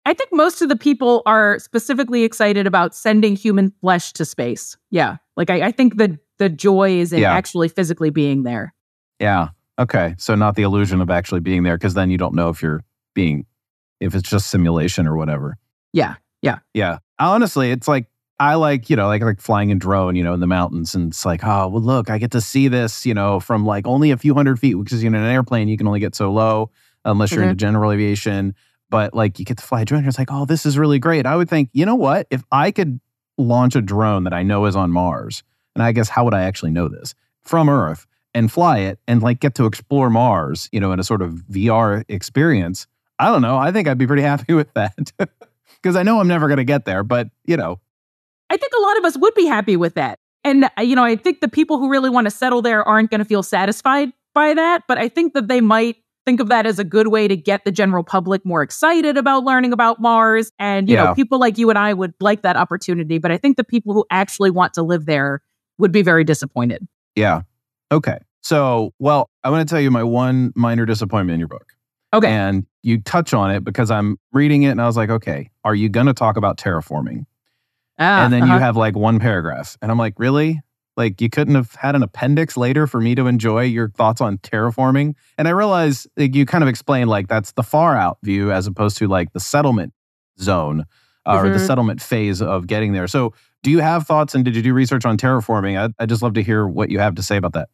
I 0.07 0.13
think 0.13 0.31
most 0.33 0.61
of 0.61 0.69
the 0.69 0.77
people 0.77 1.23
are 1.25 1.59
specifically 1.61 2.25
excited 2.25 2.67
about 2.67 2.95
sending 2.95 3.37
human 3.37 3.73
flesh 3.81 4.13
to 4.15 4.25
space. 4.25 4.77
Yeah. 4.91 5.17
Like 5.37 5.51
I, 5.51 5.69
I 5.69 5.71
think 5.71 5.97
the 5.97 6.19
the 6.39 6.49
joy 6.49 6.99
is 6.99 7.13
in 7.13 7.21
yeah. 7.21 7.33
actually 7.33 7.69
physically 7.69 8.11
being 8.11 8.43
there. 8.43 8.75
Yeah. 9.21 9.51
Okay. 9.79 10.15
So 10.19 10.35
not 10.35 10.55
the 10.55 10.63
illusion 10.63 11.01
of 11.01 11.11
actually 11.11 11.41
being 11.41 11.63
there 11.63 11.77
because 11.77 11.95
then 11.95 12.11
you 12.11 12.19
don't 12.19 12.35
know 12.35 12.49
if 12.49 12.63
you're 12.63 12.85
being 13.15 13.47
if 14.01 14.15
it's 14.15 14.29
just 14.29 14.49
simulation 14.49 15.07
or 15.07 15.17
whatever. 15.17 15.57
Yeah. 15.93 16.17
Yeah. 16.43 16.59
Yeah. 16.75 16.99
Honestly, 17.19 17.71
it's 17.71 17.89
like 17.89 18.07
I 18.39 18.55
like, 18.55 18.91
you 18.91 18.97
know, 18.97 19.07
like 19.07 19.23
like 19.23 19.41
flying 19.41 19.73
a 19.73 19.75
drone, 19.75 20.17
you 20.17 20.25
know, 20.25 20.35
in 20.35 20.41
the 20.41 20.47
mountains 20.47 20.95
and 20.95 21.11
it's 21.11 21.25
like, 21.25 21.45
oh, 21.45 21.69
well 21.69 21.83
look, 21.83 22.11
I 22.11 22.19
get 22.19 22.33
to 22.33 22.41
see 22.41 22.69
this, 22.69 23.07
you 23.07 23.15
know, 23.15 23.41
from 23.41 23.65
like 23.65 23.87
only 23.87 24.11
a 24.11 24.17
few 24.17 24.35
hundred 24.35 24.59
feet 24.59 24.75
because 24.75 25.03
you 25.03 25.11
know, 25.11 25.19
in 25.19 25.25
an 25.25 25.31
airplane 25.31 25.69
you 25.69 25.77
can 25.77 25.87
only 25.87 26.01
get 26.01 26.15
so 26.15 26.33
low 26.33 26.71
unless 27.05 27.31
you're 27.31 27.41
mm-hmm. 27.41 27.51
into 27.51 27.61
general 27.61 27.93
aviation. 27.93 28.55
But 28.91 29.15
like 29.15 29.39
you 29.39 29.45
get 29.45 29.59
to 29.59 29.65
fly 29.65 29.83
a 29.83 29.85
drone, 29.85 30.07
it's 30.07 30.19
like, 30.19 30.31
oh, 30.31 30.45
this 30.45 30.67
is 30.67 30.79
really 30.79 30.99
great. 30.99 31.27
I 31.27 31.37
would 31.37 31.49
think, 31.49 31.71
you 31.73 31.87
know 31.87 31.97
what? 31.97 32.27
If 32.31 32.45
I 32.53 32.71
could 32.71 33.01
launch 33.39 33.75
a 33.75 33.81
drone 33.81 34.25
that 34.25 34.33
I 34.33 34.43
know 34.43 34.67
is 34.67 34.77
on 34.77 34.91
Mars, 34.91 35.43
and 35.75 35.83
I 35.83 35.93
guess 35.93 36.09
how 36.09 36.25
would 36.25 36.35
I 36.35 36.43
actually 36.43 36.71
know 36.71 36.89
this? 36.89 37.15
From 37.43 37.69
Earth, 37.69 38.07
and 38.35 38.51
fly 38.51 38.79
it 38.79 38.99
and 39.07 39.23
like 39.23 39.41
get 39.41 39.55
to 39.57 39.67
explore 39.67 40.11
Mars, 40.11 40.69
you 40.73 40.81
know, 40.81 40.93
in 40.93 40.99
a 40.99 41.05
sort 41.05 41.23
of 41.23 41.43
VR 41.51 42.05
experience, 42.09 42.87
I 43.19 43.31
don't 43.31 43.43
know. 43.43 43.57
I 43.57 43.73
think 43.73 43.89
I'd 43.89 43.99
be 43.99 44.07
pretty 44.07 44.23
happy 44.33 44.55
with 44.55 44.73
that 44.75 45.13
because 45.83 45.97
I 45.97 46.03
know 46.03 46.21
I'm 46.21 46.29
never 46.29 46.49
going 46.49 46.59
to 46.59 46.65
get 46.65 46.85
there, 46.85 47.03
but 47.03 47.29
you 47.45 47.57
know. 47.57 47.81
I 48.51 48.57
think 48.57 48.73
a 48.77 48.81
lot 48.81 48.99
of 48.99 49.05
us 49.05 49.17
would 49.17 49.35
be 49.35 49.47
happy 49.47 49.77
with 49.77 49.95
that. 49.95 50.19
And, 50.45 50.65
uh, 50.65 50.83
you 50.83 50.95
know, 50.95 51.05
I 51.05 51.17
think 51.17 51.41
the 51.41 51.49
people 51.49 51.79
who 51.79 51.89
really 51.89 52.11
want 52.11 52.27
to 52.27 52.31
settle 52.31 52.61
there 52.61 52.87
aren't 52.87 53.11
going 53.11 53.21
to 53.21 53.25
feel 53.25 53.43
satisfied 53.43 54.13
by 54.35 54.53
that, 54.55 54.83
but 54.87 54.99
I 54.99 55.09
think 55.09 55.33
that 55.33 55.49
they 55.49 55.61
might 55.61 55.97
think 56.27 56.41
of 56.41 56.49
that 56.49 56.67
as 56.67 56.79
a 56.79 56.85
good 56.85 57.09
way 57.09 57.29
to 57.29 57.37
get 57.37 57.65
the 57.65 57.73
general 57.73 58.03
public 58.03 58.45
more 58.45 58.63
excited 58.63 59.17
about 59.17 59.45
learning 59.45 59.73
about 59.73 60.01
Mars. 60.01 60.53
And, 60.59 60.89
you 60.89 60.97
yeah. 60.97 61.05
know, 61.05 61.15
people 61.15 61.39
like 61.39 61.59
you 61.59 61.71
and 61.71 61.79
I 61.79 61.95
would 61.95 62.15
like 62.21 62.43
that 62.43 62.57
opportunity, 62.57 63.19
but 63.19 63.31
I 63.31 63.39
think 63.39 63.57
the 63.57 63.65
people 63.65 63.95
who 63.95 64.05
actually 64.11 64.51
want 64.51 64.75
to 64.75 64.83
live 64.83 65.07
there 65.07 65.43
would 65.79 65.93
be 65.93 66.03
very 66.03 66.25
disappointed. 66.25 66.87
Yeah. 67.15 67.43
Okay. 67.95 68.19
So, 68.43 68.93
well, 68.99 69.31
I 69.45 69.51
want 69.51 69.67
to 69.67 69.73
tell 69.73 69.81
you 69.81 69.91
my 69.91 70.03
one 70.03 70.53
minor 70.57 70.85
disappointment 70.85 71.35
in 71.35 71.41
your 71.41 71.49
book. 71.49 71.73
Okay. 72.13 72.29
And 72.29 72.67
you 72.83 73.01
touch 73.01 73.33
on 73.33 73.51
it 73.53 73.65
because 73.65 73.91
I'm 73.91 74.19
reading 74.33 74.65
it 74.65 74.71
and 74.71 74.83
I 74.83 74.87
was 74.87 74.97
like, 74.97 75.11
okay, 75.11 75.51
are 75.65 75.75
you 75.75 75.89
going 75.89 76.07
to 76.07 76.13
talk 76.13 76.37
about 76.37 76.59
terraforming? 76.59 77.25
Ah, 77.99 78.25
and 78.25 78.33
then 78.33 78.43
uh-huh. 78.43 78.55
you 78.55 78.61
have 78.61 78.77
like 78.77 78.97
one 78.97 79.21
paragraph. 79.21 79.79
And 79.81 79.91
I'm 79.91 79.99
like, 79.99 80.15
really? 80.19 80.61
Like, 80.97 81.21
you 81.21 81.31
couldn't 81.31 81.55
have 81.55 81.73
had 81.75 81.95
an 81.95 82.03
appendix 82.03 82.57
later 82.57 82.87
for 82.87 83.01
me 83.01 83.15
to 83.15 83.27
enjoy 83.27 83.63
your 83.63 83.89
thoughts 83.91 84.21
on 84.21 84.39
terraforming? 84.39 85.15
And 85.39 85.49
I 85.49 85.53
realize 85.53 86.07
like, 86.17 86.35
you 86.35 86.47
kind 86.47 86.63
of 86.63 86.69
explained 86.69 87.11
like 87.11 87.29
that's 87.29 87.53
the 87.53 87.63
far 87.63 87.97
out 87.97 88.19
view 88.23 88.53
as 88.53 88.67
opposed 88.67 88.99
to 88.99 89.09
like 89.09 89.33
the 89.33 89.41
settlement 89.41 89.93
zone 90.41 90.85
uh, 91.27 91.37
mm-hmm. 91.37 91.47
or 91.47 91.49
the 91.49 91.57
mm-hmm. 91.57 91.67
settlement 91.67 92.03
phase 92.03 92.43
of 92.43 92.67
getting 92.67 92.93
there. 92.93 93.07
So, 93.07 93.33
do 93.63 93.71
you 93.71 93.79
have 93.79 94.07
thoughts 94.07 94.35
and 94.35 94.45
did 94.45 94.55
you 94.55 94.63
do 94.63 94.75
research 94.75 95.07
on 95.07 95.17
terraforming? 95.17 95.81
I, 95.81 95.89
I'd 96.03 96.11
just 96.11 96.21
love 96.21 96.35
to 96.35 96.43
hear 96.43 96.67
what 96.67 96.91
you 96.91 96.99
have 96.99 97.15
to 97.15 97.23
say 97.23 97.39
about 97.39 97.55
that. 97.55 97.71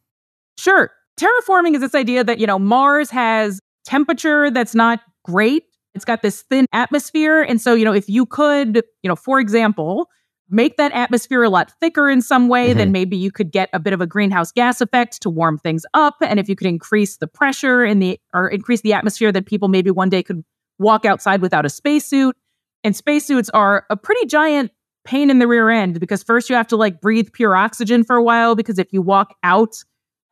Sure. 0.61 0.91
Terraforming 1.19 1.73
is 1.73 1.81
this 1.81 1.95
idea 1.95 2.23
that, 2.23 2.37
you 2.37 2.45
know, 2.45 2.59
Mars 2.59 3.09
has 3.09 3.59
temperature 3.83 4.51
that's 4.51 4.75
not 4.75 4.99
great. 5.23 5.63
It's 5.95 6.05
got 6.05 6.21
this 6.21 6.43
thin 6.43 6.67
atmosphere. 6.71 7.41
And 7.41 7.59
so, 7.59 7.73
you 7.73 7.83
know, 7.83 7.93
if 7.93 8.07
you 8.07 8.27
could, 8.27 8.83
you 9.01 9.07
know, 9.07 9.15
for 9.15 9.39
example, 9.39 10.07
make 10.51 10.77
that 10.77 10.91
atmosphere 10.91 11.41
a 11.41 11.49
lot 11.49 11.71
thicker 11.81 12.11
in 12.11 12.21
some 12.21 12.47
way, 12.47 12.69
mm-hmm. 12.69 12.77
then 12.77 12.91
maybe 12.91 13.17
you 13.17 13.31
could 13.31 13.51
get 13.51 13.69
a 13.73 13.79
bit 13.79 13.91
of 13.91 14.01
a 14.01 14.05
greenhouse 14.05 14.51
gas 14.51 14.81
effect 14.81 15.19
to 15.23 15.31
warm 15.31 15.57
things 15.57 15.83
up. 15.95 16.17
And 16.21 16.39
if 16.39 16.47
you 16.47 16.55
could 16.55 16.67
increase 16.67 17.17
the 17.17 17.27
pressure 17.27 17.83
in 17.83 17.97
the 17.97 18.19
or 18.31 18.47
increase 18.47 18.81
the 18.81 18.93
atmosphere, 18.93 19.31
that 19.31 19.47
people 19.47 19.67
maybe 19.67 19.89
one 19.89 20.09
day 20.09 20.21
could 20.21 20.43
walk 20.77 21.05
outside 21.05 21.41
without 21.41 21.65
a 21.65 21.69
spacesuit. 21.69 22.35
And 22.83 22.95
spacesuits 22.95 23.49
are 23.49 23.87
a 23.89 23.97
pretty 23.97 24.27
giant 24.27 24.71
pain 25.05 25.31
in 25.31 25.39
the 25.39 25.47
rear 25.47 25.71
end 25.71 25.99
because 25.99 26.21
first 26.21 26.51
you 26.51 26.55
have 26.55 26.67
to 26.67 26.75
like 26.75 27.01
breathe 27.01 27.33
pure 27.33 27.55
oxygen 27.55 28.03
for 28.03 28.15
a 28.15 28.23
while 28.23 28.53
because 28.53 28.77
if 28.77 28.93
you 28.93 29.01
walk 29.01 29.33
out 29.41 29.83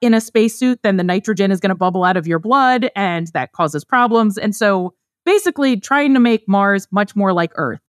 in 0.02 0.14
a 0.14 0.22
spacesuit, 0.22 0.82
then 0.84 0.98
the 0.98 1.04
nitrogen 1.04 1.52
is 1.52 1.60
going 1.60 1.70
to 1.70 1.76
bubble 1.76 2.04
out 2.04 2.18
of 2.18 2.28
your 2.28 2.40
blood 2.40 2.90
and 2.96 3.28
that 3.28 3.52
causes 3.52 3.84
problems. 3.84 4.38
And 4.38 4.56
so 4.56 4.94
basically 5.26 5.80
trying 5.80 6.14
to 6.14 6.20
make 6.20 6.48
Mars 6.48 6.88
much 6.92 7.16
more 7.16 7.34
like 7.34 7.52
Earth. 7.56 7.82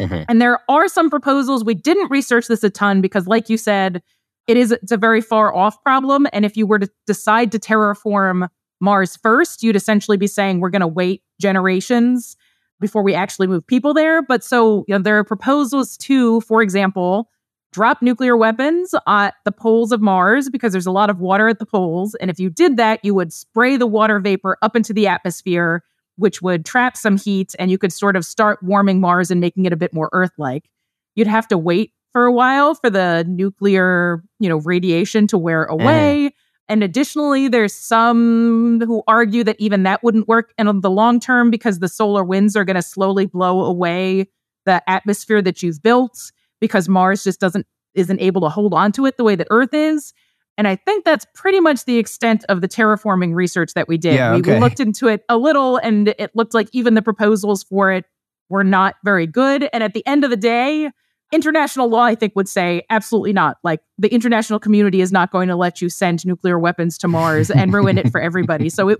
Mm-hmm. 0.00 0.24
And 0.28 0.40
there 0.40 0.60
are 0.68 0.88
some 0.88 1.10
proposals. 1.10 1.64
We 1.64 1.74
didn't 1.74 2.10
research 2.10 2.46
this 2.46 2.62
a 2.62 2.70
ton 2.70 3.00
because, 3.00 3.26
like 3.26 3.48
you 3.48 3.56
said, 3.56 4.02
it 4.46 4.56
is 4.56 4.72
it's 4.72 4.92
a 4.92 4.96
very 4.96 5.20
far 5.20 5.54
off 5.54 5.82
problem. 5.82 6.26
And 6.32 6.44
if 6.44 6.56
you 6.56 6.66
were 6.66 6.78
to 6.78 6.88
decide 7.06 7.52
to 7.52 7.58
terraform 7.58 8.48
Mars 8.80 9.16
first, 9.16 9.62
you'd 9.62 9.76
essentially 9.76 10.16
be 10.16 10.28
saying 10.28 10.60
we're 10.60 10.70
going 10.70 10.80
to 10.80 10.86
wait 10.86 11.22
generations 11.40 12.36
before 12.80 13.02
we 13.02 13.12
actually 13.12 13.48
move 13.48 13.66
people 13.66 13.92
there. 13.92 14.22
But 14.22 14.44
so 14.44 14.84
you 14.86 14.94
know, 14.94 15.02
there 15.02 15.18
are 15.18 15.24
proposals 15.24 15.96
to, 15.98 16.40
for 16.42 16.62
example, 16.62 17.28
drop 17.72 18.00
nuclear 18.02 18.36
weapons 18.36 18.94
at 19.06 19.34
the 19.44 19.52
poles 19.52 19.92
of 19.92 20.00
Mars 20.00 20.48
because 20.48 20.72
there's 20.72 20.86
a 20.86 20.92
lot 20.92 21.10
of 21.10 21.20
water 21.20 21.48
at 21.48 21.58
the 21.58 21.66
poles. 21.66 22.14
And 22.16 22.30
if 22.30 22.40
you 22.40 22.50
did 22.50 22.76
that, 22.76 23.00
you 23.04 23.14
would 23.14 23.32
spray 23.32 23.76
the 23.76 23.86
water 23.86 24.20
vapor 24.20 24.56
up 24.62 24.74
into 24.74 24.92
the 24.92 25.06
atmosphere, 25.06 25.82
which 26.16 26.40
would 26.42 26.64
trap 26.64 26.96
some 26.96 27.16
heat, 27.16 27.54
and 27.58 27.70
you 27.70 27.78
could 27.78 27.92
sort 27.92 28.16
of 28.16 28.24
start 28.24 28.62
warming 28.62 29.00
Mars 29.00 29.30
and 29.30 29.40
making 29.40 29.66
it 29.66 29.72
a 29.72 29.76
bit 29.76 29.92
more 29.92 30.08
Earth 30.12 30.32
like. 30.38 30.68
You'd 31.14 31.26
have 31.26 31.48
to 31.48 31.58
wait 31.58 31.92
for 32.12 32.24
a 32.24 32.32
while 32.32 32.74
for 32.74 32.90
the 32.90 33.24
nuclear, 33.28 34.22
you 34.40 34.48
know, 34.48 34.58
radiation 34.58 35.26
to 35.28 35.38
wear 35.38 35.66
mm-hmm. 35.66 35.82
away. 35.82 36.28
Mm. 36.28 36.32
And 36.70 36.84
additionally, 36.84 37.48
there's 37.48 37.74
some 37.74 38.80
who 38.84 39.02
argue 39.06 39.42
that 39.44 39.56
even 39.58 39.84
that 39.84 40.02
wouldn't 40.02 40.28
work 40.28 40.52
in 40.58 40.80
the 40.80 40.90
long 40.90 41.18
term 41.18 41.50
because 41.50 41.78
the 41.78 41.88
solar 41.88 42.22
winds 42.22 42.56
are 42.56 42.64
going 42.64 42.76
to 42.76 42.82
slowly 42.82 43.24
blow 43.24 43.64
away 43.64 44.28
the 44.66 44.82
atmosphere 44.88 45.40
that 45.40 45.62
you've 45.62 45.82
built 45.82 46.30
because 46.60 46.88
Mars 46.88 47.24
just 47.24 47.40
doesn't 47.40 47.66
isn't 47.94 48.20
able 48.20 48.40
to 48.42 48.48
hold 48.48 48.74
on 48.74 48.92
to 48.92 49.06
it 49.06 49.16
the 49.16 49.24
way 49.24 49.34
that 49.34 49.46
Earth 49.50 49.74
is. 49.74 50.12
And 50.56 50.66
I 50.66 50.76
think 50.76 51.04
that's 51.04 51.24
pretty 51.34 51.60
much 51.60 51.84
the 51.84 51.98
extent 51.98 52.44
of 52.48 52.60
the 52.60 52.68
terraforming 52.68 53.34
research 53.34 53.74
that 53.74 53.86
we 53.86 53.96
did. 53.96 54.14
Yeah, 54.14 54.34
okay. 54.34 54.54
we, 54.54 54.60
looked 54.60 54.80
into 54.80 55.06
it 55.06 55.24
a 55.28 55.36
little 55.36 55.76
and 55.76 56.08
it 56.18 56.32
looked 56.34 56.52
like 56.52 56.68
even 56.72 56.94
the 56.94 57.02
proposals 57.02 57.62
for 57.62 57.92
it 57.92 58.04
were 58.48 58.64
not 58.64 58.96
very 59.04 59.26
good. 59.26 59.68
And 59.72 59.84
at 59.84 59.94
the 59.94 60.04
end 60.06 60.24
of 60.24 60.30
the 60.30 60.36
day, 60.36 60.90
international 61.32 61.88
law, 61.88 62.02
I 62.02 62.14
think, 62.14 62.34
would 62.34 62.48
say 62.48 62.82
absolutely 62.90 63.32
not. 63.32 63.58
Like 63.62 63.80
the 63.98 64.08
international 64.08 64.58
community 64.58 65.00
is 65.00 65.12
not 65.12 65.30
going 65.30 65.48
to 65.48 65.56
let 65.56 65.80
you 65.80 65.88
send 65.88 66.26
nuclear 66.26 66.58
weapons 66.58 66.98
to 66.98 67.08
Mars 67.08 67.50
and 67.50 67.72
ruin 67.72 67.96
it 67.96 68.10
for 68.10 68.20
everybody. 68.20 68.68
So 68.68 68.88
it, 68.88 68.98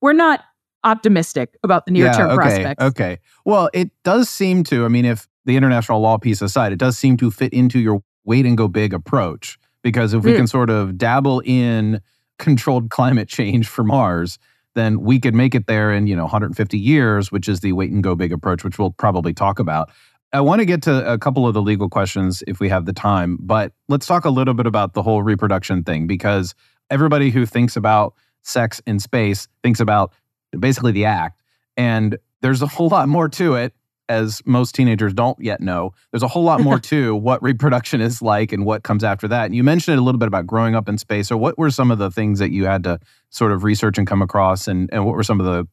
we're 0.00 0.12
not 0.12 0.42
optimistic 0.82 1.56
about 1.62 1.84
the 1.86 1.92
near 1.92 2.12
term 2.12 2.28
yeah, 2.28 2.34
okay, 2.34 2.36
prospects. 2.36 2.84
Okay. 2.84 3.18
Well, 3.44 3.70
it 3.72 3.90
does 4.04 4.28
seem 4.28 4.64
to, 4.64 4.84
I 4.84 4.88
mean, 4.88 5.04
if 5.04 5.28
the 5.46 5.56
international 5.56 6.00
law 6.00 6.18
piece 6.18 6.42
aside, 6.42 6.72
it 6.72 6.78
does 6.78 6.98
seem 6.98 7.16
to 7.16 7.30
fit 7.30 7.52
into 7.52 7.78
your 7.78 8.02
wait 8.24 8.44
and 8.44 8.58
go 8.58 8.68
big 8.68 8.92
approach. 8.92 9.58
Because 9.82 10.12
if 10.12 10.24
we 10.24 10.32
mm. 10.32 10.36
can 10.36 10.46
sort 10.46 10.68
of 10.68 10.98
dabble 10.98 11.40
in 11.44 12.00
controlled 12.38 12.90
climate 12.90 13.28
change 13.28 13.68
for 13.68 13.84
Mars, 13.84 14.38
then 14.74 15.00
we 15.00 15.18
could 15.18 15.34
make 15.34 15.54
it 15.54 15.66
there 15.66 15.92
in, 15.92 16.06
you 16.06 16.14
know, 16.14 16.24
150 16.24 16.78
years, 16.78 17.32
which 17.32 17.48
is 17.48 17.60
the 17.60 17.72
wait 17.72 17.90
and 17.90 18.02
go 18.02 18.14
big 18.14 18.32
approach, 18.32 18.62
which 18.62 18.78
we'll 18.78 18.90
probably 18.90 19.32
talk 19.32 19.58
about. 19.58 19.90
I 20.32 20.40
want 20.40 20.58
to 20.58 20.66
get 20.66 20.82
to 20.82 21.10
a 21.10 21.16
couple 21.16 21.46
of 21.46 21.54
the 21.54 21.62
legal 21.62 21.88
questions 21.88 22.42
if 22.46 22.60
we 22.60 22.68
have 22.68 22.84
the 22.84 22.92
time, 22.92 23.38
but 23.40 23.72
let's 23.88 24.06
talk 24.06 24.24
a 24.24 24.30
little 24.30 24.54
bit 24.54 24.66
about 24.66 24.92
the 24.92 25.02
whole 25.02 25.22
reproduction 25.22 25.82
thing 25.82 26.06
because 26.06 26.54
everybody 26.90 27.30
who 27.30 27.46
thinks 27.46 27.76
about 27.76 28.14
sex 28.42 28.82
in 28.86 28.98
space 28.98 29.48
thinks 29.62 29.80
about 29.80 30.12
basically 30.58 30.92
the 30.92 31.04
act. 31.04 31.40
And 31.76 32.18
there's 32.42 32.60
a 32.60 32.66
whole 32.66 32.88
lot 32.88 33.08
more 33.08 33.28
to 33.30 33.54
it, 33.54 33.72
as 34.08 34.42
most 34.44 34.74
teenagers 34.74 35.12
don't 35.12 35.38
yet 35.40 35.60
know. 35.60 35.92
There's 36.10 36.22
a 36.22 36.28
whole 36.28 36.44
lot 36.44 36.60
more 36.60 36.78
to 36.90 37.14
what 37.14 37.42
reproduction 37.42 38.00
is 38.00 38.22
like 38.22 38.52
and 38.52 38.64
what 38.64 38.82
comes 38.82 39.04
after 39.04 39.28
that. 39.28 39.46
And 39.46 39.54
you 39.54 39.64
mentioned 39.64 39.98
a 39.98 40.02
little 40.02 40.18
bit 40.18 40.28
about 40.28 40.46
growing 40.46 40.74
up 40.74 40.88
in 40.88 40.98
space. 40.98 41.28
So, 41.28 41.36
what 41.36 41.58
were 41.58 41.70
some 41.70 41.90
of 41.90 41.98
the 41.98 42.10
things 42.10 42.38
that 42.38 42.50
you 42.50 42.66
had 42.66 42.84
to 42.84 42.98
sort 43.30 43.52
of 43.52 43.64
research 43.64 43.98
and 43.98 44.06
come 44.06 44.22
across? 44.22 44.68
And, 44.68 44.88
and 44.92 45.04
what 45.04 45.14
were 45.14 45.22
some 45.22 45.40
of 45.40 45.46
the, 45.46 45.66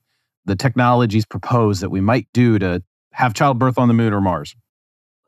the 0.46 0.56
technologies 0.56 1.26
proposed 1.26 1.82
that 1.82 1.89
we 1.89 2.02
might 2.02 2.28
do 2.34 2.60
to 2.60 2.84
have 3.12 3.34
childbirth 3.34 3.78
on 3.78 3.88
the 3.88 3.93
moon 3.93 4.13
or 4.13 4.22
Mars? 4.22 4.56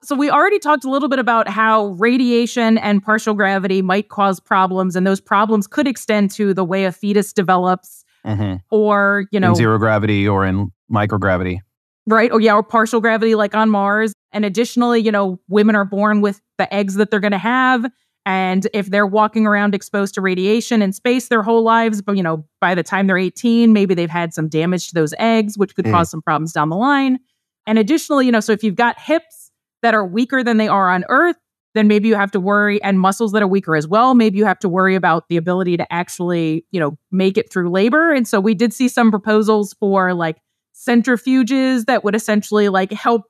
So, 0.01 0.15
we 0.15 0.29
already 0.29 0.59
talked 0.59 0.83
a 0.83 0.89
little 0.89 1.09
bit 1.09 1.19
about 1.19 1.47
how 1.47 1.87
radiation 1.99 2.77
and 2.77 3.03
partial 3.03 3.33
gravity 3.33 3.81
might 3.81 4.09
cause 4.09 4.39
problems, 4.39 4.95
and 4.95 5.05
those 5.05 5.21
problems 5.21 5.67
could 5.67 5.87
extend 5.87 6.31
to 6.31 6.53
the 6.53 6.63
way 6.63 6.85
a 6.85 6.91
fetus 6.91 7.33
develops, 7.33 8.03
mm-hmm. 8.25 8.55
or, 8.69 9.25
you 9.31 9.39
know, 9.39 9.49
in 9.49 9.55
zero 9.55 9.77
gravity 9.77 10.27
or 10.27 10.45
in 10.45 10.71
microgravity. 10.91 11.59
Right. 12.07 12.31
Or, 12.31 12.39
yeah, 12.39 12.53
or 12.53 12.63
partial 12.63 13.01
gravity 13.01 13.35
like 13.35 13.55
on 13.55 13.69
Mars. 13.69 14.13
And 14.31 14.45
additionally, 14.45 14.99
you 15.01 15.11
know, 15.11 15.39
women 15.47 15.75
are 15.75 15.85
born 15.85 16.21
with 16.21 16.41
the 16.57 16.71
eggs 16.73 16.95
that 16.95 17.09
they're 17.09 17.19
going 17.19 17.31
to 17.31 17.37
have. 17.37 17.85
And 18.27 18.67
if 18.73 18.87
they're 18.87 19.07
walking 19.07 19.45
around 19.45 19.75
exposed 19.75 20.15
to 20.15 20.21
radiation 20.21 20.81
in 20.81 20.93
space 20.93 21.27
their 21.27 21.43
whole 21.43 21.63
lives, 21.63 22.01
but, 22.01 22.17
you 22.17 22.23
know, 22.23 22.45
by 22.59 22.73
the 22.73 22.83
time 22.83 23.07
they're 23.07 23.17
18, 23.17 23.71
maybe 23.71 23.93
they've 23.93 24.09
had 24.09 24.33
some 24.33 24.49
damage 24.49 24.87
to 24.89 24.93
those 24.95 25.13
eggs, 25.19 25.57
which 25.57 25.75
could 25.75 25.85
mm. 25.85 25.91
cause 25.91 26.09
some 26.09 26.21
problems 26.21 26.51
down 26.51 26.69
the 26.69 26.75
line. 26.75 27.19
And 27.67 27.79
additionally, 27.79 28.25
you 28.25 28.31
know, 28.31 28.39
so 28.39 28.51
if 28.51 28.63
you've 28.63 28.75
got 28.75 28.99
hips 28.99 29.51
that 29.81 29.93
are 29.93 30.05
weaker 30.05 30.43
than 30.43 30.57
they 30.57 30.67
are 30.67 30.89
on 30.89 31.05
Earth, 31.09 31.37
then 31.75 31.87
maybe 31.87 32.07
you 32.07 32.15
have 32.15 32.31
to 32.31 32.39
worry, 32.39 32.81
and 32.81 32.99
muscles 32.99 33.33
that 33.33 33.43
are 33.43 33.47
weaker 33.47 33.75
as 33.75 33.87
well, 33.87 34.15
maybe 34.15 34.37
you 34.37 34.45
have 34.45 34.59
to 34.59 34.69
worry 34.69 34.95
about 34.95 35.27
the 35.27 35.37
ability 35.37 35.75
to 35.77 35.93
actually, 35.93 36.65
you 36.71 36.79
know, 36.79 36.97
make 37.11 37.37
it 37.37 37.51
through 37.51 37.69
labor. 37.69 38.13
And 38.13 38.25
so 38.27 38.39
we 38.39 38.55
did 38.55 38.73
see 38.73 38.87
some 38.87 39.11
proposals 39.11 39.75
for 39.79 40.13
like 40.13 40.37
centrifuges 40.75 41.85
that 41.85 42.03
would 42.03 42.15
essentially 42.15 42.69
like 42.69 42.91
help 42.91 43.23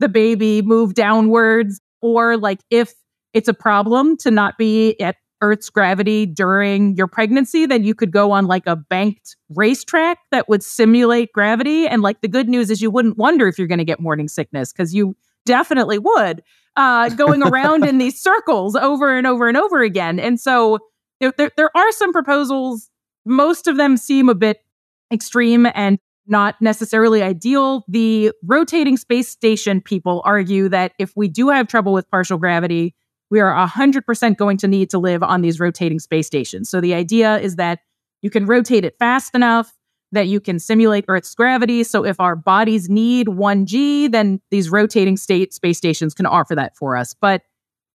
the 0.00 0.08
baby 0.08 0.62
move 0.62 0.94
downwards, 0.94 1.80
or 2.00 2.36
like 2.36 2.60
if 2.70 2.94
it's 3.34 3.48
a 3.48 3.54
problem 3.54 4.16
to 4.18 4.30
not 4.30 4.58
be 4.58 4.98
at 5.00 5.16
Earth's 5.40 5.70
gravity 5.70 6.26
during 6.26 6.96
your 6.96 7.06
pregnancy, 7.06 7.66
then 7.66 7.84
you 7.84 7.94
could 7.94 8.10
go 8.10 8.32
on 8.32 8.46
like 8.46 8.66
a 8.66 8.74
banked 8.74 9.36
racetrack 9.50 10.18
that 10.30 10.48
would 10.48 10.62
simulate 10.62 11.32
gravity. 11.32 11.86
And 11.86 12.02
like 12.02 12.20
the 12.20 12.28
good 12.28 12.48
news 12.48 12.70
is 12.70 12.82
you 12.82 12.90
wouldn't 12.90 13.16
wonder 13.18 13.46
if 13.46 13.58
you're 13.58 13.68
going 13.68 13.78
to 13.78 13.84
get 13.84 14.00
morning 14.00 14.28
sickness 14.28 14.72
because 14.72 14.94
you 14.94 15.16
definitely 15.46 15.98
would 15.98 16.42
uh, 16.76 17.08
going 17.10 17.42
around 17.42 17.84
in 17.84 17.98
these 17.98 18.20
circles 18.22 18.74
over 18.74 19.16
and 19.16 19.26
over 19.26 19.48
and 19.48 19.56
over 19.56 19.82
again. 19.82 20.18
And 20.18 20.40
so 20.40 20.78
there, 21.20 21.32
there, 21.36 21.50
there 21.56 21.76
are 21.76 21.92
some 21.92 22.12
proposals. 22.12 22.90
Most 23.24 23.66
of 23.66 23.76
them 23.76 23.96
seem 23.96 24.28
a 24.28 24.34
bit 24.34 24.64
extreme 25.12 25.66
and 25.74 25.98
not 26.28 26.60
necessarily 26.60 27.22
ideal. 27.22 27.84
The 27.88 28.32
rotating 28.42 28.96
space 28.96 29.28
station 29.28 29.80
people 29.80 30.22
argue 30.24 30.68
that 30.68 30.92
if 30.98 31.12
we 31.16 31.28
do 31.28 31.48
have 31.48 31.68
trouble 31.68 31.92
with 31.92 32.10
partial 32.10 32.38
gravity, 32.38 32.94
we 33.30 33.40
are 33.40 33.66
100% 33.66 34.36
going 34.36 34.56
to 34.58 34.68
need 34.68 34.90
to 34.90 34.98
live 34.98 35.22
on 35.22 35.42
these 35.42 35.60
rotating 35.60 35.98
space 35.98 36.26
stations. 36.26 36.70
So 36.70 36.80
the 36.80 36.94
idea 36.94 37.38
is 37.38 37.56
that 37.56 37.80
you 38.22 38.30
can 38.30 38.46
rotate 38.46 38.84
it 38.84 38.96
fast 38.98 39.34
enough 39.34 39.72
that 40.12 40.26
you 40.26 40.40
can 40.40 40.58
simulate 40.58 41.04
Earth's 41.08 41.34
gravity. 41.34 41.84
So 41.84 42.04
if 42.04 42.18
our 42.20 42.34
bodies 42.34 42.88
need 42.88 43.26
1G, 43.26 44.10
then 44.10 44.40
these 44.50 44.70
rotating 44.70 45.16
state 45.16 45.52
space 45.52 45.76
stations 45.76 46.14
can 46.14 46.26
offer 46.26 46.54
that 46.54 46.76
for 46.76 46.96
us. 46.96 47.14
But 47.14 47.42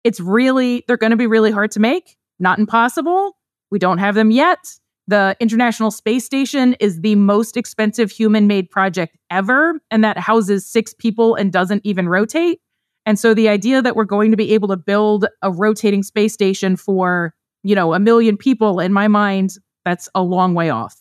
it's 0.03 0.19
really, 0.19 0.83
they're 0.87 0.97
going 0.97 1.11
to 1.11 1.17
be 1.17 1.27
really 1.27 1.51
hard 1.51 1.71
to 1.71 1.79
make, 1.79 2.17
not 2.39 2.59
impossible. 2.59 3.37
We 3.69 3.79
don't 3.79 3.99
have 3.99 4.15
them 4.15 4.31
yet. 4.31 4.59
The 5.07 5.35
International 5.39 5.91
Space 5.91 6.25
Station 6.25 6.75
is 6.79 7.01
the 7.01 7.15
most 7.15 7.57
expensive 7.57 8.11
human 8.11 8.47
made 8.47 8.69
project 8.69 9.17
ever, 9.29 9.79
and 9.89 10.03
that 10.03 10.17
houses 10.17 10.65
six 10.65 10.93
people 10.93 11.35
and 11.35 11.51
doesn't 11.51 11.81
even 11.85 12.07
rotate. 12.07 12.59
And 13.05 13.17
so 13.19 13.33
the 13.33 13.49
idea 13.49 13.81
that 13.81 13.95
we're 13.95 14.05
going 14.05 14.31
to 14.31 14.37
be 14.37 14.53
able 14.53 14.67
to 14.69 14.77
build 14.77 15.25
a 15.41 15.51
rotating 15.51 16.03
space 16.03 16.33
station 16.33 16.75
for, 16.75 17.33
you 17.63 17.75
know, 17.75 17.93
a 17.93 17.99
million 17.99 18.37
people 18.37 18.79
in 18.79 18.93
my 18.93 19.07
mind, 19.07 19.55
that's 19.85 20.07
a 20.13 20.21
long 20.21 20.53
way 20.53 20.69
off. 20.69 20.95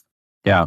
Yeah. 0.45 0.67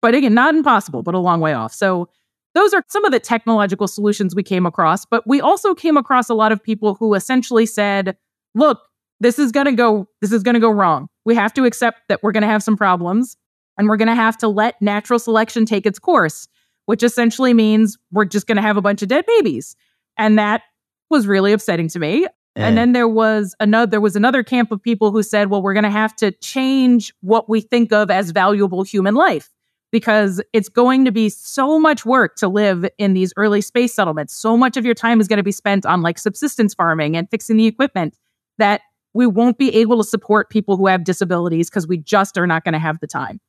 But 0.00 0.14
again, 0.14 0.34
not 0.34 0.54
impossible, 0.54 1.02
but 1.02 1.14
a 1.14 1.18
long 1.18 1.40
way 1.40 1.54
off. 1.54 1.72
So 1.72 2.08
those 2.54 2.74
are 2.74 2.82
some 2.88 3.04
of 3.04 3.12
the 3.12 3.20
technological 3.20 3.86
solutions 3.86 4.34
we 4.34 4.42
came 4.42 4.66
across, 4.66 5.06
but 5.06 5.26
we 5.26 5.40
also 5.40 5.74
came 5.74 5.96
across 5.96 6.28
a 6.28 6.34
lot 6.34 6.52
of 6.52 6.62
people 6.62 6.96
who 6.96 7.14
essentially 7.14 7.64
said, 7.64 8.16
look, 8.54 8.80
this 9.20 9.38
is 9.38 9.52
going 9.52 9.66
to 9.66 9.72
go 9.72 10.08
this 10.20 10.32
is 10.32 10.42
going 10.42 10.54
to 10.54 10.60
go 10.60 10.70
wrong. 10.70 11.08
We 11.24 11.34
have 11.34 11.52
to 11.54 11.64
accept 11.64 12.02
that 12.08 12.22
we're 12.22 12.32
going 12.32 12.42
to 12.42 12.48
have 12.48 12.62
some 12.62 12.76
problems 12.76 13.36
and 13.78 13.88
we're 13.88 13.96
going 13.96 14.08
to 14.08 14.14
have 14.14 14.36
to 14.38 14.48
let 14.48 14.80
natural 14.80 15.18
selection 15.18 15.64
take 15.64 15.86
its 15.86 15.98
course, 15.98 16.48
which 16.86 17.02
essentially 17.02 17.54
means 17.54 17.98
we're 18.10 18.24
just 18.24 18.46
going 18.46 18.56
to 18.56 18.62
have 18.62 18.76
a 18.76 18.82
bunch 18.82 19.02
of 19.02 19.08
dead 19.08 19.24
babies. 19.26 19.76
And 20.18 20.38
that 20.38 20.62
was 21.10 21.26
really 21.26 21.52
upsetting 21.52 21.88
to 21.88 21.98
me. 21.98 22.26
And 22.54 22.76
eh. 22.76 22.80
then 22.80 22.92
there 22.92 23.08
was 23.08 23.54
another 23.60 23.90
there 23.90 24.00
was 24.00 24.16
another 24.16 24.42
camp 24.42 24.72
of 24.72 24.82
people 24.82 25.10
who 25.10 25.22
said, 25.22 25.48
well, 25.48 25.62
we're 25.62 25.74
going 25.74 25.84
to 25.84 25.90
have 25.90 26.14
to 26.16 26.32
change 26.32 27.14
what 27.20 27.48
we 27.48 27.60
think 27.60 27.92
of 27.92 28.10
as 28.10 28.30
valuable 28.30 28.82
human 28.82 29.14
life 29.14 29.50
because 29.90 30.40
it's 30.52 30.68
going 30.68 31.04
to 31.04 31.12
be 31.12 31.28
so 31.28 31.78
much 31.78 32.04
work 32.04 32.36
to 32.36 32.48
live 32.48 32.86
in 32.98 33.12
these 33.12 33.32
early 33.36 33.60
space 33.60 33.94
settlements. 33.94 34.34
So 34.34 34.56
much 34.56 34.76
of 34.76 34.84
your 34.84 34.94
time 34.94 35.20
is 35.20 35.28
going 35.28 35.36
to 35.36 35.42
be 35.42 35.52
spent 35.52 35.86
on 35.86 36.02
like 36.02 36.18
subsistence 36.18 36.74
farming 36.74 37.16
and 37.16 37.30
fixing 37.30 37.58
the 37.58 37.66
equipment 37.66 38.16
that 38.58 38.80
we 39.14 39.26
won't 39.26 39.58
be 39.58 39.74
able 39.76 39.98
to 39.98 40.04
support 40.04 40.50
people 40.50 40.76
who 40.76 40.86
have 40.86 41.04
disabilities 41.04 41.68
because 41.68 41.86
we 41.86 41.98
just 41.98 42.38
are 42.38 42.46
not 42.46 42.64
going 42.64 42.72
to 42.72 42.78
have 42.78 43.00
the 43.00 43.06
time. 43.06 43.40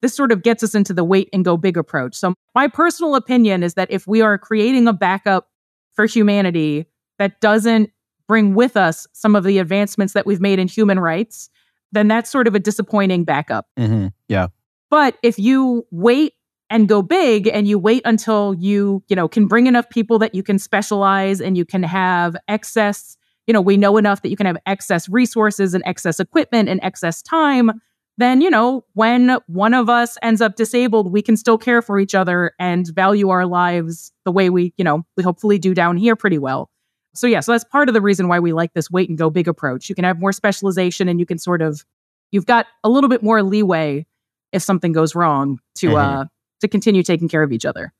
This 0.00 0.14
sort 0.14 0.30
of 0.30 0.42
gets 0.42 0.62
us 0.62 0.74
into 0.74 0.94
the 0.94 1.02
wait 1.02 1.28
and 1.32 1.44
go 1.44 1.56
big 1.56 1.76
approach. 1.76 2.14
So, 2.14 2.34
my 2.54 2.68
personal 2.68 3.16
opinion 3.16 3.62
is 3.62 3.74
that 3.74 3.90
if 3.90 4.06
we 4.06 4.20
are 4.20 4.38
creating 4.38 4.86
a 4.86 4.92
backup 4.92 5.48
for 5.94 6.06
humanity 6.06 6.86
that 7.18 7.40
doesn't 7.40 7.90
bring 8.28 8.54
with 8.54 8.76
us 8.76 9.08
some 9.12 9.34
of 9.34 9.42
the 9.42 9.58
advancements 9.58 10.12
that 10.12 10.26
we've 10.26 10.40
made 10.40 10.60
in 10.60 10.68
human 10.68 11.00
rights, 11.00 11.50
then 11.90 12.06
that's 12.06 12.30
sort 12.30 12.46
of 12.46 12.54
a 12.54 12.60
disappointing 12.60 13.24
backup. 13.24 13.66
Mm-hmm. 13.76 14.08
Yeah. 14.28 14.48
But 14.90 15.16
if 15.22 15.38
you 15.38 15.86
wait 15.90 16.34
and 16.70 16.88
go 16.88 17.02
big 17.02 17.48
and 17.48 17.66
you 17.66 17.78
wait 17.78 18.02
until 18.04 18.54
you, 18.54 19.02
you 19.08 19.16
know, 19.16 19.26
can 19.28 19.46
bring 19.48 19.66
enough 19.66 19.88
people 19.88 20.18
that 20.20 20.34
you 20.34 20.42
can 20.42 20.58
specialize 20.58 21.40
and 21.40 21.56
you 21.56 21.64
can 21.64 21.82
have 21.82 22.36
excess, 22.46 23.16
you 23.48 23.54
know, 23.54 23.62
we 23.62 23.78
know 23.78 23.96
enough 23.96 24.22
that 24.22 24.28
you 24.28 24.36
can 24.36 24.46
have 24.46 24.58
excess 24.66 25.08
resources 25.08 25.74
and 25.74 25.82
excess 25.86 26.20
equipment 26.20 26.68
and 26.68 26.78
excess 26.82 27.22
time, 27.22 27.80
then, 28.18 28.42
you 28.42 28.50
know, 28.50 28.84
when 28.92 29.38
one 29.46 29.72
of 29.72 29.88
us 29.88 30.18
ends 30.22 30.42
up 30.42 30.54
disabled, 30.54 31.10
we 31.10 31.22
can 31.22 31.36
still 31.36 31.56
care 31.56 31.80
for 31.80 31.98
each 31.98 32.14
other 32.14 32.52
and 32.58 32.86
value 32.88 33.30
our 33.30 33.46
lives 33.46 34.12
the 34.24 34.32
way 34.32 34.50
we, 34.50 34.74
you 34.76 34.84
know, 34.84 35.04
we 35.16 35.22
hopefully 35.22 35.58
do 35.58 35.72
down 35.72 35.96
here 35.96 36.14
pretty 36.14 36.36
well. 36.36 36.68
So, 37.14 37.26
yeah, 37.26 37.40
so 37.40 37.52
that's 37.52 37.64
part 37.64 37.88
of 37.88 37.94
the 37.94 38.02
reason 38.02 38.28
why 38.28 38.38
we 38.38 38.52
like 38.52 38.74
this 38.74 38.90
wait 38.90 39.08
and 39.08 39.16
go 39.16 39.30
big 39.30 39.48
approach. 39.48 39.88
You 39.88 39.94
can 39.94 40.04
have 40.04 40.20
more 40.20 40.32
specialization 40.32 41.08
and 41.08 41.18
you 41.18 41.24
can 41.24 41.38
sort 41.38 41.62
of, 41.62 41.84
you've 42.30 42.46
got 42.46 42.66
a 42.84 42.90
little 42.90 43.08
bit 43.08 43.22
more 43.22 43.42
leeway 43.42 44.04
if 44.52 44.62
something 44.62 44.92
goes 44.92 45.14
wrong 45.14 45.58
to, 45.76 45.88
mm-hmm. 45.88 45.96
uh, 45.96 46.24
to 46.60 46.68
continue 46.68 47.02
taking 47.02 47.28
care 47.28 47.42
of 47.42 47.50
each 47.50 47.64
other. 47.64 47.94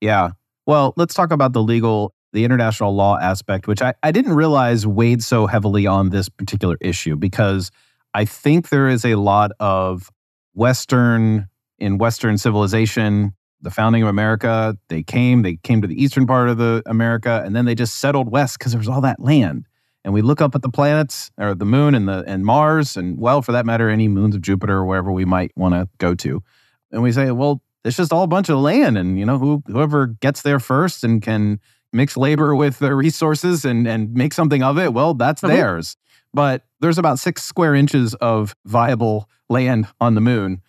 Yeah. 0.00 0.30
Well, 0.66 0.94
let's 0.96 1.14
talk 1.14 1.32
about 1.32 1.54
the 1.54 1.62
legal, 1.62 2.14
the 2.32 2.44
international 2.44 2.94
law 2.94 3.18
aspect, 3.18 3.66
which 3.66 3.82
I, 3.82 3.94
I 4.02 4.10
didn't 4.10 4.34
realize 4.34 4.86
weighed 4.86 5.22
so 5.22 5.46
heavily 5.46 5.86
on 5.86 6.10
this 6.10 6.28
particular 6.28 6.76
issue 6.80 7.16
because 7.16 7.70
I 8.14 8.24
think 8.24 8.68
there 8.68 8.88
is 8.88 9.04
a 9.04 9.16
lot 9.16 9.52
of 9.60 10.10
Western, 10.54 11.48
in 11.78 11.98
Western 11.98 12.38
civilization, 12.38 13.34
the 13.60 13.70
founding 13.70 14.02
of 14.02 14.08
America, 14.08 14.76
they 14.88 15.02
came, 15.02 15.42
they 15.42 15.56
came 15.56 15.80
to 15.82 15.88
the 15.88 16.02
eastern 16.02 16.26
part 16.26 16.48
of 16.48 16.58
the 16.58 16.82
America, 16.86 17.42
and 17.44 17.54
then 17.54 17.64
they 17.64 17.74
just 17.74 18.00
settled 18.00 18.30
west 18.30 18.58
because 18.58 18.72
there 18.72 18.78
was 18.78 18.88
all 18.88 19.00
that 19.00 19.20
land. 19.20 19.66
And 20.04 20.12
we 20.12 20.20
look 20.20 20.40
up 20.40 20.54
at 20.56 20.62
the 20.62 20.68
planets 20.68 21.30
or 21.38 21.54
the 21.54 21.64
moon 21.64 21.94
and 21.94 22.08
the 22.08 22.24
and 22.26 22.44
Mars, 22.44 22.96
and 22.96 23.18
well, 23.18 23.40
for 23.40 23.52
that 23.52 23.64
matter, 23.64 23.88
any 23.88 24.08
moons 24.08 24.34
of 24.34 24.42
Jupiter 24.42 24.78
or 24.78 24.84
wherever 24.84 25.12
we 25.12 25.24
might 25.24 25.52
want 25.56 25.74
to 25.74 25.88
go 25.98 26.14
to. 26.16 26.42
And 26.90 27.02
we 27.02 27.12
say, 27.12 27.30
well, 27.30 27.62
it's 27.84 27.96
just 27.96 28.12
all 28.12 28.24
a 28.24 28.28
bunch 28.28 28.48
of 28.48 28.58
land. 28.58 28.98
And 28.98 29.16
you 29.16 29.24
know, 29.24 29.38
who 29.38 29.62
whoever 29.68 30.08
gets 30.08 30.42
there 30.42 30.58
first 30.58 31.04
and 31.04 31.22
can 31.22 31.60
mix 31.92 32.16
labor 32.16 32.54
with 32.54 32.78
the 32.78 32.94
resources 32.94 33.64
and 33.64 33.86
and 33.86 34.14
make 34.14 34.32
something 34.32 34.62
of 34.62 34.78
it, 34.78 34.92
well, 34.92 35.14
that's 35.14 35.42
mm-hmm. 35.42 35.54
theirs 35.54 35.96
but 36.34 36.64
there's 36.80 36.98
about 36.98 37.18
six 37.18 37.42
square 37.42 37.74
inches 37.74 38.14
of 38.14 38.54
viable 38.64 39.28
land 39.48 39.86
on 40.00 40.14
the 40.14 40.20
moon. 40.20 40.60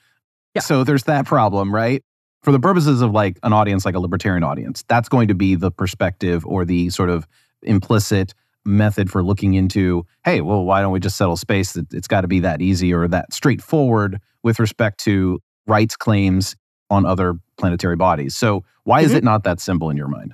Yeah. 0.55 0.61
So 0.61 0.83
there's 0.83 1.03
that 1.03 1.25
problem, 1.25 1.73
right? 1.73 2.03
For 2.41 2.51
the 2.51 2.59
purposes 2.59 3.01
of 3.01 3.11
like 3.11 3.39
an 3.43 3.53
audience, 3.53 3.85
like 3.85 3.95
a 3.95 3.99
libertarian 3.99 4.43
audience, 4.43 4.83
that's 4.87 5.09
going 5.09 5.29
to 5.29 5.33
be 5.33 5.55
the 5.55 5.71
perspective 5.71 6.45
or 6.45 6.65
the 6.65 6.89
sort 6.89 7.09
of 7.09 7.27
implicit 7.61 8.33
method 8.65 9.09
for 9.09 9.23
looking 9.23 9.55
into 9.55 10.05
hey, 10.25 10.41
well, 10.41 10.63
why 10.63 10.81
don't 10.81 10.91
we 10.91 10.99
just 10.99 11.17
settle 11.17 11.37
space? 11.37 11.75
It's 11.75 12.07
got 12.07 12.21
to 12.21 12.27
be 12.27 12.39
that 12.41 12.61
easy 12.61 12.93
or 12.93 13.07
that 13.07 13.33
straightforward 13.33 14.19
with 14.41 14.59
respect 14.59 14.99
to 15.01 15.41
rights 15.67 15.95
claims 15.95 16.55
on 16.89 17.05
other 17.05 17.35
planetary 17.57 17.95
bodies. 17.95 18.35
So 18.35 18.63
why 18.83 19.01
mm-hmm. 19.01 19.11
is 19.11 19.13
it 19.13 19.23
not 19.23 19.43
that 19.45 19.59
simple 19.59 19.89
in 19.89 19.97
your 19.97 20.09
mind? 20.09 20.33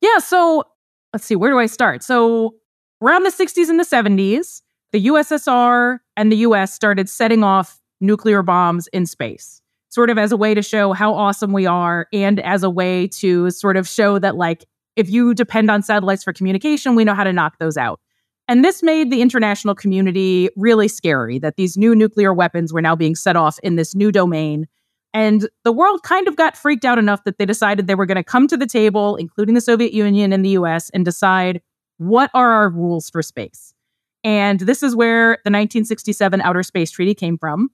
Yeah. 0.00 0.18
So 0.18 0.64
let's 1.12 1.24
see, 1.24 1.36
where 1.36 1.50
do 1.50 1.58
I 1.58 1.66
start? 1.66 2.02
So 2.02 2.54
Around 3.02 3.24
the 3.24 3.30
60s 3.30 3.68
and 3.68 3.78
the 3.78 3.84
70s, 3.84 4.62
the 4.92 5.06
USSR 5.08 5.98
and 6.16 6.32
the 6.32 6.36
US 6.38 6.72
started 6.72 7.10
setting 7.10 7.44
off 7.44 7.78
nuclear 8.00 8.42
bombs 8.42 8.88
in 8.88 9.04
space, 9.04 9.60
sort 9.90 10.08
of 10.08 10.16
as 10.16 10.32
a 10.32 10.36
way 10.36 10.54
to 10.54 10.62
show 10.62 10.94
how 10.94 11.12
awesome 11.12 11.52
we 11.52 11.66
are 11.66 12.06
and 12.12 12.40
as 12.40 12.62
a 12.62 12.70
way 12.70 13.06
to 13.08 13.50
sort 13.50 13.76
of 13.76 13.86
show 13.86 14.18
that, 14.18 14.36
like, 14.36 14.64
if 14.96 15.10
you 15.10 15.34
depend 15.34 15.70
on 15.70 15.82
satellites 15.82 16.24
for 16.24 16.32
communication, 16.32 16.94
we 16.94 17.04
know 17.04 17.14
how 17.14 17.24
to 17.24 17.34
knock 17.34 17.58
those 17.58 17.76
out. 17.76 18.00
And 18.48 18.64
this 18.64 18.82
made 18.82 19.10
the 19.10 19.20
international 19.20 19.74
community 19.74 20.48
really 20.56 20.88
scary 20.88 21.38
that 21.40 21.56
these 21.56 21.76
new 21.76 21.94
nuclear 21.94 22.32
weapons 22.32 22.72
were 22.72 22.80
now 22.80 22.96
being 22.96 23.14
set 23.14 23.36
off 23.36 23.58
in 23.62 23.76
this 23.76 23.94
new 23.94 24.10
domain. 24.10 24.66
And 25.16 25.48
the 25.64 25.72
world 25.72 26.02
kind 26.02 26.28
of 26.28 26.36
got 26.36 26.58
freaked 26.58 26.84
out 26.84 26.98
enough 26.98 27.24
that 27.24 27.38
they 27.38 27.46
decided 27.46 27.86
they 27.86 27.94
were 27.94 28.04
going 28.04 28.16
to 28.16 28.22
come 28.22 28.46
to 28.48 28.56
the 28.56 28.66
table, 28.66 29.16
including 29.16 29.54
the 29.54 29.62
Soviet 29.62 29.94
Union 29.94 30.30
and 30.30 30.44
the 30.44 30.50
US, 30.50 30.90
and 30.90 31.06
decide 31.06 31.62
what 31.96 32.30
are 32.34 32.50
our 32.50 32.68
rules 32.68 33.08
for 33.08 33.22
space? 33.22 33.72
And 34.22 34.60
this 34.60 34.82
is 34.82 34.94
where 34.94 35.38
the 35.42 35.48
1967 35.48 36.42
Outer 36.42 36.62
Space 36.62 36.90
Treaty 36.90 37.14
came 37.14 37.38
from. 37.38 37.70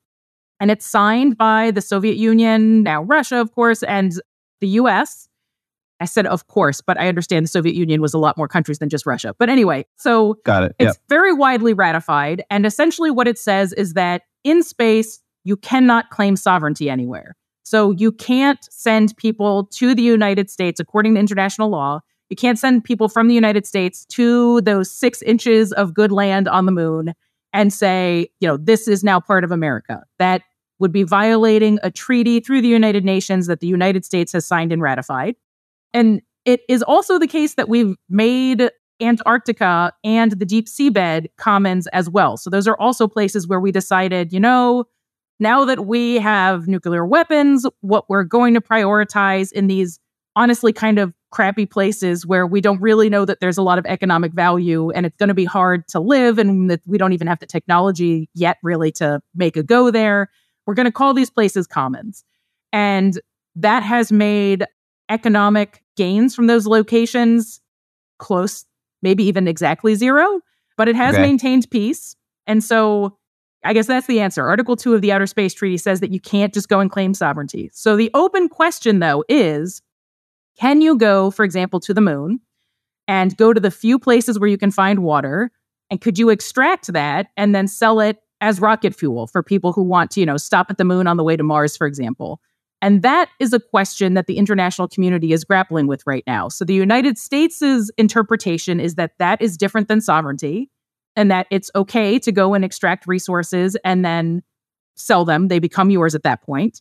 And 0.60 0.70
it's 0.70 0.86
signed 0.86 1.36
by 1.36 1.72
the 1.72 1.80
Soviet 1.80 2.16
Union, 2.16 2.84
now 2.84 3.02
Russia, 3.02 3.40
of 3.40 3.50
course, 3.50 3.82
and 3.82 4.12
the 4.60 4.68
US. 4.68 5.28
I 5.98 6.04
said, 6.04 6.26
of 6.26 6.46
course, 6.46 6.80
but 6.80 6.96
I 6.96 7.08
understand 7.08 7.42
the 7.44 7.48
Soviet 7.48 7.74
Union 7.74 8.00
was 8.00 8.14
a 8.14 8.18
lot 8.18 8.36
more 8.36 8.46
countries 8.46 8.78
than 8.78 8.88
just 8.88 9.04
Russia. 9.04 9.34
But 9.36 9.48
anyway, 9.48 9.84
so 9.96 10.38
Got 10.44 10.62
it. 10.62 10.76
it's 10.78 10.96
yep. 10.96 11.08
very 11.08 11.32
widely 11.32 11.74
ratified. 11.74 12.44
And 12.50 12.64
essentially, 12.64 13.10
what 13.10 13.26
it 13.26 13.36
says 13.36 13.72
is 13.72 13.94
that 13.94 14.22
in 14.44 14.62
space, 14.62 15.20
you 15.44 15.56
cannot 15.56 16.10
claim 16.10 16.36
sovereignty 16.36 16.88
anywhere. 16.90 17.36
So 17.62 17.92
you 17.92 18.12
can't 18.12 18.58
send 18.70 19.16
people 19.16 19.66
to 19.66 19.94
the 19.94 20.02
United 20.02 20.50
States, 20.50 20.80
according 20.80 21.14
to 21.14 21.20
international 21.20 21.70
law, 21.70 22.00
you 22.32 22.36
can't 22.36 22.58
send 22.58 22.84
people 22.84 23.10
from 23.10 23.28
the 23.28 23.34
United 23.34 23.66
States 23.66 24.06
to 24.06 24.62
those 24.62 24.90
six 24.90 25.20
inches 25.20 25.70
of 25.74 25.92
good 25.92 26.10
land 26.10 26.48
on 26.48 26.64
the 26.64 26.72
moon 26.72 27.12
and 27.52 27.70
say, 27.70 28.30
you 28.40 28.48
know, 28.48 28.56
this 28.56 28.88
is 28.88 29.04
now 29.04 29.20
part 29.20 29.44
of 29.44 29.52
America. 29.52 30.02
That 30.18 30.40
would 30.78 30.92
be 30.92 31.02
violating 31.02 31.78
a 31.82 31.90
treaty 31.90 32.40
through 32.40 32.62
the 32.62 32.68
United 32.68 33.04
Nations 33.04 33.48
that 33.48 33.60
the 33.60 33.66
United 33.66 34.06
States 34.06 34.32
has 34.32 34.46
signed 34.46 34.72
and 34.72 34.80
ratified. 34.80 35.36
And 35.92 36.22
it 36.46 36.62
is 36.70 36.82
also 36.82 37.18
the 37.18 37.26
case 37.26 37.54
that 37.56 37.68
we've 37.68 37.94
made 38.08 38.70
Antarctica 39.02 39.92
and 40.02 40.32
the 40.32 40.46
deep 40.46 40.68
seabed 40.68 41.26
commons 41.36 41.86
as 41.88 42.08
well. 42.08 42.38
So 42.38 42.48
those 42.48 42.66
are 42.66 42.80
also 42.80 43.06
places 43.06 43.46
where 43.46 43.60
we 43.60 43.72
decided, 43.72 44.32
you 44.32 44.40
know, 44.40 44.86
now 45.42 45.64
that 45.64 45.86
we 45.86 46.16
have 46.16 46.68
nuclear 46.68 47.04
weapons, 47.04 47.66
what 47.80 48.08
we're 48.08 48.24
going 48.24 48.54
to 48.54 48.60
prioritize 48.60 49.52
in 49.52 49.66
these 49.66 49.98
honestly 50.36 50.72
kind 50.72 50.98
of 50.98 51.12
crappy 51.30 51.66
places 51.66 52.26
where 52.26 52.46
we 52.46 52.60
don't 52.60 52.80
really 52.80 53.10
know 53.10 53.24
that 53.24 53.40
there's 53.40 53.58
a 53.58 53.62
lot 53.62 53.78
of 53.78 53.84
economic 53.86 54.32
value 54.32 54.90
and 54.90 55.04
it's 55.04 55.16
going 55.16 55.28
to 55.28 55.34
be 55.34 55.44
hard 55.44 55.86
to 55.88 55.98
live 55.98 56.38
and 56.38 56.70
that 56.70 56.80
we 56.86 56.96
don't 56.96 57.12
even 57.12 57.26
have 57.26 57.40
the 57.40 57.46
technology 57.46 58.28
yet 58.34 58.58
really 58.62 58.92
to 58.92 59.20
make 59.34 59.56
a 59.56 59.62
go 59.62 59.90
there. 59.90 60.30
We're 60.66 60.74
going 60.74 60.86
to 60.86 60.92
call 60.92 61.12
these 61.12 61.30
places 61.30 61.66
commons. 61.66 62.24
And 62.72 63.20
that 63.56 63.82
has 63.82 64.12
made 64.12 64.64
economic 65.08 65.82
gains 65.96 66.34
from 66.34 66.46
those 66.46 66.66
locations 66.66 67.60
close, 68.18 68.64
maybe 69.02 69.24
even 69.24 69.48
exactly 69.48 69.94
zero, 69.94 70.40
but 70.76 70.88
it 70.88 70.96
has 70.96 71.14
okay. 71.14 71.22
maintained 71.22 71.68
peace. 71.70 72.16
And 72.46 72.62
so 72.62 73.18
I 73.64 73.72
guess 73.72 73.86
that's 73.86 74.06
the 74.06 74.20
answer. 74.20 74.46
Article 74.46 74.76
2 74.76 74.94
of 74.94 75.02
the 75.02 75.12
Outer 75.12 75.26
Space 75.26 75.54
Treaty 75.54 75.76
says 75.76 76.00
that 76.00 76.12
you 76.12 76.20
can't 76.20 76.52
just 76.52 76.68
go 76.68 76.80
and 76.80 76.90
claim 76.90 77.14
sovereignty. 77.14 77.70
So 77.72 77.96
the 77.96 78.10
open 78.14 78.48
question, 78.48 78.98
though, 78.98 79.24
is 79.28 79.82
can 80.58 80.82
you 80.82 80.98
go, 80.98 81.30
for 81.30 81.44
example, 81.44 81.80
to 81.80 81.94
the 81.94 82.00
moon 82.00 82.40
and 83.06 83.36
go 83.36 83.52
to 83.52 83.60
the 83.60 83.70
few 83.70 83.98
places 83.98 84.38
where 84.38 84.48
you 84.48 84.58
can 84.58 84.70
find 84.70 85.00
water? 85.00 85.50
And 85.90 86.00
could 86.00 86.18
you 86.18 86.28
extract 86.30 86.92
that 86.92 87.28
and 87.36 87.54
then 87.54 87.68
sell 87.68 88.00
it 88.00 88.18
as 88.40 88.60
rocket 88.60 88.94
fuel 88.94 89.26
for 89.26 89.42
people 89.42 89.72
who 89.72 89.82
want 89.82 90.10
to, 90.12 90.20
you 90.20 90.26
know, 90.26 90.36
stop 90.36 90.66
at 90.68 90.78
the 90.78 90.84
moon 90.84 91.06
on 91.06 91.16
the 91.16 91.24
way 91.24 91.36
to 91.36 91.42
Mars, 91.42 91.76
for 91.76 91.86
example? 91.86 92.40
And 92.80 93.02
that 93.02 93.28
is 93.38 93.52
a 93.52 93.60
question 93.60 94.14
that 94.14 94.26
the 94.26 94.36
international 94.36 94.88
community 94.88 95.32
is 95.32 95.44
grappling 95.44 95.86
with 95.86 96.02
right 96.04 96.24
now. 96.26 96.48
So 96.48 96.64
the 96.64 96.74
United 96.74 97.16
States' 97.16 97.90
interpretation 97.96 98.80
is 98.80 98.96
that 98.96 99.12
that 99.18 99.40
is 99.40 99.56
different 99.56 99.86
than 99.86 100.00
sovereignty 100.00 100.68
and 101.16 101.30
that 101.30 101.46
it's 101.50 101.70
okay 101.74 102.18
to 102.18 102.32
go 102.32 102.54
and 102.54 102.64
extract 102.64 103.06
resources 103.06 103.76
and 103.84 104.04
then 104.04 104.42
sell 104.96 105.24
them. 105.24 105.48
They 105.48 105.58
become 105.58 105.90
yours 105.90 106.14
at 106.14 106.22
that 106.22 106.42
point. 106.42 106.80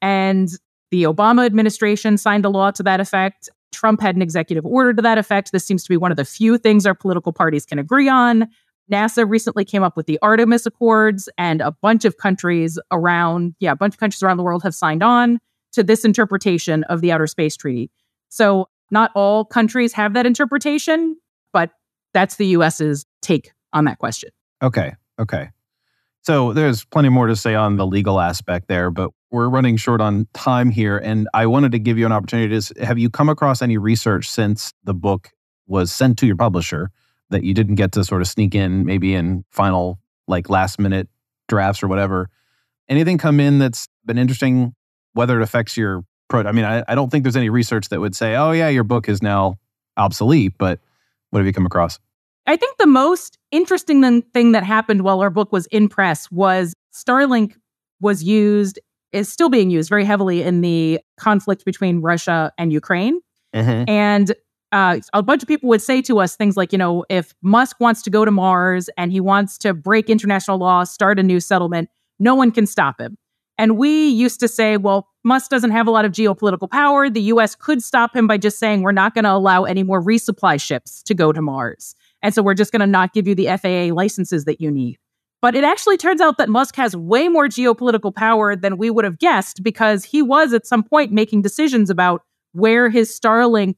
And 0.00 0.48
the 0.90 1.04
Obama 1.04 1.46
administration 1.46 2.18
signed 2.18 2.44
a 2.44 2.48
law 2.48 2.70
to 2.72 2.82
that 2.82 3.00
effect. 3.00 3.48
Trump 3.72 4.00
had 4.00 4.14
an 4.14 4.22
executive 4.22 4.66
order 4.66 4.92
to 4.92 5.02
that 5.02 5.18
effect. 5.18 5.52
This 5.52 5.64
seems 5.64 5.82
to 5.84 5.88
be 5.88 5.96
one 5.96 6.10
of 6.10 6.16
the 6.16 6.24
few 6.24 6.58
things 6.58 6.86
our 6.86 6.94
political 6.94 7.32
parties 7.32 7.64
can 7.64 7.78
agree 7.78 8.08
on. 8.08 8.48
NASA 8.90 9.28
recently 9.28 9.64
came 9.64 9.82
up 9.82 9.96
with 9.96 10.06
the 10.06 10.18
Artemis 10.20 10.66
Accords, 10.66 11.28
and 11.38 11.60
a 11.60 11.70
bunch 11.70 12.04
of 12.04 12.18
countries 12.18 12.78
around, 12.90 13.54
yeah, 13.58 13.72
a 13.72 13.76
bunch 13.76 13.94
of 13.94 14.00
countries 14.00 14.22
around 14.22 14.36
the 14.36 14.42
world 14.42 14.62
have 14.62 14.74
signed 14.74 15.02
on 15.02 15.38
to 15.72 15.82
this 15.82 16.04
interpretation 16.04 16.84
of 16.84 17.00
the 17.00 17.10
Outer 17.10 17.26
Space 17.26 17.56
Treaty. 17.56 17.90
So, 18.28 18.68
not 18.90 19.10
all 19.14 19.46
countries 19.46 19.94
have 19.94 20.12
that 20.12 20.26
interpretation, 20.26 21.16
but 21.52 21.70
that's 22.12 22.36
the 22.36 22.48
US's 22.48 23.06
take 23.22 23.52
on 23.72 23.84
that 23.86 23.98
question. 23.98 24.30
Okay. 24.62 24.94
Okay. 25.18 25.50
So 26.22 26.52
there's 26.52 26.84
plenty 26.84 27.08
more 27.08 27.26
to 27.26 27.34
say 27.34 27.54
on 27.54 27.76
the 27.76 27.86
legal 27.86 28.20
aspect 28.20 28.68
there, 28.68 28.90
but 28.90 29.10
we're 29.32 29.48
running 29.48 29.76
short 29.76 30.00
on 30.00 30.28
time 30.34 30.70
here. 30.70 30.98
And 30.98 31.28
I 31.34 31.46
wanted 31.46 31.72
to 31.72 31.78
give 31.78 31.98
you 31.98 32.06
an 32.06 32.12
opportunity 32.12 32.60
to 32.60 32.84
have 32.84 32.98
you 32.98 33.10
come 33.10 33.28
across 33.28 33.60
any 33.60 33.76
research 33.76 34.30
since 34.30 34.72
the 34.84 34.94
book 34.94 35.30
was 35.66 35.90
sent 35.90 36.18
to 36.18 36.26
your 36.26 36.36
publisher 36.36 36.90
that 37.30 37.42
you 37.42 37.54
didn't 37.54 37.74
get 37.74 37.92
to 37.92 38.04
sort 38.04 38.20
of 38.20 38.28
sneak 38.28 38.54
in 38.54 38.84
maybe 38.84 39.14
in 39.14 39.44
final, 39.50 39.98
like 40.28 40.48
last 40.48 40.78
minute 40.78 41.08
drafts 41.48 41.82
or 41.82 41.88
whatever? 41.88 42.28
Anything 42.88 43.18
come 43.18 43.40
in 43.40 43.58
that's 43.58 43.88
been 44.04 44.18
interesting, 44.18 44.74
whether 45.14 45.40
it 45.40 45.42
affects 45.42 45.76
your 45.76 46.04
pro? 46.28 46.42
I 46.42 46.52
mean, 46.52 46.64
I, 46.64 46.84
I 46.86 46.94
don't 46.94 47.10
think 47.10 47.24
there's 47.24 47.36
any 47.36 47.50
research 47.50 47.88
that 47.88 48.00
would 48.00 48.14
say, 48.14 48.36
oh, 48.36 48.52
yeah, 48.52 48.68
your 48.68 48.84
book 48.84 49.08
is 49.08 49.22
now 49.22 49.58
obsolete, 49.96 50.52
but 50.58 50.78
what 51.30 51.40
have 51.40 51.46
you 51.46 51.52
come 51.52 51.66
across? 51.66 51.98
I 52.46 52.56
think 52.56 52.76
the 52.78 52.86
most 52.86 53.38
interesting 53.50 54.22
thing 54.22 54.52
that 54.52 54.64
happened 54.64 55.02
while 55.02 55.20
our 55.20 55.30
book 55.30 55.52
was 55.52 55.66
in 55.66 55.88
press 55.88 56.30
was 56.30 56.74
Starlink 56.92 57.54
was 58.00 58.22
used, 58.22 58.78
is 59.12 59.32
still 59.32 59.48
being 59.48 59.70
used 59.70 59.88
very 59.88 60.04
heavily 60.04 60.42
in 60.42 60.60
the 60.60 61.00
conflict 61.18 61.64
between 61.64 62.00
Russia 62.00 62.52
and 62.58 62.72
Ukraine. 62.72 63.20
Mm-hmm. 63.54 63.88
And 63.88 64.34
uh, 64.72 64.98
a 65.12 65.22
bunch 65.22 65.42
of 65.42 65.48
people 65.48 65.68
would 65.68 65.82
say 65.82 66.02
to 66.02 66.18
us 66.18 66.34
things 66.34 66.56
like, 66.56 66.72
you 66.72 66.78
know, 66.78 67.04
if 67.08 67.34
Musk 67.42 67.78
wants 67.78 68.02
to 68.02 68.10
go 68.10 68.24
to 68.24 68.30
Mars 68.30 68.88
and 68.96 69.12
he 69.12 69.20
wants 69.20 69.58
to 69.58 69.74
break 69.74 70.08
international 70.08 70.58
law, 70.58 70.82
start 70.84 71.18
a 71.18 71.22
new 71.22 71.40
settlement, 71.40 71.90
no 72.18 72.34
one 72.34 72.50
can 72.50 72.66
stop 72.66 73.00
him. 73.00 73.16
And 73.58 73.76
we 73.76 74.08
used 74.08 74.40
to 74.40 74.48
say, 74.48 74.78
well, 74.78 75.08
Musk 75.24 75.50
doesn't 75.50 75.70
have 75.70 75.86
a 75.86 75.90
lot 75.90 76.04
of 76.04 76.12
geopolitical 76.12 76.70
power. 76.70 77.10
The 77.10 77.20
US 77.22 77.54
could 77.54 77.82
stop 77.82 78.16
him 78.16 78.26
by 78.26 78.38
just 78.38 78.58
saying, 78.58 78.82
we're 78.82 78.92
not 78.92 79.14
going 79.14 79.24
to 79.24 79.32
allow 79.32 79.64
any 79.64 79.82
more 79.82 80.02
resupply 80.02 80.60
ships 80.60 81.02
to 81.04 81.14
go 81.14 81.32
to 81.32 81.42
Mars. 81.42 81.94
And 82.22 82.34
so 82.34 82.42
we're 82.42 82.54
just 82.54 82.72
going 82.72 82.80
to 82.80 82.86
not 82.86 83.12
give 83.12 83.26
you 83.26 83.34
the 83.34 83.46
FAA 83.46 83.94
licenses 83.94 84.44
that 84.44 84.60
you 84.60 84.70
need. 84.70 84.98
But 85.40 85.56
it 85.56 85.64
actually 85.64 85.96
turns 85.96 86.20
out 86.20 86.38
that 86.38 86.48
Musk 86.48 86.76
has 86.76 86.96
way 86.96 87.28
more 87.28 87.48
geopolitical 87.48 88.14
power 88.14 88.54
than 88.54 88.78
we 88.78 88.90
would 88.90 89.04
have 89.04 89.18
guessed 89.18 89.62
because 89.62 90.04
he 90.04 90.22
was 90.22 90.52
at 90.52 90.66
some 90.66 90.84
point 90.84 91.10
making 91.10 91.42
decisions 91.42 91.90
about 91.90 92.22
where 92.52 92.88
his 92.88 93.10
Starlink 93.10 93.74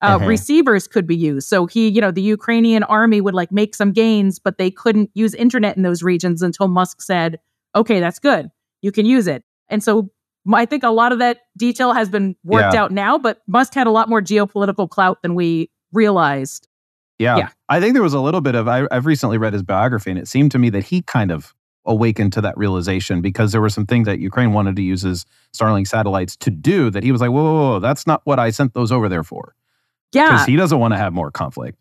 uh, 0.00 0.16
uh-huh. 0.16 0.26
receivers 0.26 0.88
could 0.88 1.06
be 1.06 1.16
used. 1.16 1.48
So 1.48 1.66
he, 1.66 1.88
you 1.88 2.00
know, 2.00 2.10
the 2.10 2.22
Ukrainian 2.22 2.82
army 2.84 3.20
would 3.20 3.34
like 3.34 3.52
make 3.52 3.74
some 3.74 3.92
gains, 3.92 4.38
but 4.38 4.56
they 4.56 4.70
couldn't 4.70 5.10
use 5.14 5.34
internet 5.34 5.76
in 5.76 5.82
those 5.82 6.02
regions 6.02 6.42
until 6.42 6.66
Musk 6.66 7.02
said, 7.02 7.38
okay, 7.76 8.00
that's 8.00 8.18
good. 8.18 8.48
You 8.80 8.90
can 8.90 9.04
use 9.04 9.26
it. 9.26 9.44
And 9.68 9.84
so 9.84 10.10
I 10.52 10.64
think 10.64 10.82
a 10.82 10.88
lot 10.88 11.12
of 11.12 11.18
that 11.18 11.40
detail 11.56 11.92
has 11.92 12.08
been 12.08 12.36
worked 12.42 12.74
yeah. 12.74 12.82
out 12.82 12.90
now, 12.90 13.18
but 13.18 13.42
Musk 13.46 13.74
had 13.74 13.86
a 13.86 13.90
lot 13.90 14.08
more 14.08 14.20
geopolitical 14.20 14.88
clout 14.88 15.22
than 15.22 15.34
we 15.34 15.70
realized. 15.92 16.68
Yeah. 17.18 17.36
yeah. 17.36 17.48
I 17.68 17.80
think 17.80 17.94
there 17.94 18.02
was 18.02 18.14
a 18.14 18.20
little 18.20 18.40
bit 18.40 18.54
of, 18.54 18.68
I, 18.68 18.86
I've 18.90 19.06
recently 19.06 19.38
read 19.38 19.52
his 19.52 19.62
biography, 19.62 20.10
and 20.10 20.18
it 20.18 20.28
seemed 20.28 20.50
to 20.52 20.58
me 20.58 20.70
that 20.70 20.84
he 20.84 21.02
kind 21.02 21.30
of 21.30 21.54
awakened 21.84 22.32
to 22.32 22.40
that 22.40 22.56
realization 22.56 23.20
because 23.20 23.52
there 23.52 23.60
were 23.60 23.68
some 23.68 23.86
things 23.86 24.06
that 24.06 24.18
Ukraine 24.20 24.52
wanted 24.52 24.76
to 24.76 24.82
use 24.82 25.02
his 25.02 25.26
Starlink 25.56 25.88
satellites 25.88 26.36
to 26.36 26.50
do 26.50 26.90
that 26.90 27.02
he 27.02 27.12
was 27.12 27.20
like, 27.20 27.30
whoa, 27.30 27.42
whoa, 27.42 27.70
whoa, 27.72 27.78
that's 27.80 28.06
not 28.06 28.20
what 28.24 28.38
I 28.38 28.50
sent 28.50 28.74
those 28.74 28.92
over 28.92 29.08
there 29.08 29.24
for. 29.24 29.54
Yeah. 30.12 30.30
Because 30.30 30.46
he 30.46 30.56
doesn't 30.56 30.78
want 30.78 30.94
to 30.94 30.98
have 30.98 31.12
more 31.12 31.30
conflict. 31.30 31.78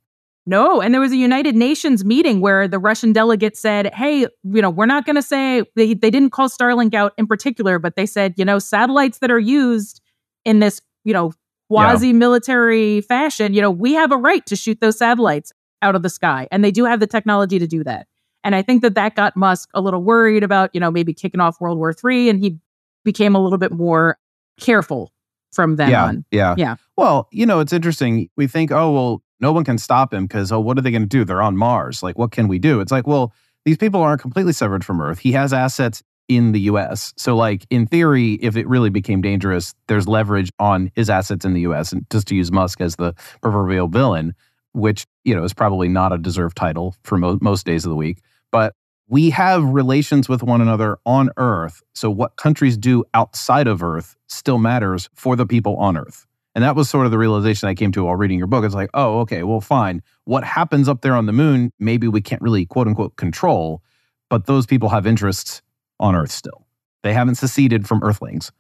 No, 0.48 0.82
and 0.82 0.92
there 0.92 1.02
was 1.02 1.12
a 1.12 1.18
United 1.18 1.56
Nations 1.56 2.04
meeting 2.04 2.42
where 2.42 2.68
the 2.68 2.80
Russian 2.80 3.14
delegate 3.14 3.56
said, 3.56 3.94
"Hey, 3.94 4.22
you 4.22 4.62
know, 4.62 4.72
we're 4.72 4.88
not 4.88 5.06
going 5.06 5.16
to 5.16 5.22
say 5.22 5.64
they 5.76 5.94
they 5.94 6.10
didn't 6.10 6.32
call 6.32 6.50
Starlink 6.50 6.96
out 6.96 7.14
in 7.20 7.28
particular, 7.28 7.78
but 7.78 7.96
they 7.96 8.08
said, 8.08 8.34
you 8.38 8.46
know, 8.46 8.58
satellites 8.58 9.20
that 9.20 9.30
are 9.30 9.40
used 9.40 10.02
in 10.44 10.60
this, 10.60 10.82
you 11.04 11.14
know, 11.14 11.32
quasi-military 11.72 12.95
yeah. 12.95 13.01
fashion, 13.01 13.53
you 13.53 13.61
know, 13.61 13.72
we 13.72 13.93
have 13.93 14.11
a 14.11 14.17
right 14.17 14.45
to 14.45 14.55
shoot 14.55 14.80
those 14.82 14.97
satellites 14.97 15.53
out 15.82 15.95
of 15.95 16.03
the 16.03 16.09
sky, 16.09 16.47
and 16.51 16.63
they 16.63 16.72
do 16.72 16.86
have 16.86 16.99
the 16.99 17.07
technology 17.07 17.59
to 17.59 17.67
do 17.67 17.84
that." 17.84 18.07
And 18.43 18.55
I 18.55 18.61
think 18.61 18.82
that 18.82 18.95
that 18.95 19.15
got 19.15 19.36
Musk 19.36 19.69
a 19.74 19.82
little 19.82 20.01
worried 20.01 20.43
about, 20.43 20.72
you 20.74 20.80
know, 20.80 20.91
maybe 20.91 21.13
kicking 21.13 21.39
off 21.39 21.61
World 21.61 21.78
War 21.78 21.93
III, 21.93 22.30
and 22.30 22.39
he 22.39 22.57
became 23.03 23.36
a 23.36 23.39
little 23.39 23.57
bit 23.57 23.72
more 23.72 24.17
careful 24.59 25.11
from 25.51 25.76
then 25.76 25.89
yeah, 25.89 26.05
on. 26.05 26.26
Yeah. 26.32 26.55
Yeah. 26.57 26.76
Well, 26.97 27.28
you 27.32 27.45
know, 27.45 27.59
it's 27.59 27.74
interesting. 27.74 28.30
We 28.38 28.47
think, 28.47 28.72
oh, 28.72 28.91
well, 28.91 29.24
no 29.39 29.51
one 29.51 29.63
can 29.63 29.78
stop 29.78 30.13
him 30.13 30.26
because, 30.26 30.51
oh, 30.51 30.59
what 30.59 30.78
are 30.78 30.82
they 30.82 30.91
going 30.91 31.01
to 31.01 31.07
do? 31.07 31.26
They're 31.26 31.41
on 31.41 31.57
Mars. 31.57 32.03
Like, 32.03 32.17
what 32.17 32.32
can 32.32 32.47
we 32.47 32.59
do? 32.59 32.80
It's 32.80 32.91
like, 32.91 33.07
well, 33.07 33.34
these 33.65 33.78
people 33.78 34.01
aren't 34.01 34.22
completely 34.22 34.53
severed 34.53 34.86
from 34.86 35.01
Earth. 35.01 35.19
He 35.19 35.34
has 35.34 35.51
assets 35.51 36.03
in 36.38 36.54
the 36.54 36.62
US. 36.62 37.14
So, 37.18 37.36
like, 37.36 37.66
in 37.70 37.86
theory, 37.86 38.34
if 38.42 38.56
it 38.56 38.68
really 38.68 38.90
became 38.90 39.22
dangerous, 39.22 39.76
there's 39.88 40.08
leverage 40.08 40.50
on 40.60 40.92
his 40.96 41.10
assets 41.10 41.44
in 41.44 41.54
the 41.54 41.62
US. 41.62 41.92
And 41.92 42.06
just 42.10 42.28
to 42.28 42.36
use 42.36 42.52
Musk 42.52 42.80
as 42.80 42.96
the 42.96 43.14
proverbial 43.42 43.88
villain, 43.88 44.34
which, 44.74 45.06
you 45.26 45.36
know, 45.36 45.44
is 45.44 45.54
probably 45.54 45.90
not 45.90 46.14
a 46.14 46.18
deserved 46.18 46.56
title 46.56 46.96
for 47.04 47.18
mo- 47.18 47.40
most 47.42 47.66
days 47.66 47.86
of 47.86 47.90
the 47.90 47.96
week. 47.96 48.22
But 48.50 48.76
we 49.08 49.30
have 49.32 49.62
relations 49.64 50.30
with 50.30 50.42
one 50.42 50.62
another 50.62 50.98
on 51.06 51.32
Earth. 51.36 51.84
So, 51.94 52.10
what 52.10 52.38
countries 52.38 52.78
do 52.78 53.04
outside 53.14 53.68
of 53.68 53.84
Earth 53.84 54.16
still 54.28 54.58
matters 54.58 55.10
for 55.14 55.36
the 55.36 55.46
people 55.46 55.76
on 55.76 55.98
Earth. 55.98 56.26
And 56.56 56.64
that 56.64 56.76
was 56.76 56.90
sort 56.90 57.06
of 57.06 57.12
the 57.12 57.18
realization 57.18 57.68
I 57.68 57.76
came 57.76 57.92
to 57.94 58.06
while 58.06 58.16
reading 58.16 58.38
your 58.38 58.48
book. 58.48 58.64
It's 58.64 58.76
like, 58.76 58.90
oh, 58.94 59.20
okay, 59.20 59.44
well, 59.44 59.62
fine. 59.62 60.02
What 60.26 60.44
happens 60.44 60.90
up 60.90 61.02
there 61.02 61.16
on 61.16 61.26
the 61.26 61.34
moon, 61.34 61.72
maybe 61.80 62.08
we 62.08 62.22
can't 62.22 62.42
really 62.42 62.66
quote 62.66 62.88
unquote 62.88 63.16
control, 63.16 63.82
but 64.30 64.46
those 64.46 64.66
people 64.66 64.90
have 64.90 65.06
interests 65.06 65.62
on 66.02 66.16
Earth 66.16 66.32
still. 66.32 66.66
They 67.04 67.14
haven't 67.14 67.36
seceded 67.36 67.88
from 67.88 68.04
Earthlings. 68.04 68.52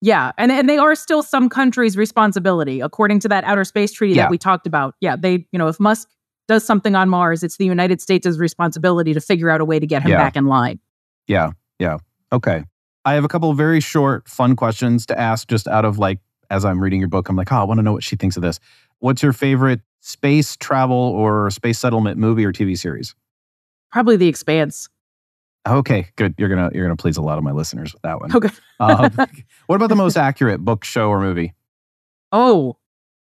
Yeah. 0.00 0.32
And, 0.38 0.52
and 0.52 0.68
they 0.68 0.78
are 0.78 0.94
still 0.94 1.22
some 1.22 1.48
countries' 1.48 1.96
responsibility, 1.96 2.80
according 2.80 3.20
to 3.20 3.28
that 3.28 3.44
outer 3.44 3.64
space 3.64 3.92
treaty 3.92 4.14
yeah. 4.14 4.22
that 4.22 4.30
we 4.30 4.38
talked 4.38 4.66
about. 4.66 4.94
Yeah. 5.00 5.16
They, 5.16 5.46
you 5.52 5.58
know, 5.58 5.68
if 5.68 5.80
Musk 5.80 6.08
does 6.46 6.64
something 6.64 6.94
on 6.94 7.08
Mars, 7.08 7.42
it's 7.42 7.56
the 7.56 7.64
United 7.64 8.00
States' 8.00 8.38
responsibility 8.38 9.12
to 9.14 9.20
figure 9.20 9.50
out 9.50 9.60
a 9.60 9.64
way 9.64 9.78
to 9.78 9.86
get 9.86 10.02
him 10.02 10.10
yeah. 10.10 10.18
back 10.18 10.36
in 10.36 10.46
line. 10.46 10.78
Yeah. 11.26 11.50
Yeah. 11.78 11.98
Okay. 12.32 12.64
I 13.04 13.14
have 13.14 13.24
a 13.24 13.28
couple 13.28 13.50
of 13.50 13.56
very 13.56 13.80
short, 13.80 14.28
fun 14.28 14.54
questions 14.54 15.06
to 15.06 15.18
ask 15.18 15.48
just 15.48 15.66
out 15.66 15.84
of 15.84 15.98
like 15.98 16.18
as 16.50 16.64
I'm 16.64 16.80
reading 16.82 17.00
your 17.00 17.08
book, 17.08 17.28
I'm 17.28 17.36
like, 17.36 17.52
oh, 17.52 17.56
I 17.56 17.64
want 17.64 17.78
to 17.78 17.82
know 17.82 17.92
what 17.92 18.02
she 18.02 18.16
thinks 18.16 18.36
of 18.36 18.42
this. 18.42 18.58
What's 19.00 19.22
your 19.22 19.32
favorite 19.32 19.80
space 20.00 20.56
travel 20.56 20.96
or 20.96 21.50
space 21.50 21.78
settlement 21.78 22.18
movie 22.18 22.44
or 22.44 22.52
TV 22.52 22.78
series? 22.78 23.14
Probably 23.92 24.16
The 24.16 24.28
Expanse. 24.28 24.88
Okay, 25.68 26.08
good. 26.16 26.34
You're 26.38 26.48
gonna 26.48 26.70
you're 26.72 26.84
gonna 26.84 26.96
please 26.96 27.16
a 27.16 27.22
lot 27.22 27.38
of 27.38 27.44
my 27.44 27.52
listeners 27.52 27.92
with 27.92 28.02
that 28.02 28.20
one. 28.20 28.34
Okay. 28.34 28.48
um, 28.80 29.10
what 29.66 29.76
about 29.76 29.88
the 29.88 29.96
most 29.96 30.16
accurate 30.16 30.60
book, 30.60 30.84
show, 30.84 31.08
or 31.08 31.20
movie? 31.20 31.54
Oh, 32.32 32.76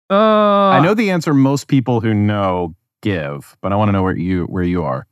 uh, 0.09 0.13
I 0.13 0.79
know 0.81 0.93
the 0.93 1.11
answer 1.11 1.33
most 1.33 1.67
people 1.67 2.01
who 2.01 2.13
know 2.13 2.75
give, 3.01 3.57
but 3.61 3.71
I 3.71 3.75
want 3.75 3.89
to 3.89 3.91
know 3.91 4.03
where 4.03 4.15
you 4.15 4.45
where 4.45 4.63
you 4.63 4.83
are. 4.83 5.07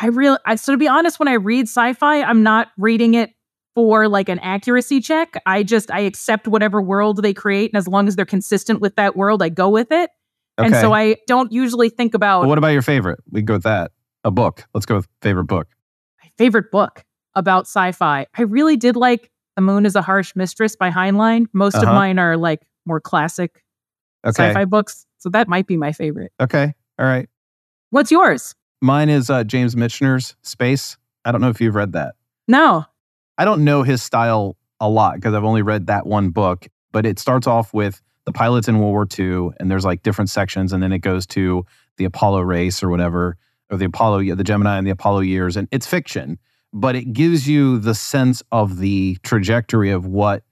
I 0.00 0.06
really, 0.06 0.38
I, 0.46 0.54
so 0.54 0.72
to 0.72 0.78
be 0.78 0.88
honest, 0.88 1.18
when 1.18 1.28
I 1.28 1.34
read 1.34 1.64
sci-fi, 1.64 2.22
I'm 2.22 2.42
not 2.42 2.68
reading 2.78 3.14
it 3.14 3.30
for 3.74 4.08
like 4.08 4.28
an 4.28 4.38
accuracy 4.40 5.00
check. 5.00 5.34
I 5.46 5.62
just 5.62 5.90
I 5.90 6.00
accept 6.00 6.48
whatever 6.48 6.80
world 6.80 7.22
they 7.22 7.34
create, 7.34 7.72
and 7.72 7.78
as 7.78 7.86
long 7.86 8.08
as 8.08 8.16
they're 8.16 8.24
consistent 8.24 8.80
with 8.80 8.96
that 8.96 9.16
world, 9.16 9.42
I 9.42 9.48
go 9.48 9.68
with 9.68 9.92
it. 9.92 10.10
Okay. 10.58 10.66
And 10.66 10.76
so 10.76 10.92
I 10.92 11.16
don't 11.26 11.52
usually 11.52 11.88
think 11.88 12.14
about. 12.14 12.40
Well, 12.40 12.48
what 12.48 12.58
about 12.58 12.68
your 12.68 12.82
favorite? 12.82 13.20
We 13.30 13.42
go 13.42 13.54
with 13.54 13.62
that. 13.62 13.92
A 14.24 14.30
book. 14.30 14.66
Let's 14.72 14.86
go 14.86 14.96
with 14.96 15.08
favorite 15.20 15.46
book. 15.46 15.66
Favorite 16.42 16.72
book 16.72 17.04
about 17.36 17.66
sci-fi. 17.66 18.26
I 18.36 18.42
really 18.42 18.76
did 18.76 18.96
like 18.96 19.30
The 19.54 19.62
Moon 19.62 19.86
is 19.86 19.94
a 19.94 20.02
Harsh 20.02 20.34
Mistress 20.34 20.74
by 20.74 20.90
Heinlein. 20.90 21.46
Most 21.52 21.76
uh-huh. 21.76 21.86
of 21.86 21.94
mine 21.94 22.18
are 22.18 22.36
like 22.36 22.66
more 22.84 23.00
classic 23.00 23.62
okay. 24.26 24.48
sci-fi 24.48 24.64
books, 24.64 25.06
so 25.18 25.28
that 25.28 25.46
might 25.46 25.68
be 25.68 25.76
my 25.76 25.92
favorite. 25.92 26.32
Okay. 26.40 26.74
All 26.98 27.06
right. 27.06 27.28
What's 27.90 28.10
yours? 28.10 28.56
Mine 28.80 29.08
is 29.08 29.30
uh, 29.30 29.44
James 29.44 29.76
Michener's 29.76 30.34
Space. 30.42 30.96
I 31.24 31.30
don't 31.30 31.40
know 31.40 31.48
if 31.48 31.60
you've 31.60 31.76
read 31.76 31.92
that. 31.92 32.16
No. 32.48 32.86
I 33.38 33.44
don't 33.44 33.62
know 33.62 33.84
his 33.84 34.02
style 34.02 34.56
a 34.80 34.88
lot 34.88 35.14
because 35.14 35.34
I've 35.34 35.44
only 35.44 35.62
read 35.62 35.86
that 35.86 36.08
one 36.08 36.30
book, 36.30 36.66
but 36.90 37.06
it 37.06 37.20
starts 37.20 37.46
off 37.46 37.72
with 37.72 38.02
the 38.24 38.32
pilots 38.32 38.66
in 38.66 38.80
World 38.80 38.90
War 38.90 39.06
II, 39.16 39.50
and 39.60 39.70
there's 39.70 39.84
like 39.84 40.02
different 40.02 40.28
sections, 40.28 40.72
and 40.72 40.82
then 40.82 40.90
it 40.90 41.02
goes 41.02 41.24
to 41.28 41.64
the 41.98 42.04
Apollo 42.04 42.40
race 42.40 42.82
or 42.82 42.90
whatever, 42.90 43.36
or 43.72 43.78
the 43.78 43.86
Apollo, 43.86 44.34
the 44.34 44.44
Gemini 44.44 44.76
and 44.76 44.86
the 44.86 44.90
Apollo 44.90 45.20
years, 45.20 45.56
and 45.56 45.66
it's 45.72 45.86
fiction, 45.86 46.38
but 46.74 46.94
it 46.94 47.12
gives 47.12 47.48
you 47.48 47.78
the 47.78 47.94
sense 47.94 48.42
of 48.52 48.78
the 48.78 49.16
trajectory 49.22 49.90
of 49.90 50.06
what 50.06 50.44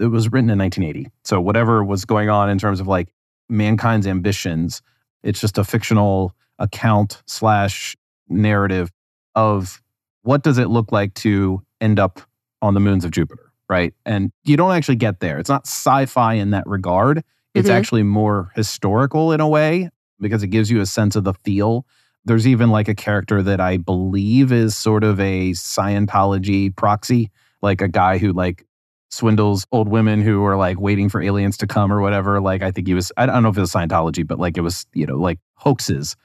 it 0.00 0.06
was 0.06 0.30
written 0.30 0.50
in 0.50 0.58
1980. 0.58 1.10
So 1.24 1.40
whatever 1.40 1.84
was 1.84 2.04
going 2.04 2.28
on 2.28 2.50
in 2.50 2.58
terms 2.58 2.80
of 2.80 2.88
like 2.88 3.12
mankind's 3.48 4.06
ambitions, 4.06 4.82
it's 5.22 5.40
just 5.40 5.58
a 5.58 5.64
fictional 5.64 6.34
account 6.58 7.22
slash 7.26 7.96
narrative 8.28 8.90
of 9.36 9.80
what 10.22 10.42
does 10.42 10.58
it 10.58 10.68
look 10.68 10.90
like 10.90 11.14
to 11.14 11.62
end 11.80 12.00
up 12.00 12.20
on 12.60 12.74
the 12.74 12.80
moons 12.80 13.04
of 13.04 13.12
Jupiter, 13.12 13.52
right? 13.68 13.94
And 14.04 14.32
you 14.42 14.56
don't 14.56 14.72
actually 14.72 14.96
get 14.96 15.20
there. 15.20 15.38
It's 15.38 15.48
not 15.48 15.66
sci 15.66 16.06
fi 16.06 16.34
in 16.34 16.50
that 16.50 16.66
regard. 16.66 17.22
It's 17.54 17.68
mm-hmm. 17.68 17.76
actually 17.76 18.02
more 18.02 18.50
historical 18.56 19.32
in 19.32 19.40
a 19.40 19.48
way 19.48 19.88
because 20.20 20.42
it 20.42 20.48
gives 20.48 20.70
you 20.70 20.80
a 20.80 20.86
sense 20.86 21.14
of 21.14 21.24
the 21.24 21.34
feel. 21.34 21.86
There's 22.26 22.46
even 22.46 22.70
like 22.70 22.88
a 22.88 22.94
character 22.94 23.42
that 23.42 23.60
I 23.60 23.78
believe 23.78 24.52
is 24.52 24.76
sort 24.76 25.04
of 25.04 25.18
a 25.20 25.52
Scientology 25.52 26.74
proxy, 26.74 27.30
like 27.62 27.80
a 27.80 27.88
guy 27.88 28.18
who 28.18 28.32
like 28.32 28.66
swindles 29.10 29.66
old 29.72 29.88
women 29.88 30.20
who 30.20 30.44
are 30.44 30.56
like 30.56 30.80
waiting 30.80 31.08
for 31.08 31.22
aliens 31.22 31.56
to 31.58 31.66
come 31.66 31.92
or 31.92 32.00
whatever. 32.00 32.40
Like 32.40 32.62
I 32.62 32.72
think 32.72 32.88
he 32.88 32.94
was, 32.94 33.12
I 33.16 33.26
don't 33.26 33.42
know 33.42 33.48
if 33.48 33.56
it 33.56 33.60
was 33.60 33.72
Scientology, 33.72 34.26
but 34.26 34.38
like 34.38 34.58
it 34.58 34.62
was, 34.62 34.86
you 34.92 35.06
know, 35.06 35.16
like 35.16 35.38
hoaxes 35.54 36.16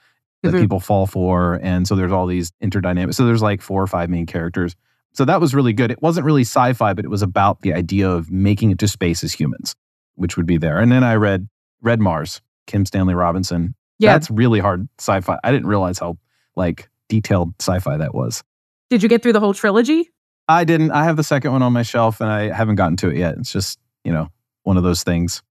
that 0.42 0.50
mm-hmm. 0.50 0.60
people 0.60 0.80
fall 0.80 1.06
for. 1.06 1.60
And 1.62 1.86
so 1.86 1.94
there's 1.94 2.12
all 2.12 2.26
these 2.26 2.52
interdynamics. 2.60 3.14
So 3.14 3.24
there's 3.24 3.42
like 3.42 3.62
four 3.62 3.80
or 3.80 3.86
five 3.86 4.10
main 4.10 4.26
characters. 4.26 4.74
So 5.12 5.24
that 5.24 5.40
was 5.40 5.54
really 5.54 5.72
good. 5.72 5.90
It 5.90 6.02
wasn't 6.02 6.26
really 6.26 6.42
sci 6.42 6.72
fi, 6.72 6.94
but 6.94 7.04
it 7.04 7.10
was 7.10 7.22
about 7.22 7.60
the 7.60 7.74
idea 7.74 8.10
of 8.10 8.30
making 8.30 8.70
it 8.70 8.78
to 8.80 8.88
space 8.88 9.22
as 9.22 9.32
humans, 9.32 9.74
which 10.16 10.36
would 10.36 10.46
be 10.46 10.56
there. 10.56 10.78
And 10.78 10.90
then 10.90 11.04
I 11.04 11.14
read 11.14 11.48
Red 11.80 12.00
Mars, 12.00 12.40
Kim 12.66 12.84
Stanley 12.86 13.14
Robinson. 13.14 13.74
Yeah. 14.02 14.12
That's 14.12 14.30
really 14.30 14.60
hard 14.60 14.88
sci 14.98 15.20
fi. 15.20 15.38
I 15.44 15.52
didn't 15.52 15.66
realize 15.68 15.98
how 15.98 16.18
like 16.56 16.90
detailed 17.08 17.54
sci 17.60 17.78
fi 17.78 17.96
that 17.96 18.14
was. 18.14 18.42
Did 18.90 19.02
you 19.02 19.08
get 19.08 19.22
through 19.22 19.32
the 19.32 19.40
whole 19.40 19.54
trilogy? 19.54 20.10
I 20.48 20.64
didn't. 20.64 20.90
I 20.90 21.04
have 21.04 21.16
the 21.16 21.24
second 21.24 21.52
one 21.52 21.62
on 21.62 21.72
my 21.72 21.82
shelf 21.82 22.20
and 22.20 22.28
I 22.28 22.52
haven't 22.52 22.74
gotten 22.74 22.96
to 22.98 23.10
it 23.10 23.16
yet. 23.16 23.36
It's 23.38 23.52
just, 23.52 23.78
you 24.04 24.12
know, 24.12 24.28
one 24.64 24.76
of 24.76 24.82
those 24.82 25.02
things. 25.02 25.42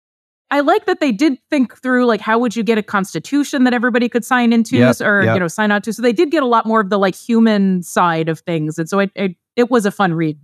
I 0.51 0.59
like 0.59 0.85
that 0.85 0.99
they 0.99 1.13
did 1.13 1.39
think 1.49 1.77
through 1.81 2.05
like 2.05 2.19
how 2.19 2.37
would 2.37 2.57
you 2.57 2.63
get 2.63 2.77
a 2.77 2.83
constitution 2.83 3.63
that 3.63 3.73
everybody 3.73 4.09
could 4.09 4.25
sign 4.25 4.51
into 4.51 4.75
yep, 4.75 4.99
or 4.99 5.23
yep. 5.23 5.33
you 5.33 5.39
know 5.39 5.47
sign 5.47 5.71
out 5.71 5.83
to. 5.85 5.93
So 5.93 6.01
they 6.01 6.11
did 6.11 6.29
get 6.29 6.43
a 6.43 6.45
lot 6.45 6.65
more 6.65 6.81
of 6.81 6.89
the 6.89 6.99
like 6.99 7.15
human 7.15 7.81
side 7.83 8.27
of 8.27 8.39
things, 8.41 8.77
and 8.77 8.89
so 8.89 8.99
it, 8.99 9.11
it 9.15 9.37
it 9.55 9.71
was 9.71 9.85
a 9.85 9.91
fun 9.91 10.13
read. 10.13 10.37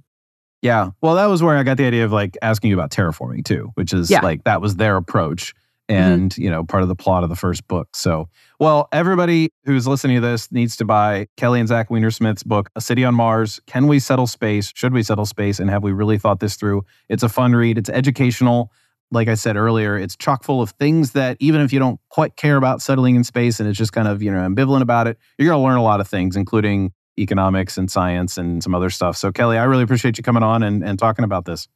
Yeah. 0.62 0.92
Well, 1.02 1.16
that 1.16 1.26
was 1.28 1.44
where 1.44 1.58
I 1.58 1.64
got 1.64 1.78
the 1.78 1.86
idea 1.86 2.06
of 2.06 2.12
like 2.12 2.38
asking 2.42 2.70
you 2.70 2.76
about 2.76 2.90
terraforming 2.90 3.46
too, 3.46 3.72
which 3.76 3.94
is 3.94 4.10
yeah. 4.10 4.22
like 4.22 4.44
that 4.46 4.62
was 4.62 4.78
their 4.78 4.96
approach. 4.96 5.54
Mm-hmm. 5.90 6.02
and 6.02 6.32
mm-hmm. 6.32 6.42
you 6.42 6.50
know 6.50 6.66
part 6.66 6.84
of 6.84 6.90
the 6.90 6.96
plot 6.96 7.24
of 7.24 7.30
the 7.30 7.36
first 7.36 7.66
book. 7.68 7.90
So 7.94 8.28
well 8.60 8.90
everybody 8.92 9.54
who's 9.64 9.88
listening 9.88 10.16
to 10.16 10.22
this 10.22 10.52
needs 10.52 10.76
to 10.78 10.86
buy 10.86 11.28
kelly 11.38 11.60
and 11.60 11.68
zach 11.68 11.88
weinersmith's 11.90 12.44
book 12.44 12.70
a 12.76 12.82
city 12.82 13.06
on 13.06 13.16
mars 13.16 13.62
can 13.68 13.88
we 13.88 14.00
settle 14.00 14.28
space? 14.28 14.74
Should 14.76 14.94
we 14.94 15.02
settle 15.02 15.26
space? 15.26 15.60
And 15.60 15.70
have 15.70 15.84
we 15.84 15.94
really 15.94 16.18
thought 16.18 16.42
this 16.42 16.56
through? 16.56 16.84
It's 17.08 17.24
a 17.24 17.30
fun 17.30 17.54
read. 17.54 17.78
It's 17.78 17.90
educational. 17.90 18.72
Like 19.12 19.30
i 19.30 19.36
said 19.36 19.56
earlier 19.56 19.98
it's 19.98 20.18
chock 20.18 20.44
full 20.44 20.62
of 20.62 20.72
things 20.72 21.14
that 21.14 21.38
even 21.40 21.62
if 21.62 21.72
you 21.72 21.80
don't 21.80 21.98
quite 22.10 22.36
care 22.36 22.58
about 22.58 22.82
settling 22.82 23.16
in 23.16 23.24
space 23.24 23.62
and 23.62 23.70
it's 23.70 23.78
just 23.78 23.94
kind 23.94 24.10
of 24.10 24.22
you 24.22 24.30
know 24.30 24.40
ambivalent 24.40 24.82
about 24.82 25.08
it 25.08 25.18
you're 25.38 25.48
going 25.48 25.58
to 25.58 25.64
learn 25.64 25.78
a 25.78 25.84
lot 25.84 26.02
of 26.02 26.10
things 26.10 26.36
including 26.36 26.92
economics 27.18 27.78
and 27.78 27.90
science 27.90 28.38
and 28.38 28.62
some 28.62 28.76
other 28.76 28.90
stuff. 28.90 29.16
So 29.16 29.32
kelly 29.32 29.58
i 29.58 29.64
really 29.64 29.84
appreciate 29.84 30.18
you 30.18 30.24
coming 30.26 30.44
on 30.44 30.62
and, 30.62 30.84
and 30.84 31.00
talking 31.00 31.24
about 31.24 31.46
this. 31.46 31.70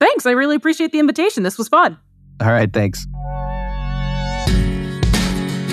Thanks. 0.00 0.24
I 0.24 0.30
really 0.30 0.56
appreciate 0.56 0.92
the 0.92 1.00
invitation. 1.00 1.42
This 1.42 1.58
was 1.58 1.68
fun. 1.68 1.98
All 2.40 2.52
right. 2.52 2.72
Thanks 2.72 3.06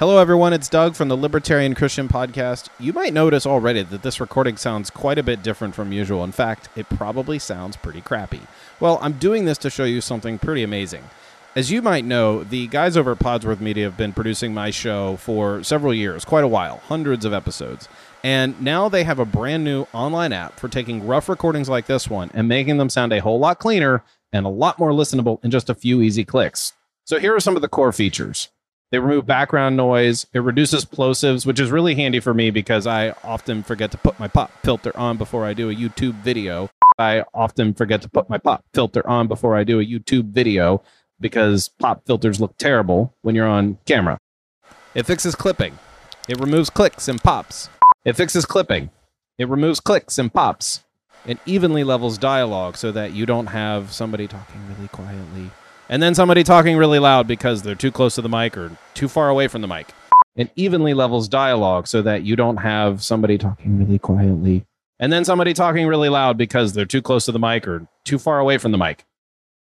Hello, 0.00 0.16
everyone. 0.16 0.54
It's 0.54 0.70
Doug 0.70 0.94
from 0.94 1.08
the 1.08 1.16
Libertarian 1.16 1.74
Christian 1.74 2.08
Podcast. 2.08 2.70
You 2.78 2.94
might 2.94 3.12
notice 3.12 3.44
already 3.44 3.82
that 3.82 4.02
this 4.02 4.18
recording 4.18 4.56
sounds 4.56 4.88
quite 4.88 5.18
a 5.18 5.22
bit 5.22 5.42
different 5.42 5.74
from 5.74 5.92
usual. 5.92 6.24
In 6.24 6.32
fact, 6.32 6.70
it 6.74 6.88
probably 6.88 7.38
sounds 7.38 7.76
pretty 7.76 8.00
crappy. 8.00 8.40
Well, 8.80 8.98
I'm 9.02 9.18
doing 9.18 9.44
this 9.44 9.58
to 9.58 9.68
show 9.68 9.84
you 9.84 10.00
something 10.00 10.38
pretty 10.38 10.62
amazing. 10.62 11.04
As 11.54 11.70
you 11.70 11.82
might 11.82 12.06
know, 12.06 12.44
the 12.44 12.66
guys 12.68 12.96
over 12.96 13.12
at 13.12 13.18
Podsworth 13.18 13.60
Media 13.60 13.84
have 13.84 13.98
been 13.98 14.14
producing 14.14 14.54
my 14.54 14.70
show 14.70 15.16
for 15.16 15.62
several 15.62 15.92
years, 15.92 16.24
quite 16.24 16.44
a 16.44 16.48
while, 16.48 16.78
hundreds 16.78 17.26
of 17.26 17.34
episodes. 17.34 17.86
And 18.24 18.58
now 18.58 18.88
they 18.88 19.04
have 19.04 19.18
a 19.18 19.26
brand 19.26 19.64
new 19.64 19.82
online 19.92 20.32
app 20.32 20.58
for 20.58 20.68
taking 20.68 21.06
rough 21.06 21.28
recordings 21.28 21.68
like 21.68 21.84
this 21.84 22.08
one 22.08 22.30
and 22.32 22.48
making 22.48 22.78
them 22.78 22.88
sound 22.88 23.12
a 23.12 23.20
whole 23.20 23.38
lot 23.38 23.58
cleaner 23.58 24.02
and 24.32 24.46
a 24.46 24.48
lot 24.48 24.78
more 24.78 24.92
listenable 24.92 25.44
in 25.44 25.50
just 25.50 25.68
a 25.68 25.74
few 25.74 26.00
easy 26.00 26.24
clicks. 26.24 26.72
So 27.04 27.18
here 27.18 27.36
are 27.36 27.40
some 27.40 27.54
of 27.54 27.60
the 27.60 27.68
core 27.68 27.92
features. 27.92 28.48
They 28.90 28.98
remove 28.98 29.24
background 29.24 29.76
noise. 29.76 30.26
It 30.32 30.40
reduces 30.40 30.84
plosives, 30.84 31.46
which 31.46 31.60
is 31.60 31.70
really 31.70 31.94
handy 31.94 32.18
for 32.18 32.34
me 32.34 32.50
because 32.50 32.88
I 32.88 33.10
often 33.22 33.62
forget 33.62 33.92
to 33.92 33.98
put 33.98 34.18
my 34.18 34.26
pop 34.26 34.50
filter 34.64 34.96
on 34.96 35.16
before 35.16 35.46
I 35.46 35.54
do 35.54 35.70
a 35.70 35.74
YouTube 35.74 36.14
video. 36.22 36.68
I 36.98 37.24
often 37.32 37.72
forget 37.72 38.02
to 38.02 38.08
put 38.08 38.28
my 38.28 38.38
pop 38.38 38.64
filter 38.74 39.06
on 39.08 39.28
before 39.28 39.56
I 39.56 39.62
do 39.62 39.78
a 39.78 39.84
YouTube 39.84 40.32
video 40.32 40.82
because 41.20 41.68
pop 41.68 42.04
filters 42.04 42.40
look 42.40 42.56
terrible 42.58 43.14
when 43.22 43.36
you're 43.36 43.46
on 43.46 43.78
camera. 43.86 44.18
It 44.94 45.06
fixes 45.06 45.36
clipping. 45.36 45.78
It 46.28 46.40
removes 46.40 46.68
clicks 46.68 47.06
and 47.06 47.22
pops. 47.22 47.68
It 48.04 48.16
fixes 48.16 48.44
clipping. 48.44 48.90
It 49.38 49.48
removes 49.48 49.78
clicks 49.78 50.18
and 50.18 50.34
pops. 50.34 50.82
It 51.26 51.38
evenly 51.46 51.84
levels 51.84 52.18
dialogue 52.18 52.76
so 52.76 52.90
that 52.90 53.12
you 53.12 53.24
don't 53.24 53.46
have 53.46 53.92
somebody 53.92 54.26
talking 54.26 54.60
really 54.68 54.88
quietly 54.88 55.50
and 55.90 56.00
then 56.00 56.14
somebody 56.14 56.44
talking 56.44 56.76
really 56.78 57.00
loud 57.00 57.26
because 57.26 57.62
they're 57.62 57.74
too 57.74 57.90
close 57.90 58.14
to 58.14 58.22
the 58.22 58.28
mic 58.28 58.56
or 58.56 58.78
too 58.94 59.08
far 59.08 59.28
away 59.28 59.48
from 59.48 59.60
the 59.60 59.68
mic. 59.68 59.88
It 60.36 60.50
evenly 60.54 60.94
levels 60.94 61.28
dialogue 61.28 61.88
so 61.88 62.00
that 62.02 62.22
you 62.22 62.36
don't 62.36 62.58
have 62.58 63.02
somebody 63.02 63.36
talking 63.36 63.76
really 63.76 63.98
quietly 63.98 64.64
and 65.00 65.12
then 65.12 65.24
somebody 65.24 65.52
talking 65.52 65.88
really 65.88 66.08
loud 66.08 66.38
because 66.38 66.72
they're 66.72 66.84
too 66.84 67.02
close 67.02 67.24
to 67.24 67.32
the 67.32 67.40
mic 67.40 67.66
or 67.66 67.88
too 68.04 68.18
far 68.18 68.38
away 68.38 68.56
from 68.56 68.70
the 68.70 68.78
mic. 68.78 69.04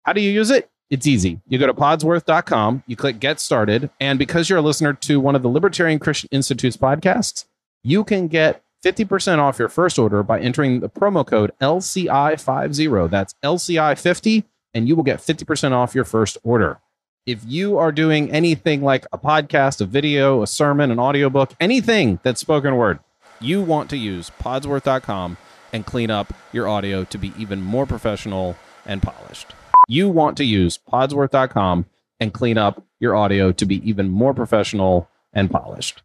How 0.05 0.13
do 0.13 0.21
you 0.21 0.31
use 0.31 0.51
it? 0.51 0.71
It's 0.91 1.07
easy. 1.07 1.41
You 1.49 1.59
go 1.59 1.67
to 1.67 1.75
podsworth.com, 1.75 2.85
you 2.87 2.97
click 2.97 3.19
get 3.19 3.41
started, 3.41 3.91
and 3.99 4.19
because 4.19 4.49
you're 4.49 4.59
a 4.59 4.63
listener 4.63 4.93
to 4.93 5.19
one 5.19 5.35
of 5.35 5.43
the 5.43 5.49
Libertarian 5.49 5.99
Christian 5.99 6.29
Institute's 6.31 6.77
podcasts, 6.77 7.47
you 7.83 8.05
can 8.05 8.29
get 8.29 8.63
50% 8.85 9.39
off 9.39 9.59
your 9.59 9.69
first 9.69 9.99
order 9.99 10.23
by 10.23 10.39
entering 10.39 10.81
the 10.81 10.91
promo 10.91 11.27
code 11.27 11.51
LCI50. 11.61 13.11
That's 13.11 13.35
LCI50 13.43 14.45
and 14.75 14.89
you 14.89 14.97
will 14.97 15.03
get 15.03 15.21
50% 15.21 15.73
off 15.73 15.95
your 15.95 16.05
first 16.05 16.39
order. 16.43 16.81
If 17.25 17.41
you 17.47 17.79
are 17.79 17.93
doing 17.93 18.31
anything 18.33 18.83
like 18.83 19.07
a 19.13 19.19
podcast, 19.19 19.81
a 19.81 19.85
video, 19.85 20.43
a 20.43 20.47
sermon, 20.47 20.91
an 20.91 20.99
audiobook, 20.99 21.53
anything 21.61 22.19
that's 22.23 22.41
spoken 22.41 22.77
word, 22.77 22.99
you 23.41 23.61
want 23.61 23.91
to 23.91 23.97
use 23.97 24.31
podsworth.com 24.41 25.37
and 25.73 25.87
clean 25.87 26.11
up 26.11 26.35
your 26.53 26.69
audio 26.69 27.05
to 27.05 27.19
be 27.19 27.33
even 27.39 27.63
more 27.63 27.87
professional 27.87 28.57
and 28.85 29.03
polished. 29.03 29.55
You 29.89 30.09
want 30.09 30.37
to 30.39 30.45
use 30.45 30.79
podsworth.com 30.79 31.87
and 32.21 32.33
clean 32.33 32.59
up 32.59 32.85
your 33.01 33.17
audio 33.17 33.53
to 33.53 33.67
be 33.67 33.89
even 33.89 34.09
more 34.09 34.35
professional 34.35 35.09
and 35.33 35.51
polished. 35.51 36.03